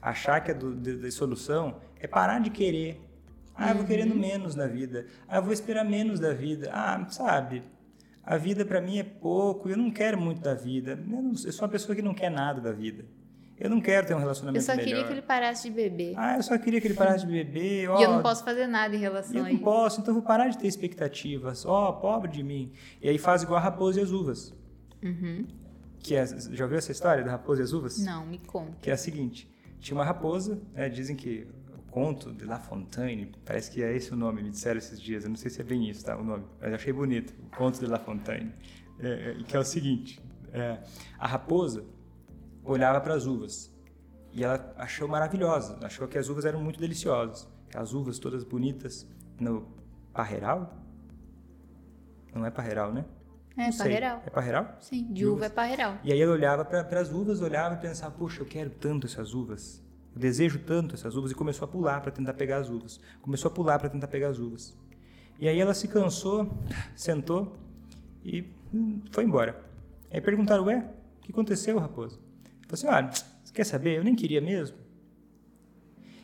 achar 0.00 0.40
que 0.44 0.50
a 0.52 0.54
do, 0.54 0.74
de, 0.74 0.96
de 0.96 1.10
solução 1.10 1.76
é 1.98 2.06
parar 2.06 2.38
de 2.40 2.50
querer. 2.50 3.00
Ah, 3.54 3.70
eu 3.70 3.76
vou 3.78 3.84
querendo 3.84 4.12
Uhum. 4.12 4.18
menos 4.20 4.54
na 4.54 4.66
vida. 4.66 5.06
Ah, 5.26 5.36
eu 5.38 5.42
vou 5.42 5.52
esperar 5.52 5.84
menos 5.84 6.20
da 6.20 6.32
vida. 6.32 6.70
Ah, 6.72 7.04
sabe? 7.10 7.62
A 8.24 8.36
vida 8.36 8.64
para 8.64 8.80
mim 8.80 8.98
é 8.98 9.02
pouco, 9.02 9.68
eu 9.68 9.76
não 9.76 9.90
quero 9.90 10.20
muito 10.20 10.40
da 10.40 10.54
vida. 10.54 10.92
Eu, 10.92 11.06
não- 11.22 11.30
eu 11.30 11.52
sou 11.52 11.62
uma 11.64 11.68
pessoa 11.68 11.96
que 11.96 12.02
não 12.02 12.14
quer 12.14 12.30
nada 12.30 12.60
da 12.60 12.70
vida. 12.72 13.04
Eu 13.58 13.68
não 13.68 13.80
quero 13.80 14.06
ter 14.06 14.14
um 14.14 14.20
relacionamento 14.20 14.62
Eu 14.62 14.64
só 14.66 14.72
melhor. 14.76 14.86
queria 14.86 15.04
que 15.04 15.12
ele 15.12 15.22
parasse 15.22 15.68
de 15.68 15.74
beber. 15.74 16.14
Ah, 16.16 16.36
eu 16.36 16.42
só 16.44 16.56
queria 16.56 16.80
que 16.80 16.86
ele 16.86 16.94
parasse 16.94 17.26
de 17.26 17.32
beber. 17.32 17.82
e 17.98 18.02
eu 18.04 18.10
não 18.12 18.22
posso 18.22 18.44
fazer 18.44 18.68
nada 18.68 18.94
em 18.94 19.00
relação 19.00 19.34
eu 19.34 19.40
a 19.40 19.48
não 19.48 19.54
isso. 19.54 19.64
posso, 19.64 20.00
então 20.00 20.12
eu 20.14 20.20
vou 20.20 20.22
parar 20.22 20.46
de 20.48 20.56
ter 20.58 20.68
expectativas. 20.68 21.66
Ó, 21.66 21.90
pobre 21.92 22.30
de 22.30 22.44
mim. 22.44 22.70
E 23.02 23.08
aí 23.08 23.18
faz 23.18 23.42
igual 23.42 23.58
a 23.58 23.62
raposa 23.62 23.98
e 23.98 24.02
as 24.04 24.12
uvas. 24.12 24.54
Que 26.00 26.14
é, 26.14 26.26
já 26.26 26.64
ouviu 26.64 26.78
essa 26.78 26.92
história 26.92 27.24
da 27.24 27.30
raposa 27.30 27.60
e 27.60 27.64
as 27.64 27.72
uvas? 27.72 27.98
Não, 27.98 28.26
me 28.26 28.38
conta. 28.38 28.76
Que 28.80 28.90
é 28.90 28.92
a 28.92 28.96
seguinte: 28.96 29.50
tinha 29.80 29.96
uma 29.96 30.04
raposa, 30.04 30.60
né, 30.72 30.88
dizem 30.88 31.16
que 31.16 31.46
o 31.76 31.90
conto 31.90 32.32
de 32.32 32.44
La 32.44 32.58
Fontaine, 32.58 33.32
parece 33.44 33.70
que 33.70 33.82
é 33.82 33.94
esse 33.94 34.12
o 34.12 34.16
nome, 34.16 34.42
me 34.42 34.50
disseram 34.50 34.78
esses 34.78 35.00
dias, 35.00 35.24
eu 35.24 35.30
não 35.30 35.36
sei 35.36 35.50
se 35.50 35.60
é 35.60 35.64
bem 35.64 35.88
isso, 35.88 36.04
tá, 36.04 36.16
o 36.16 36.24
nome, 36.24 36.44
mas 36.60 36.72
achei 36.72 36.92
bonito, 36.92 37.34
o 37.46 37.56
conto 37.56 37.78
de 37.78 37.86
La 37.86 37.98
Fontaine, 37.98 38.52
é, 39.00 39.36
é, 39.38 39.42
que 39.42 39.56
é 39.56 39.60
o 39.60 39.64
seguinte: 39.64 40.20
é, 40.52 40.78
a 41.18 41.26
raposa 41.26 41.84
olhava 42.64 43.00
para 43.00 43.14
as 43.14 43.26
uvas 43.26 43.72
e 44.32 44.44
ela 44.44 44.74
achou 44.76 45.08
maravilhosa, 45.08 45.78
achou 45.82 46.06
que 46.06 46.18
as 46.18 46.28
uvas 46.28 46.44
eram 46.44 46.62
muito 46.62 46.78
deliciosas, 46.78 47.48
as 47.74 47.92
uvas 47.92 48.18
todas 48.18 48.44
bonitas 48.44 49.06
no 49.40 49.66
parreiral? 50.12 50.76
Não 52.34 52.44
é 52.44 52.50
parreiral, 52.50 52.92
né? 52.92 53.04
É, 53.58 53.72
parreiral. 53.72 54.22
É 54.24 54.30
parreiral? 54.30 54.76
Sim, 54.80 55.04
de 55.06 55.14
De 55.14 55.26
uva 55.26 55.46
é 55.46 55.48
parreiral. 55.48 55.98
E 56.04 56.12
aí 56.12 56.20
ela 56.20 56.32
olhava 56.32 56.64
para 56.64 57.00
as 57.00 57.10
uvas, 57.12 57.40
olhava 57.40 57.74
e 57.74 57.78
pensava, 57.78 58.14
poxa, 58.14 58.40
eu 58.40 58.46
quero 58.46 58.70
tanto 58.70 59.06
essas 59.06 59.34
uvas. 59.34 59.82
Eu 60.14 60.20
desejo 60.20 60.60
tanto 60.60 60.94
essas 60.94 61.16
uvas 61.16 61.32
e 61.32 61.34
começou 61.34 61.66
a 61.66 61.68
pular 61.68 62.00
para 62.00 62.12
tentar 62.12 62.34
pegar 62.34 62.58
as 62.58 62.68
uvas. 62.70 63.00
Começou 63.20 63.50
a 63.50 63.54
pular 63.54 63.78
para 63.80 63.88
tentar 63.88 64.06
pegar 64.06 64.28
as 64.28 64.38
uvas. 64.38 64.78
E 65.40 65.48
aí 65.48 65.58
ela 65.58 65.74
se 65.74 65.88
cansou, 65.88 66.56
sentou 66.94 67.56
e 68.24 68.44
hum, 68.72 69.02
foi 69.10 69.24
embora. 69.24 69.60
Aí 70.10 70.20
perguntaram, 70.20 70.64
ué, 70.64 70.88
o 71.18 71.20
que 71.22 71.32
aconteceu, 71.32 71.78
raposa? 71.78 72.16
Falou 72.68 72.72
assim, 72.72 72.86
olha, 72.86 73.10
você 73.12 73.52
quer 73.52 73.64
saber? 73.64 73.98
Eu 73.98 74.04
nem 74.04 74.14
queria 74.14 74.40
mesmo. 74.40 74.76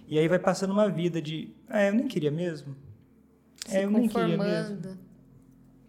E 0.06 0.18
aí 0.18 0.28
vai 0.28 0.38
passando 0.38 0.72
uma 0.72 0.88
vida 0.88 1.20
de, 1.20 1.54
ah, 1.68 1.82
eu 1.82 1.94
nem 1.94 2.06
queria 2.06 2.30
mesmo. 2.30 2.76
Se 3.66 3.76
É, 3.76 3.84
eu 3.84 3.90
nem 3.90 4.08
queria 4.08 4.36
mesmo. 4.36 4.98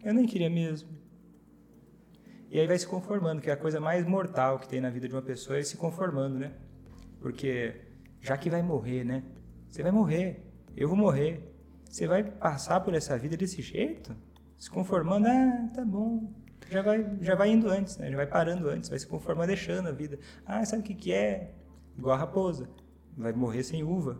Eu 0.04 0.14
nem 0.14 0.26
queria 0.26 0.50
mesmo. 0.50 0.95
E 2.50 2.60
aí 2.60 2.68
vai 2.68 2.78
se 2.78 2.88
conformando, 2.88 3.42
que 3.42 3.50
é 3.50 3.54
a 3.54 3.58
coisa 3.58 3.80
mais 3.80 4.06
mortal 4.06 4.60
que 4.60 4.68
tem 4.68 4.80
na 4.80 4.90
vida 4.90 5.08
de 5.08 5.16
uma 5.16 5.22
pessoa, 5.22 5.58
é 5.58 5.64
se 5.64 5.78
conformando, 5.78 6.38
né? 6.38 6.54
Porque 7.20 7.76
já 8.22 8.38
que 8.38 8.50
vai 8.50 8.62
morrer, 8.62 9.04
né? 9.04 9.24
Você 9.70 9.84
vai 9.84 9.92
morrer, 9.92 10.44
eu 10.76 10.88
vou 10.88 10.98
morrer. 10.98 11.52
Você 11.90 12.08
vai 12.08 12.24
passar 12.24 12.80
por 12.82 12.94
essa 12.94 13.18
vida 13.18 13.36
desse 13.36 13.62
jeito? 13.62 14.16
Se 14.58 14.70
conformando, 14.70 15.28
ah, 15.28 15.70
tá 15.74 15.84
bom. 15.84 16.32
Já 16.70 16.82
vai, 16.82 17.18
já 17.22 17.36
vai 17.36 17.50
indo 17.50 17.70
antes, 17.70 17.98
né? 17.98 18.10
Já 18.10 18.18
vai 18.18 18.28
parando 18.28 18.70
antes, 18.70 18.90
vai 18.90 19.00
se 19.00 19.08
conformando, 19.08 19.48
deixando 19.48 19.88
a 19.90 19.92
vida. 19.92 20.18
Ah, 20.46 20.64
sabe 20.66 20.82
o 20.82 20.86
que 20.86 20.96
que 20.96 21.14
é? 21.14 21.54
Igual 21.98 22.16
a 22.16 22.20
raposa. 22.20 22.70
Vai 23.18 23.34
morrer 23.34 23.64
sem 23.64 23.84
uva. 23.84 24.20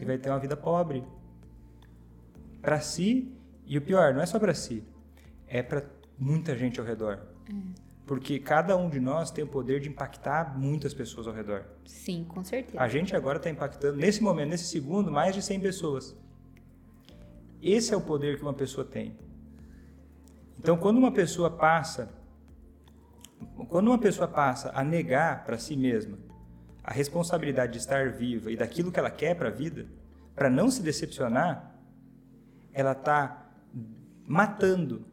E 0.00 0.04
vai 0.04 0.18
ter 0.18 0.30
uma 0.30 0.38
vida 0.38 0.56
pobre 0.56 1.04
para 2.62 2.80
si 2.80 3.32
e 3.66 3.76
o 3.76 3.82
pior 3.82 4.14
não 4.14 4.20
é 4.20 4.26
só 4.26 4.38
para 4.38 4.54
si 4.54 4.84
é 5.48 5.62
para 5.62 5.82
muita 6.18 6.56
gente 6.56 6.80
ao 6.80 6.86
redor. 6.86 7.20
Porque 8.06 8.38
cada 8.38 8.76
um 8.76 8.88
de 8.88 8.98
nós 8.98 9.30
tem 9.30 9.44
o 9.44 9.46
poder 9.46 9.80
de 9.80 9.88
impactar 9.88 10.58
muitas 10.58 10.94
pessoas 10.94 11.26
ao 11.26 11.34
redor. 11.34 11.64
Sim, 11.84 12.24
com 12.24 12.42
certeza. 12.42 12.82
a 12.82 12.88
gente 12.88 13.14
agora 13.14 13.36
está 13.36 13.50
impactando 13.50 13.98
nesse 13.98 14.22
momento 14.22 14.48
nesse 14.50 14.64
segundo 14.64 15.10
mais 15.10 15.34
de 15.34 15.42
100 15.42 15.60
pessoas. 15.60 16.16
Esse 17.60 17.92
é 17.92 17.96
o 17.96 18.00
poder 18.00 18.36
que 18.36 18.42
uma 18.42 18.54
pessoa 18.54 18.84
tem. 18.84 19.16
Então 20.58 20.76
quando 20.76 20.96
uma 20.96 21.12
pessoa 21.12 21.50
passa 21.50 22.16
quando 23.68 23.88
uma 23.88 23.98
pessoa 23.98 24.26
passa 24.26 24.72
a 24.74 24.82
negar 24.82 25.44
para 25.44 25.58
si 25.58 25.76
mesma 25.76 26.18
a 26.82 26.92
responsabilidade 26.92 27.72
de 27.72 27.78
estar 27.78 28.10
viva 28.10 28.50
e 28.50 28.56
daquilo 28.56 28.90
que 28.90 28.98
ela 28.98 29.10
quer 29.10 29.34
para 29.34 29.48
a 29.48 29.52
vida, 29.52 29.86
para 30.34 30.48
não 30.48 30.70
se 30.70 30.82
decepcionar, 30.82 31.78
ela 32.72 32.92
está 32.92 33.46
matando 34.26 35.04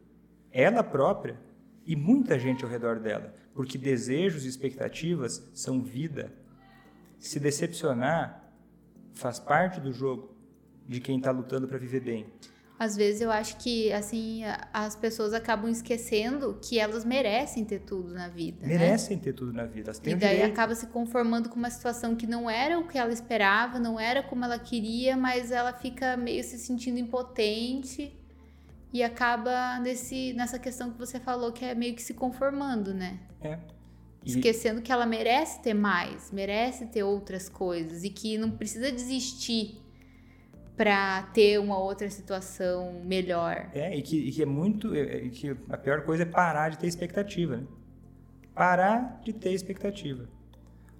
ela 0.55 0.81
própria 0.81 1.37
e 1.85 1.97
muita 1.97 2.39
gente 2.39 2.63
ao 2.63 2.69
redor 2.71 2.97
dela, 2.97 3.33
porque 3.53 3.77
desejos 3.77 4.45
e 4.45 4.47
expectativas 4.47 5.43
são 5.53 5.83
vida. 5.83 6.31
Se 7.19 7.41
decepcionar 7.41 8.41
faz 9.13 9.37
parte 9.37 9.81
do 9.81 9.91
jogo 9.91 10.33
de 10.87 11.01
quem 11.01 11.17
está 11.17 11.29
lutando 11.31 11.67
para 11.67 11.77
viver 11.77 11.99
bem. 11.99 12.25
Às 12.79 12.95
vezes 12.95 13.21
eu 13.21 13.31
acho 13.31 13.57
que, 13.57 13.91
assim, 13.91 14.43
as 14.73 14.95
pessoas 14.95 15.33
acabam 15.33 15.69
esquecendo 15.69 16.57
que 16.61 16.79
elas 16.79 17.03
merecem 17.05 17.63
ter 17.65 17.79
tudo 17.79 18.13
na 18.13 18.27
vida. 18.29 18.61
né? 18.61 18.77
Merecem 18.77 19.17
ter 19.17 19.33
tudo 19.33 19.51
na 19.53 19.65
vida, 19.65 19.87
elas 19.87 19.99
têm 19.99 20.13
E 20.13 20.15
daí 20.15 20.35
direito. 20.35 20.53
acaba 20.53 20.73
se 20.75 20.87
conformando 20.87 21.49
com 21.49 21.55
uma 21.55 21.69
situação 21.69 22.15
que 22.15 22.27
não 22.27 22.49
era 22.49 22.77
o 22.79 22.87
que 22.87 22.97
ela 22.97 23.11
esperava, 23.13 23.77
não 23.79 23.97
era 23.99 24.23
como 24.23 24.43
ela 24.43 24.59
queria, 24.59 25.15
mas 25.17 25.51
ela 25.51 25.71
fica 25.73 26.15
meio 26.17 26.43
se 26.43 26.57
sentindo 26.57 26.97
impotente 26.99 28.13
e 28.95 29.03
acaba 29.03 29.77
nesse, 29.79 30.31
nessa 30.31 30.57
questão 30.57 30.89
que 30.89 30.97
você 30.97 31.19
falou, 31.19 31.51
que 31.51 31.65
é 31.65 31.75
meio 31.75 31.93
que 31.93 32.01
se 32.01 32.13
conformando, 32.13 32.93
né? 32.93 33.19
É. 33.41 33.59
E- 34.23 34.29
Esquecendo 34.29 34.81
que 34.81 34.89
ela 34.89 35.05
merece 35.05 35.61
ter 35.61 35.73
mais, 35.73 36.31
merece 36.31 36.85
ter 36.85 37.03
outras 37.03 37.49
coisas 37.49 38.05
e 38.05 38.09
que 38.09 38.37
não 38.37 38.51
precisa 38.51 38.89
desistir 38.89 39.81
pra 40.77 41.23
ter 41.33 41.59
uma 41.59 41.77
outra 41.77 42.09
situação 42.09 43.01
melhor. 43.03 43.69
É, 43.73 43.93
e 43.97 44.01
que, 44.01 44.17
e 44.17 44.31
que 44.31 44.41
é 44.41 44.45
muito. 44.45 44.95
é, 44.95 45.25
e 45.25 45.29
que 45.29 45.49
a 45.69 45.77
pior 45.77 46.05
coisa 46.05 46.23
é 46.23 46.25
parar 46.25 46.69
de 46.69 46.77
ter 46.77 46.87
expectativa, 46.87 47.57
né? 47.57 47.67
Parar 48.53 49.19
de 49.25 49.33
ter 49.33 49.51
expectativa. 49.51 50.29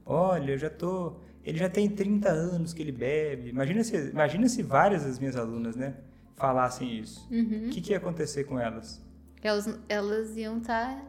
Olha, 0.06 0.52
eu 0.52 0.58
já 0.58 0.70
tô. 0.70 1.16
Ele 1.46 1.58
já 1.58 1.70
tem 1.70 1.88
30 1.88 2.28
anos 2.30 2.74
que 2.74 2.82
ele 2.82 2.92
bebe. 2.92 3.52
Imagina 3.52 3.86
se, 3.86 3.96
imagina 4.10 4.50
se 4.50 4.62
várias 4.64 5.06
das 5.06 5.18
minhas 5.18 5.38
alunas, 5.38 5.78
né, 5.78 5.96
falassem 6.36 7.00
isso. 7.00 7.28
Uhum. 7.32 7.67
O 7.67 7.69
que, 7.69 7.82
que 7.82 7.91
ia 7.91 7.98
acontecer 7.98 8.43
com 8.45 8.60
elas? 8.60 9.02
Elas, 9.41 9.80
elas 9.88 10.36
iam 10.38 10.58
estar 10.58 11.04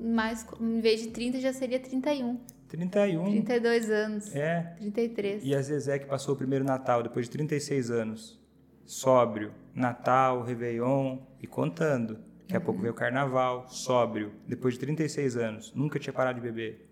mais. 0.00 0.46
Em 0.60 0.80
vez 0.80 1.02
de 1.02 1.08
30, 1.08 1.40
já 1.40 1.52
seria 1.52 1.78
31. 1.78 2.40
31. 2.68 3.24
32 3.24 3.90
anos. 3.90 4.34
É. 4.34 4.74
33. 4.78 5.44
E 5.44 5.54
a 5.54 5.62
Zezé 5.62 5.98
que 5.98 6.06
passou 6.06 6.34
o 6.34 6.36
primeiro 6.36 6.64
Natal 6.64 7.02
depois 7.02 7.26
de 7.26 7.32
36 7.32 7.90
anos. 7.90 8.40
Sóbrio. 8.84 9.52
Natal, 9.74 10.42
Réveillon 10.42 11.18
e 11.40 11.46
contando. 11.46 12.18
Daqui 12.42 12.56
a 12.56 12.60
pouco 12.60 12.80
veio 12.80 12.92
o 12.92 12.96
Carnaval, 12.96 13.68
sóbrio, 13.68 14.32
depois 14.46 14.74
de 14.74 14.80
36 14.80 15.36
anos. 15.36 15.72
Nunca 15.74 15.98
tinha 15.98 16.12
parado 16.12 16.40
de 16.40 16.46
beber. 16.46 16.88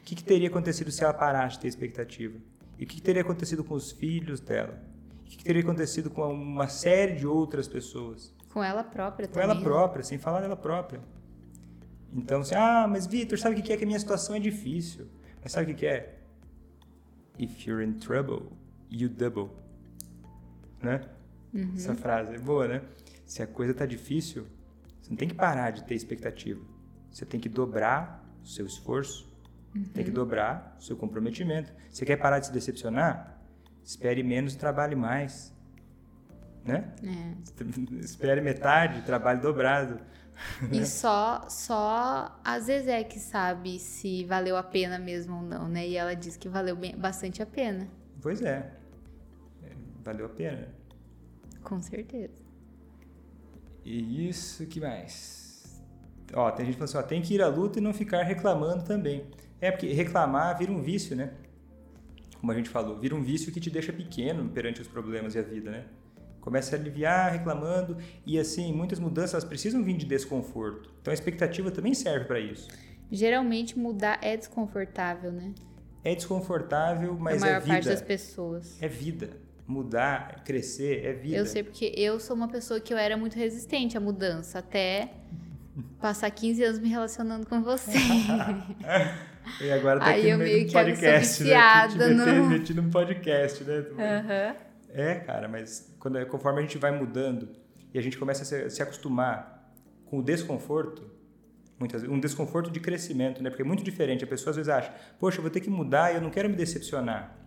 O 0.00 0.04
que, 0.04 0.14
que 0.14 0.22
teria 0.24 0.48
acontecido 0.48 0.90
se 0.90 1.02
ela 1.02 1.12
parasse 1.12 1.56
de 1.56 1.62
ter 1.62 1.68
expectativa? 1.68 2.38
E 2.78 2.84
o 2.84 2.86
que, 2.86 2.96
que 2.96 3.02
teria 3.02 3.22
acontecido 3.22 3.64
com 3.64 3.74
os 3.74 3.90
filhos 3.92 4.40
dela? 4.40 4.80
O 5.34 5.36
que, 5.38 5.44
teria 5.44 5.62
acontecido 5.62 6.10
com 6.10 6.30
uma 6.32 6.68
série 6.68 7.16
de 7.16 7.26
outras 7.26 7.66
pessoas? 7.66 8.34
Com 8.52 8.62
ela 8.62 8.84
própria 8.84 9.26
Com 9.26 9.34
também. 9.34 9.48
ela 9.50 9.54
né? 9.58 9.64
própria, 9.64 10.04
sem 10.04 10.18
falar 10.18 10.40
dela 10.42 10.56
própria. 10.56 11.00
Então, 12.12 12.42
assim, 12.42 12.54
ah, 12.54 12.86
mas 12.88 13.06
Vitor, 13.06 13.38
sabe 13.38 13.58
o 13.58 13.62
que 13.62 13.72
é 13.72 13.76
que 13.76 13.84
a 13.84 13.86
minha 13.86 13.98
situação 13.98 14.36
é 14.36 14.38
difícil? 14.38 15.06
Mas 15.42 15.52
sabe 15.52 15.72
o 15.72 15.74
que 15.74 15.86
é? 15.86 16.18
If 17.38 17.66
you're 17.66 17.82
in 17.82 17.94
trouble, 17.94 18.50
you 18.90 19.08
double. 19.08 19.48
Né? 20.82 21.00
Uhum. 21.54 21.72
Essa 21.76 21.94
frase 21.94 22.34
é 22.34 22.38
boa, 22.38 22.68
né? 22.68 22.82
Se 23.24 23.42
a 23.42 23.46
coisa 23.46 23.72
tá 23.72 23.86
difícil, 23.86 24.46
você 25.00 25.08
não 25.10 25.16
tem 25.16 25.28
que 25.28 25.34
parar 25.34 25.70
de 25.70 25.84
ter 25.84 25.94
expectativa. 25.94 26.60
Você 27.10 27.24
tem 27.24 27.40
que 27.40 27.48
dobrar 27.48 28.22
o 28.42 28.46
seu 28.46 28.66
esforço, 28.66 29.32
tem 29.94 30.04
que 30.04 30.10
Uhum. 30.10 30.14
dobrar 30.14 30.76
o 30.78 30.82
seu 30.82 30.94
comprometimento. 30.96 31.72
Você 31.90 32.04
quer 32.04 32.16
parar 32.16 32.38
de 32.38 32.46
se 32.46 32.52
decepcionar? 32.52 33.31
Espere 33.84 34.22
menos 34.22 34.54
trabalhe 34.54 34.94
mais. 34.94 35.52
Né? 36.64 36.92
É. 37.02 37.34
Espere 38.00 38.40
metade, 38.40 39.02
trabalho 39.02 39.40
dobrado. 39.40 40.00
E 40.70 40.84
só, 40.86 41.46
só 41.48 42.40
a 42.44 42.58
Zezé 42.60 43.04
que 43.04 43.18
sabe 43.18 43.78
se 43.78 44.24
valeu 44.24 44.56
a 44.56 44.62
pena 44.62 44.98
mesmo 44.98 45.36
ou 45.36 45.42
não, 45.42 45.68
né? 45.68 45.86
E 45.88 45.96
ela 45.96 46.14
diz 46.14 46.36
que 46.36 46.48
valeu 46.48 46.76
bem- 46.76 46.96
bastante 46.96 47.42
a 47.42 47.46
pena. 47.46 47.88
Pois 48.20 48.40
é. 48.42 48.72
É, 49.62 49.70
Valeu 50.04 50.26
a 50.26 50.28
pena. 50.28 50.68
Com 51.62 51.80
certeza. 51.82 52.42
E 53.84 54.28
isso, 54.28 54.66
que 54.66 54.80
mais? 54.80 55.82
Ó, 56.32 56.50
tem 56.52 56.66
gente 56.66 56.76
falando 56.76 56.88
assim, 56.88 56.98
ó, 56.98 57.02
tem 57.02 57.20
que 57.20 57.34
ir 57.34 57.42
à 57.42 57.48
luta 57.48 57.78
e 57.78 57.82
não 57.82 57.92
ficar 57.92 58.22
reclamando 58.22 58.84
também. 58.84 59.26
É, 59.60 59.70
porque 59.70 59.92
reclamar 59.92 60.56
vira 60.58 60.72
um 60.72 60.80
vício, 60.80 61.14
né? 61.14 61.32
Como 62.42 62.50
a 62.50 62.56
gente 62.56 62.70
falou, 62.70 62.98
vira 62.98 63.14
um 63.14 63.22
vício 63.22 63.52
que 63.52 63.60
te 63.60 63.70
deixa 63.70 63.92
pequeno 63.92 64.48
perante 64.48 64.80
os 64.80 64.88
problemas 64.88 65.36
e 65.36 65.38
a 65.38 65.42
vida, 65.42 65.70
né? 65.70 65.84
Começa 66.40 66.74
a 66.74 66.78
aliviar 66.78 67.30
reclamando 67.30 67.96
e 68.26 68.36
assim, 68.36 68.72
muitas 68.72 68.98
mudanças 68.98 69.44
precisam 69.44 69.80
vir 69.84 69.96
de 69.96 70.04
desconforto. 70.04 70.92
Então 71.00 71.12
a 71.12 71.14
expectativa 71.14 71.70
também 71.70 71.94
serve 71.94 72.24
para 72.24 72.40
isso. 72.40 72.66
Geralmente 73.12 73.78
mudar 73.78 74.18
é 74.20 74.36
desconfortável, 74.36 75.30
né? 75.30 75.54
É 76.02 76.16
desconfortável, 76.16 77.16
mas 77.16 77.40
a 77.40 77.46
maior 77.46 77.56
é 77.58 77.60
vida. 77.60 77.72
parte 77.74 77.88
das 77.90 78.02
pessoas. 78.02 78.82
É 78.82 78.88
vida. 78.88 79.36
Mudar, 79.64 80.42
crescer, 80.42 81.04
é 81.04 81.12
vida. 81.12 81.36
Eu 81.36 81.46
sei 81.46 81.62
porque 81.62 81.94
eu 81.96 82.18
sou 82.18 82.34
uma 82.34 82.48
pessoa 82.48 82.80
que 82.80 82.92
eu 82.92 82.98
era 82.98 83.16
muito 83.16 83.36
resistente 83.36 83.96
à 83.96 84.00
mudança, 84.00 84.58
até 84.58 85.12
passar 86.00 86.28
15 86.28 86.64
anos 86.64 86.80
me 86.80 86.88
relacionando 86.88 87.46
com 87.46 87.62
você. 87.62 87.92
e 89.60 89.70
agora 89.70 90.00
tá 90.00 90.06
Aí 90.06 90.20
aqui 90.22 90.32
no 90.32 90.38
meio 90.38 90.66
do 90.66 90.72
podcast, 90.72 91.42
né? 91.42 91.48
viciada 91.48 91.92
Te 92.08 92.14
meter, 92.14 92.34
no- 92.34 92.48
meti 92.48 92.74
num 92.74 92.90
podcast, 92.90 93.64
né? 93.64 93.84
Aham. 93.98 94.56
É, 94.94 95.14
cara, 95.16 95.48
mas 95.48 95.94
quando, 95.98 96.24
conforme 96.26 96.58
a 96.58 96.62
gente 96.62 96.76
vai 96.78 96.90
mudando 96.96 97.48
e 97.94 97.98
a 97.98 98.02
gente 98.02 98.18
começa 98.18 98.42
a 98.42 98.44
se, 98.44 98.70
se 98.70 98.82
acostumar 98.82 99.72
com 100.04 100.18
o 100.18 100.22
desconforto, 100.22 101.10
muitas 101.78 102.02
vezes, 102.02 102.14
um 102.16 102.20
desconforto 102.20 102.70
de 102.70 102.78
crescimento, 102.80 103.42
né? 103.42 103.48
Porque 103.50 103.62
é 103.62 103.64
muito 103.64 103.82
diferente. 103.82 104.22
A 104.24 104.26
pessoa 104.26 104.50
às 104.50 104.56
vezes 104.56 104.68
acha, 104.68 104.92
poxa, 105.18 105.38
eu 105.38 105.42
vou 105.42 105.50
ter 105.50 105.60
que 105.60 105.70
mudar 105.70 106.12
e 106.12 106.16
eu 106.16 106.20
não 106.20 106.30
quero 106.30 106.48
me 106.48 106.54
decepcionar. 106.56 107.38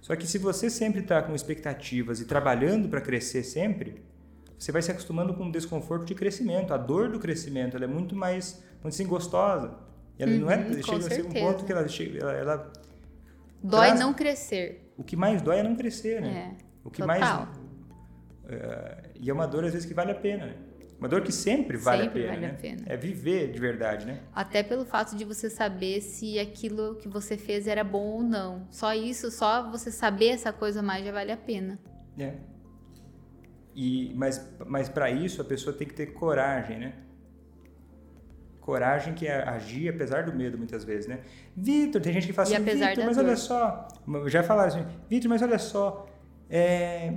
Só 0.00 0.14
que 0.16 0.26
se 0.26 0.36
você 0.36 0.68
sempre 0.68 1.00
está 1.00 1.22
com 1.22 1.34
expectativas 1.34 2.20
e 2.20 2.24
trabalhando 2.26 2.88
para 2.88 3.00
crescer 3.00 3.42
sempre, 3.44 4.02
você 4.58 4.70
vai 4.72 4.82
se 4.82 4.90
acostumando 4.90 5.32
com 5.34 5.46
o 5.46 5.52
desconforto 5.52 6.04
de 6.04 6.14
crescimento. 6.14 6.74
A 6.74 6.76
dor 6.76 7.08
do 7.08 7.18
crescimento 7.18 7.76
é 7.76 7.86
muito 7.86 8.14
mais, 8.14 8.62
dizer 8.84 8.88
assim, 8.88 9.06
gostosa. 9.06 9.74
Ela 10.18 10.32
não 10.32 10.50
é, 10.50 10.56
Uhum, 10.56 10.82
chega 10.82 10.98
a 10.98 11.00
ser 11.00 11.20
um 11.20 11.30
certeza. 11.30 11.46
ponto 11.46 11.64
que 11.64 11.72
ela, 11.72 11.82
ela, 12.20 12.32
ela- 12.32 12.72
Dói 13.62 13.86
Traz- 13.86 14.00
não 14.00 14.12
crescer. 14.14 14.92
o 14.96 15.02
que 15.04 15.16
mais 15.16 15.40
dói 15.42 15.58
é 15.58 15.62
não 15.62 15.74
crescer, 15.76 16.20
né? 16.20 16.54
É. 16.58 16.64
O 16.84 16.90
que 16.90 17.00
total. 17.02 17.20
mais. 17.46 17.48
é, 18.48 19.10
e 19.20 19.30
é 19.30 19.32
uma 19.32 19.46
dor, 19.46 19.64
às 19.64 19.72
vezes, 19.72 19.86
que 19.86 19.94
vale 19.94 20.10
a 20.12 20.14
pena, 20.16 20.46
né? 20.46 20.56
Uma 20.98 21.08
dor 21.08 21.22
que 21.22 21.32
sempre 21.32 21.76
vale 21.76 22.04
Sempre 22.04 22.20
a 22.20 22.22
pena. 22.28 22.34
vale 22.34 22.46
a 22.46 22.48
né? 22.52 22.58
pena. 22.60 22.82
É 22.86 22.96
viver 22.96 23.50
de 23.50 23.58
verdade, 23.58 24.06
né? 24.06 24.20
Até 24.32 24.62
pelo 24.62 24.84
fato 24.84 25.16
de 25.16 25.24
você 25.24 25.50
saber 25.50 26.00
se 26.00 26.38
aquilo 26.38 26.94
que 26.96 27.08
você 27.08 27.36
fez 27.36 27.66
era 27.66 27.82
bom 27.82 28.04
ou 28.04 28.22
não. 28.22 28.66
Só 28.70 28.94
isso, 28.94 29.28
só 29.30 29.68
você 29.70 29.90
saber 29.90 30.28
essa 30.28 30.52
coisa 30.52 30.78
a 30.78 30.82
mais 30.82 31.04
já 31.04 31.10
vale 31.10 31.32
a 31.32 31.36
pena. 31.36 31.78
É. 32.18 32.34
E, 33.74 34.12
mas 34.14 34.48
mas 34.66 34.88
para 34.88 35.10
isso 35.10 35.40
a 35.40 35.44
pessoa 35.44 35.74
tem 35.74 35.88
que 35.88 35.94
ter 35.94 36.06
coragem, 36.12 36.78
né? 36.78 36.92
Coragem 38.62 39.12
que 39.12 39.26
é 39.26 39.42
agir 39.46 39.88
apesar 39.90 40.22
do 40.24 40.32
medo, 40.32 40.56
muitas 40.56 40.84
vezes, 40.84 41.06
né? 41.06 41.18
Vitor, 41.56 42.00
tem 42.00 42.12
gente 42.12 42.26
que 42.28 42.32
fala 42.32 42.48
E 42.48 42.54
assim, 42.54 42.64
Vitor, 42.64 43.04
mas 43.04 43.16
dor." 43.16 43.24
olha 43.26 43.36
só. 43.36 43.88
Já 44.26 44.42
falaram 44.42 44.68
assim, 44.68 44.86
Vitor, 45.10 45.28
mas 45.28 45.42
olha 45.42 45.58
só. 45.58 46.06
é, 46.48 47.12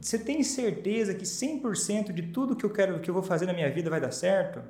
Você 0.00 0.18
tem 0.18 0.42
certeza 0.42 1.14
que 1.14 1.24
100% 1.24 2.12
de 2.12 2.22
tudo 2.28 2.56
que 2.56 2.64
eu 2.64 2.70
quero, 2.70 3.00
que 3.00 3.10
eu 3.10 3.14
vou 3.14 3.22
fazer 3.22 3.44
na 3.46 3.52
minha 3.52 3.70
vida 3.70 3.90
vai 3.90 4.00
dar 4.00 4.12
certo? 4.12 4.62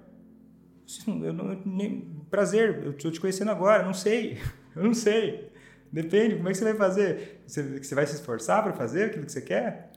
Eu 1.07 1.33
não, 1.33 1.59
nem- 1.65 2.25
prazer, 2.31 2.83
eu 2.85 2.91
estou 2.93 3.11
te 3.11 3.21
conhecendo 3.21 3.51
agora, 3.51 3.83
não 3.83 3.95
sei. 3.95 4.39
Eu 4.75 4.85
não 4.85 4.95
sei. 4.95 5.53
Depende, 5.93 6.37
como 6.37 6.49
é 6.49 6.53
que 6.53 6.57
você 6.57 6.65
vai 6.65 6.75
fazer? 6.75 7.43
Você, 7.47 7.63
você 7.79 7.95
vai 7.95 8.07
se 8.07 8.15
esforçar 8.15 8.63
para 8.63 8.73
fazer 8.73 9.05
aquilo 9.05 9.27
que 9.27 9.33
você 9.33 9.43
quer? 9.43 9.92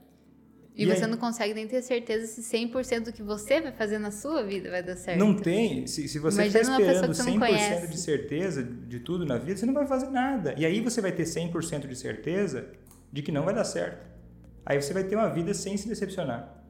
E, 0.76 0.84
E 0.84 0.86
você 0.86 1.06
aí? 1.06 1.12
não 1.12 1.18
consegue 1.18 1.54
nem 1.54 1.68
ter 1.68 1.82
certeza 1.82 2.28
se 2.28 2.42
100% 2.42 3.06
do 3.06 3.14
que 3.14 3.24
você 3.24 3.62
vai 3.62 3.72
fazer 3.72 3.98
na 3.98 4.12
sua 4.12 4.44
vida 4.44 4.70
vai 4.70 4.84
dar 4.84 4.98
certo. 4.98 5.18
Não 5.18 5.34
tem. 5.34 5.88
Se, 5.88 6.08
se 6.08 6.20
você 6.20 6.44
está 6.44 6.60
esperando 6.60 7.02
que 7.02 7.08
você 7.08 7.24
não 7.24 7.38
100% 7.38 7.40
conhece. 7.40 7.88
de 7.88 7.98
certeza 7.98 8.64
de 8.64 9.00
tudo 9.00 9.26
na 9.26 9.38
vida, 9.38 9.58
você 9.58 9.66
não 9.66 9.74
vai 9.74 9.88
fazer 9.88 10.10
nada. 10.10 10.54
E 10.58 10.66
aí 10.66 10.82
você 10.82 11.02
vai 11.02 11.14
ter 11.14 11.24
100% 11.24 11.88
de 11.88 11.96
certeza 11.96 12.68
de 13.12 13.22
que 13.22 13.32
não 13.32 13.46
vai 13.46 13.54
dar 13.54 13.64
certo. 13.64 14.06
Aí 14.66 14.82
você 14.82 14.94
vai 14.94 15.06
ter 15.06 15.16
uma 15.16 15.30
vida 15.30 15.54
sem 15.54 15.78
se 15.78 15.88
decepcionar. 15.88 16.62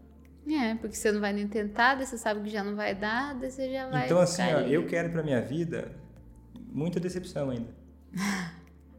É, 0.47 0.75
porque 0.75 0.95
você 0.95 1.11
não 1.11 1.19
vai 1.19 1.33
nem 1.33 1.47
tentar, 1.47 1.95
daí 1.95 2.05
você 2.05 2.19
sabe 2.19 2.41
que 2.41 2.49
já 2.49 2.63
não 2.63 2.75
vai 2.75 2.93
dar, 2.93 3.33
daí 3.33 3.49
você 3.49 3.71
já 3.71 3.89
vai. 3.89 4.05
então, 4.05 4.19
assim, 4.19 4.43
ó, 4.43 4.59
eu 4.59 4.85
quero 4.85 5.09
para 5.09 5.23
minha 5.23 5.41
vida 5.41 5.91
muita 6.71 6.99
decepção 6.99 7.49
ainda. 7.49 7.73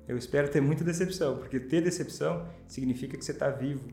eu 0.08 0.16
espero 0.16 0.48
ter 0.48 0.60
muita 0.60 0.82
decepção, 0.82 1.38
porque 1.38 1.60
ter 1.60 1.80
decepção 1.80 2.48
significa 2.66 3.16
que 3.16 3.24
você 3.24 3.30
está 3.30 3.48
vivo. 3.48 3.88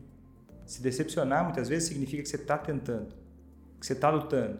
Se 0.66 0.82
decepcionar, 0.82 1.44
muitas 1.44 1.68
vezes, 1.68 1.88
significa 1.88 2.22
que 2.22 2.28
você 2.28 2.36
está 2.36 2.56
tentando, 2.56 3.14
que 3.78 3.86
você 3.86 3.92
está 3.92 4.10
lutando, 4.10 4.58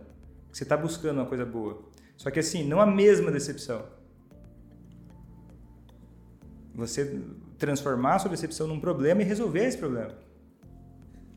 que 0.51 0.59
você 0.59 0.63
está 0.65 0.77
buscando 0.77 1.19
uma 1.19 1.27
coisa 1.27 1.47
boa. 1.47 1.83
Só 2.17 2.31
que, 2.31 2.39
assim, 2.39 2.67
não 2.67 2.81
a 2.81 2.87
mesma 2.87 3.31
decepção. 3.31 3.85
Você 6.75 7.23
transformar 7.59 8.17
a 8.17 8.19
sua 8.19 8.31
decepção 8.31 8.67
num 8.67 8.81
problema 8.81 9.23
e 9.23 9.25
resolver 9.25 9.65
esse 9.65 9.79
problema. 9.79 10.15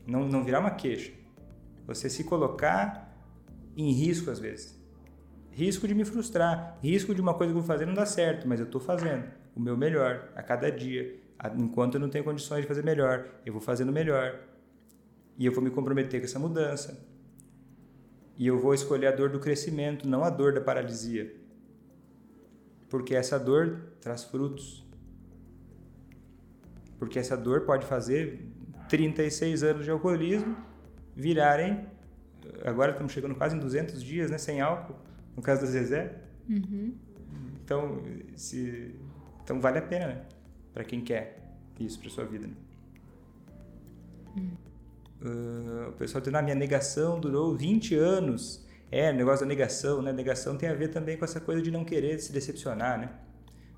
Não, 0.06 0.28
não 0.28 0.44
virar 0.44 0.60
uma 0.60 0.70
queixa. 0.70 1.12
Você 1.86 2.10
se 2.10 2.24
colocar 2.24 3.16
em 3.76 3.92
risco, 3.92 4.30
às 4.30 4.38
vezes. 4.38 4.78
Risco 5.50 5.88
de 5.88 5.94
me 5.94 6.04
frustrar, 6.04 6.78
risco 6.82 7.14
de 7.14 7.20
uma 7.20 7.34
coisa 7.34 7.52
que 7.52 7.58
eu 7.58 7.62
vou 7.62 7.66
fazer 7.66 7.86
não 7.86 7.94
dar 7.94 8.06
certo, 8.06 8.46
mas 8.46 8.60
eu 8.60 8.66
estou 8.66 8.80
fazendo 8.80 9.24
o 9.56 9.60
meu 9.60 9.76
melhor 9.76 10.30
a 10.36 10.42
cada 10.42 10.70
dia. 10.70 11.18
Enquanto 11.56 11.94
eu 11.94 12.00
não 12.00 12.08
tenho 12.08 12.24
condições 12.24 12.62
de 12.62 12.68
fazer 12.68 12.84
melhor, 12.84 13.26
eu 13.44 13.52
vou 13.52 13.60
fazendo 13.60 13.92
melhor. 13.92 14.38
E 15.38 15.46
eu 15.46 15.52
vou 15.52 15.62
me 15.62 15.70
comprometer 15.70 16.20
com 16.20 16.26
essa 16.26 16.38
mudança. 16.38 17.00
E 18.36 18.46
eu 18.46 18.58
vou 18.58 18.74
escolher 18.74 19.06
a 19.06 19.12
dor 19.12 19.30
do 19.30 19.38
crescimento, 19.38 20.06
não 20.06 20.24
a 20.24 20.30
dor 20.30 20.52
da 20.52 20.60
paralisia. 20.60 21.32
Porque 22.88 23.14
essa 23.14 23.38
dor 23.38 23.92
traz 24.00 24.24
frutos. 24.24 24.84
Porque 26.98 27.18
essa 27.18 27.36
dor 27.36 27.60
pode 27.60 27.86
fazer 27.86 28.44
36 28.88 29.62
anos 29.62 29.84
de 29.84 29.90
alcoolismo 29.90 30.56
virarem. 31.14 31.86
Agora 32.64 32.90
estamos 32.90 33.12
chegando 33.12 33.34
quase 33.36 33.56
em 33.56 33.60
200 33.60 34.02
dias, 34.02 34.30
né? 34.30 34.38
Sem 34.38 34.60
álcool, 34.60 34.96
no 35.36 35.42
caso 35.42 35.60
da 35.60 35.66
Zezé. 35.68 36.16
Uhum. 36.48 36.94
Então, 37.62 38.02
se, 38.34 38.94
então 39.44 39.60
vale 39.60 39.78
a 39.78 39.82
pena, 39.82 40.06
né? 40.06 40.24
Para 40.72 40.82
quem 40.82 41.00
quer 41.00 41.38
isso 41.78 42.00
para 42.00 42.10
sua 42.10 42.24
vida. 42.24 42.46
Né? 42.46 42.54
Ah, 45.24 45.88
o 45.88 45.92
pessoal 45.92 46.20
dizendo, 46.20 46.36
ah, 46.36 46.42
minha 46.42 46.54
negação 46.56 47.18
durou 47.20 47.54
20 47.56 47.94
anos. 47.94 48.64
É, 48.90 49.10
o 49.10 49.14
negócio 49.14 49.40
da 49.40 49.46
negação, 49.48 50.00
né? 50.00 50.12
Negação 50.12 50.56
tem 50.56 50.68
a 50.68 50.74
ver 50.74 50.88
também 50.88 51.16
com 51.18 51.24
essa 51.24 51.40
coisa 51.40 51.60
de 51.60 51.70
não 51.70 51.84
querer 51.84 52.18
se 52.20 52.32
decepcionar, 52.32 52.98
né? 52.98 53.10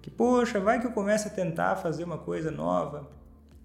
Que, 0.01 0.11
poxa, 0.11 0.61
vai 0.61 0.81
que 0.81 0.87
eu 0.87 0.93
começo 0.93 1.27
a 1.29 1.31
tentar 1.31 1.77
fazer 1.77 2.05
uma 2.05 2.19
coisa 2.19 2.51
nova 2.51 3.11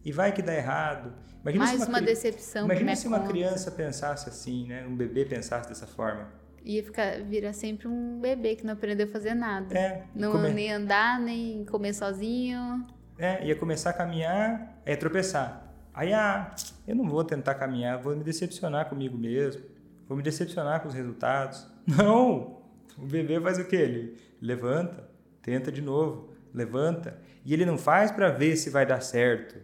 e 0.04 0.12
vai 0.12 0.32
que 0.32 0.42
dá 0.42 0.54
errado. 0.56 1.14
Imagina 1.44 1.66
Mais 1.66 1.82
se 1.82 1.88
uma 1.88 1.98
cri- 2.00 2.08
decepção 2.08 2.66
Imagina 2.66 2.96
se 2.96 3.08
uma 3.08 3.20
conta. 3.20 3.30
criança 3.32 3.72
pensasse 3.72 4.28
assim, 4.28 4.68
né? 4.68 4.86
Um 4.88 4.96
bebê 4.96 5.24
pensasse 5.26 5.70
dessa 5.70 5.86
forma. 5.86 6.28
Ia 6.64 6.84
ficar, 6.84 7.22
virar 7.22 7.54
sempre 7.54 7.88
um 7.88 8.20
bebê 8.20 8.56
que 8.56 8.66
não 8.66 8.74
aprendeu 8.74 9.08
a 9.08 9.12
fazer 9.12 9.36
nada. 9.36 9.78
É, 9.78 10.06
Não 10.16 10.32
come- 10.32 10.50
nem 10.50 10.74
andar, 10.74 11.20
nem 11.20 11.64
comer 11.66 11.94
sozinho. 11.94 12.86
É, 13.20 13.46
ia 13.46 13.56
começar 13.56 13.92
a 13.92 13.94
caminhar, 13.94 14.82
ia 14.86 14.98
tropeçar. 14.98 15.65
Aí, 15.96 16.14
ah, 16.14 16.54
eu 16.86 16.94
não 16.94 17.08
vou 17.08 17.24
tentar 17.24 17.56
caminhar, 17.56 17.98
vou 17.98 18.14
me 18.16 18.24
decepcionar 18.24 18.90
comigo 18.90 19.18
mesmo, 19.18 19.64
vou 20.08 20.18
me 20.18 20.22
decepcionar 20.22 20.82
com 20.82 20.90
os 20.90 20.94
resultados. 20.94 21.66
Não! 21.88 22.62
O 22.98 23.06
bebê 23.06 23.40
faz 23.40 23.58
o 23.58 23.66
quê? 23.66 23.78
Ele 23.78 24.18
levanta, 24.42 25.10
tenta 25.42 25.72
de 25.72 25.82
novo, 25.82 26.34
levanta. 26.54 27.20
E 27.46 27.54
ele 27.54 27.66
não 27.66 27.78
faz 27.78 28.10
para 28.10 28.30
ver 28.30 28.56
se 28.56 28.70
vai 28.70 28.86
dar 28.86 29.02
certo. 29.02 29.56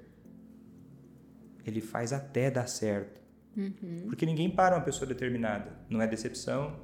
Ele 1.65 1.79
faz 1.79 2.11
até 2.11 2.51
dar 2.51 2.67
certo. 2.67 3.21
Porque 4.05 4.25
ninguém 4.25 4.49
para 4.49 4.75
uma 4.75 4.83
pessoa 4.83 5.07
determinada. 5.07 5.71
Não 5.89 6.01
é 6.01 6.07
decepção, 6.07 6.77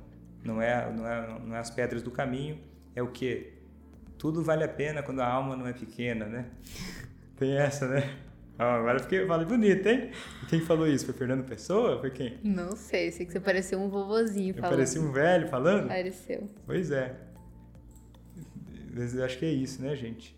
não 0.44 0.62
é, 0.62 0.92
não 0.92 1.08
é, 1.08 1.40
não 1.40 1.56
é 1.56 1.60
as 1.60 1.70
pedras 1.70 2.02
do 2.02 2.12
caminho, 2.12 2.60
é 2.96 3.02
o 3.02 3.12
quê? 3.12 3.54
Tudo 4.18 4.42
vale 4.42 4.64
a 4.64 4.68
pena 4.70 5.04
quando 5.04 5.20
a 5.20 5.28
alma 5.28 5.56
não 5.56 5.68
é 5.68 5.74
pequena, 5.74 6.26
né? 6.26 6.46
Tem 7.38 7.58
essa, 7.58 7.88
né? 7.88 8.18
Ah, 8.60 8.76
agora 8.76 9.00
fiquei, 9.00 9.26
falei 9.28 9.46
bonito, 9.46 9.86
hein? 9.88 10.12
Quem 10.50 10.60
falou 10.62 10.88
isso? 10.88 11.06
Foi 11.06 11.14
Fernando 11.14 11.44
Pessoa? 11.46 12.00
Foi 12.00 12.10
quem? 12.10 12.40
Não 12.44 12.76
sei, 12.76 13.12
sei 13.12 13.26
que 13.26 13.32
você 13.32 13.40
pareceu 13.40 13.80
um 13.80 13.88
vovozinho 13.88 14.50
Eu 14.50 14.56
falando. 14.56 14.72
parecia 14.72 15.02
um 15.02 15.12
velho 15.12 15.48
falando? 15.48 15.88
Pareceu. 15.88 16.48
Pois 16.66 16.90
é. 16.90 17.16
Acho 19.24 19.38
que 19.38 19.46
é 19.46 19.52
isso, 19.52 19.80
né, 19.82 19.96
gente? 19.96 20.36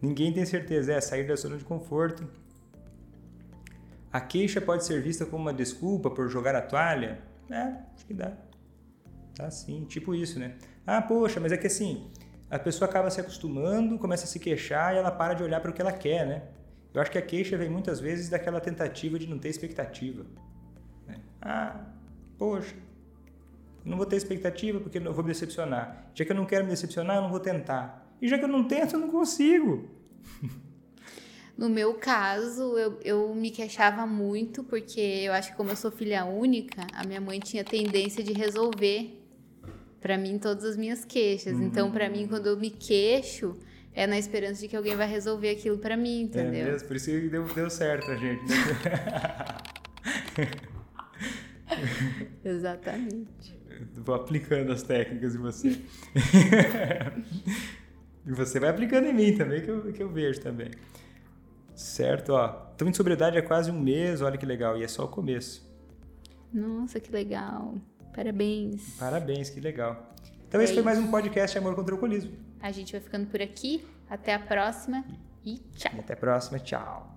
Ninguém 0.00 0.32
tem 0.32 0.44
certeza, 0.46 0.94
é 0.94 1.00
sair 1.00 1.26
da 1.26 1.36
zona 1.36 1.58
de 1.58 1.64
conforto. 1.64 2.26
A 4.10 4.20
queixa 4.20 4.60
pode 4.60 4.84
ser 4.84 5.02
vista 5.02 5.26
como 5.26 5.42
uma 5.42 5.52
desculpa 5.54 6.10
por 6.10 6.28
jogar 6.28 6.54
a 6.56 6.62
toalha? 6.62 7.20
É, 7.50 7.74
acho 7.94 8.06
que 8.06 8.14
dá. 8.14 8.32
Tá 9.34 9.50
sim, 9.50 9.84
tipo 9.84 10.14
isso, 10.14 10.38
né? 10.38 10.56
Ah, 10.86 11.00
poxa, 11.02 11.38
mas 11.40 11.52
é 11.52 11.56
que 11.58 11.66
assim, 11.66 12.10
a 12.52 12.58
pessoa 12.58 12.86
acaba 12.86 13.08
se 13.08 13.18
acostumando, 13.18 13.98
começa 13.98 14.24
a 14.24 14.26
se 14.26 14.38
queixar 14.38 14.94
e 14.94 14.98
ela 14.98 15.10
para 15.10 15.32
de 15.32 15.42
olhar 15.42 15.58
para 15.58 15.70
o 15.70 15.74
que 15.74 15.80
ela 15.80 15.90
quer, 15.90 16.26
né? 16.26 16.42
Eu 16.92 17.00
acho 17.00 17.10
que 17.10 17.16
a 17.16 17.22
queixa 17.22 17.56
vem 17.56 17.70
muitas 17.70 17.98
vezes 17.98 18.28
daquela 18.28 18.60
tentativa 18.60 19.18
de 19.18 19.26
não 19.26 19.38
ter 19.38 19.48
expectativa. 19.48 20.26
né? 21.06 21.18
Ah, 21.40 21.80
poxa, 22.36 22.76
não 23.82 23.96
vou 23.96 24.04
ter 24.04 24.16
expectativa 24.16 24.78
porque 24.80 24.98
eu 24.98 25.14
vou 25.14 25.24
me 25.24 25.32
decepcionar. 25.32 26.10
Já 26.14 26.26
que 26.26 26.32
eu 26.32 26.36
não 26.36 26.44
quero 26.44 26.64
me 26.64 26.70
decepcionar, 26.70 27.16
eu 27.16 27.22
não 27.22 27.30
vou 27.30 27.40
tentar. 27.40 28.06
E 28.20 28.28
já 28.28 28.36
que 28.36 28.44
eu 28.44 28.48
não 28.48 28.64
tento, 28.64 28.96
eu 28.96 29.00
não 29.00 29.08
consigo. 29.08 29.88
No 31.54 31.68
meu 31.68 31.94
caso, 31.94 32.78
eu, 32.78 32.98
eu 33.04 33.34
me 33.34 33.50
queixava 33.50 34.06
muito, 34.06 34.64
porque 34.64 34.98
eu 35.00 35.34
acho 35.34 35.50
que 35.50 35.56
como 35.56 35.68
eu 35.68 35.76
sou 35.76 35.90
filha 35.90 36.24
única, 36.24 36.86
a 36.94 37.04
minha 37.04 37.20
mãe 37.20 37.38
tinha 37.38 37.62
tendência 37.62 38.24
de 38.24 38.32
resolver 38.32 39.21
para 40.02 40.18
mim 40.18 40.36
todas 40.38 40.64
as 40.64 40.76
minhas 40.76 41.04
queixas. 41.04 41.54
Uhum. 41.54 41.62
Então, 41.62 41.90
para 41.92 42.10
mim, 42.10 42.26
quando 42.26 42.48
eu 42.48 42.56
me 42.58 42.70
queixo, 42.70 43.56
é 43.94 44.06
na 44.06 44.18
esperança 44.18 44.60
de 44.60 44.68
que 44.68 44.76
alguém 44.76 44.96
vai 44.96 45.08
resolver 45.08 45.48
aquilo 45.50 45.78
para 45.78 45.96
mim, 45.96 46.20
é 46.20 46.22
entendeu? 46.22 46.66
É 46.66 46.72
mesmo, 46.72 46.88
por 46.88 46.96
isso 46.96 47.06
que 47.06 47.28
deu, 47.28 47.44
deu 47.54 47.70
certo 47.70 48.10
a 48.10 48.16
gente. 48.16 48.42
Né? 48.44 48.56
Exatamente. 52.44 53.62
Vou 53.94 54.14
aplicando 54.14 54.72
as 54.72 54.82
técnicas 54.82 55.36
em 55.36 55.38
você. 55.38 55.68
e 58.26 58.32
você 58.32 58.58
vai 58.58 58.70
aplicando 58.70 59.06
em 59.06 59.14
mim 59.14 59.36
também, 59.36 59.62
que 59.62 59.70
eu, 59.70 59.92
que 59.92 60.02
eu 60.02 60.08
vejo 60.08 60.40
também. 60.40 60.70
Certo, 61.74 62.32
ó. 62.32 62.70
Estamos 62.72 62.92
em 62.92 62.96
sobriedade 62.96 63.38
há 63.38 63.42
quase 63.42 63.70
um 63.70 63.80
mês, 63.80 64.20
olha 64.20 64.36
que 64.36 64.46
legal. 64.46 64.76
E 64.76 64.82
é 64.82 64.88
só 64.88 65.04
o 65.04 65.08
começo. 65.08 65.70
Nossa, 66.52 67.00
que 67.00 67.10
legal. 67.10 67.76
Parabéns. 68.14 68.96
Parabéns, 68.98 69.50
que 69.50 69.60
legal. 69.60 70.14
Então 70.48 70.60
é 70.60 70.64
esse 70.64 70.74
foi 70.74 70.82
mais 70.82 70.98
um 70.98 71.10
podcast 71.10 71.56
Amor 71.56 71.74
contra 71.74 71.94
o 71.94 71.96
Alcoolismo. 71.96 72.32
A 72.60 72.70
gente 72.70 72.92
vai 72.92 73.00
ficando 73.00 73.26
por 73.26 73.40
aqui. 73.40 73.84
Até 74.08 74.34
a 74.34 74.38
próxima 74.38 75.04
e 75.42 75.58
tchau. 75.74 75.92
Até 75.98 76.12
a 76.12 76.16
próxima, 76.16 76.58
tchau. 76.58 77.11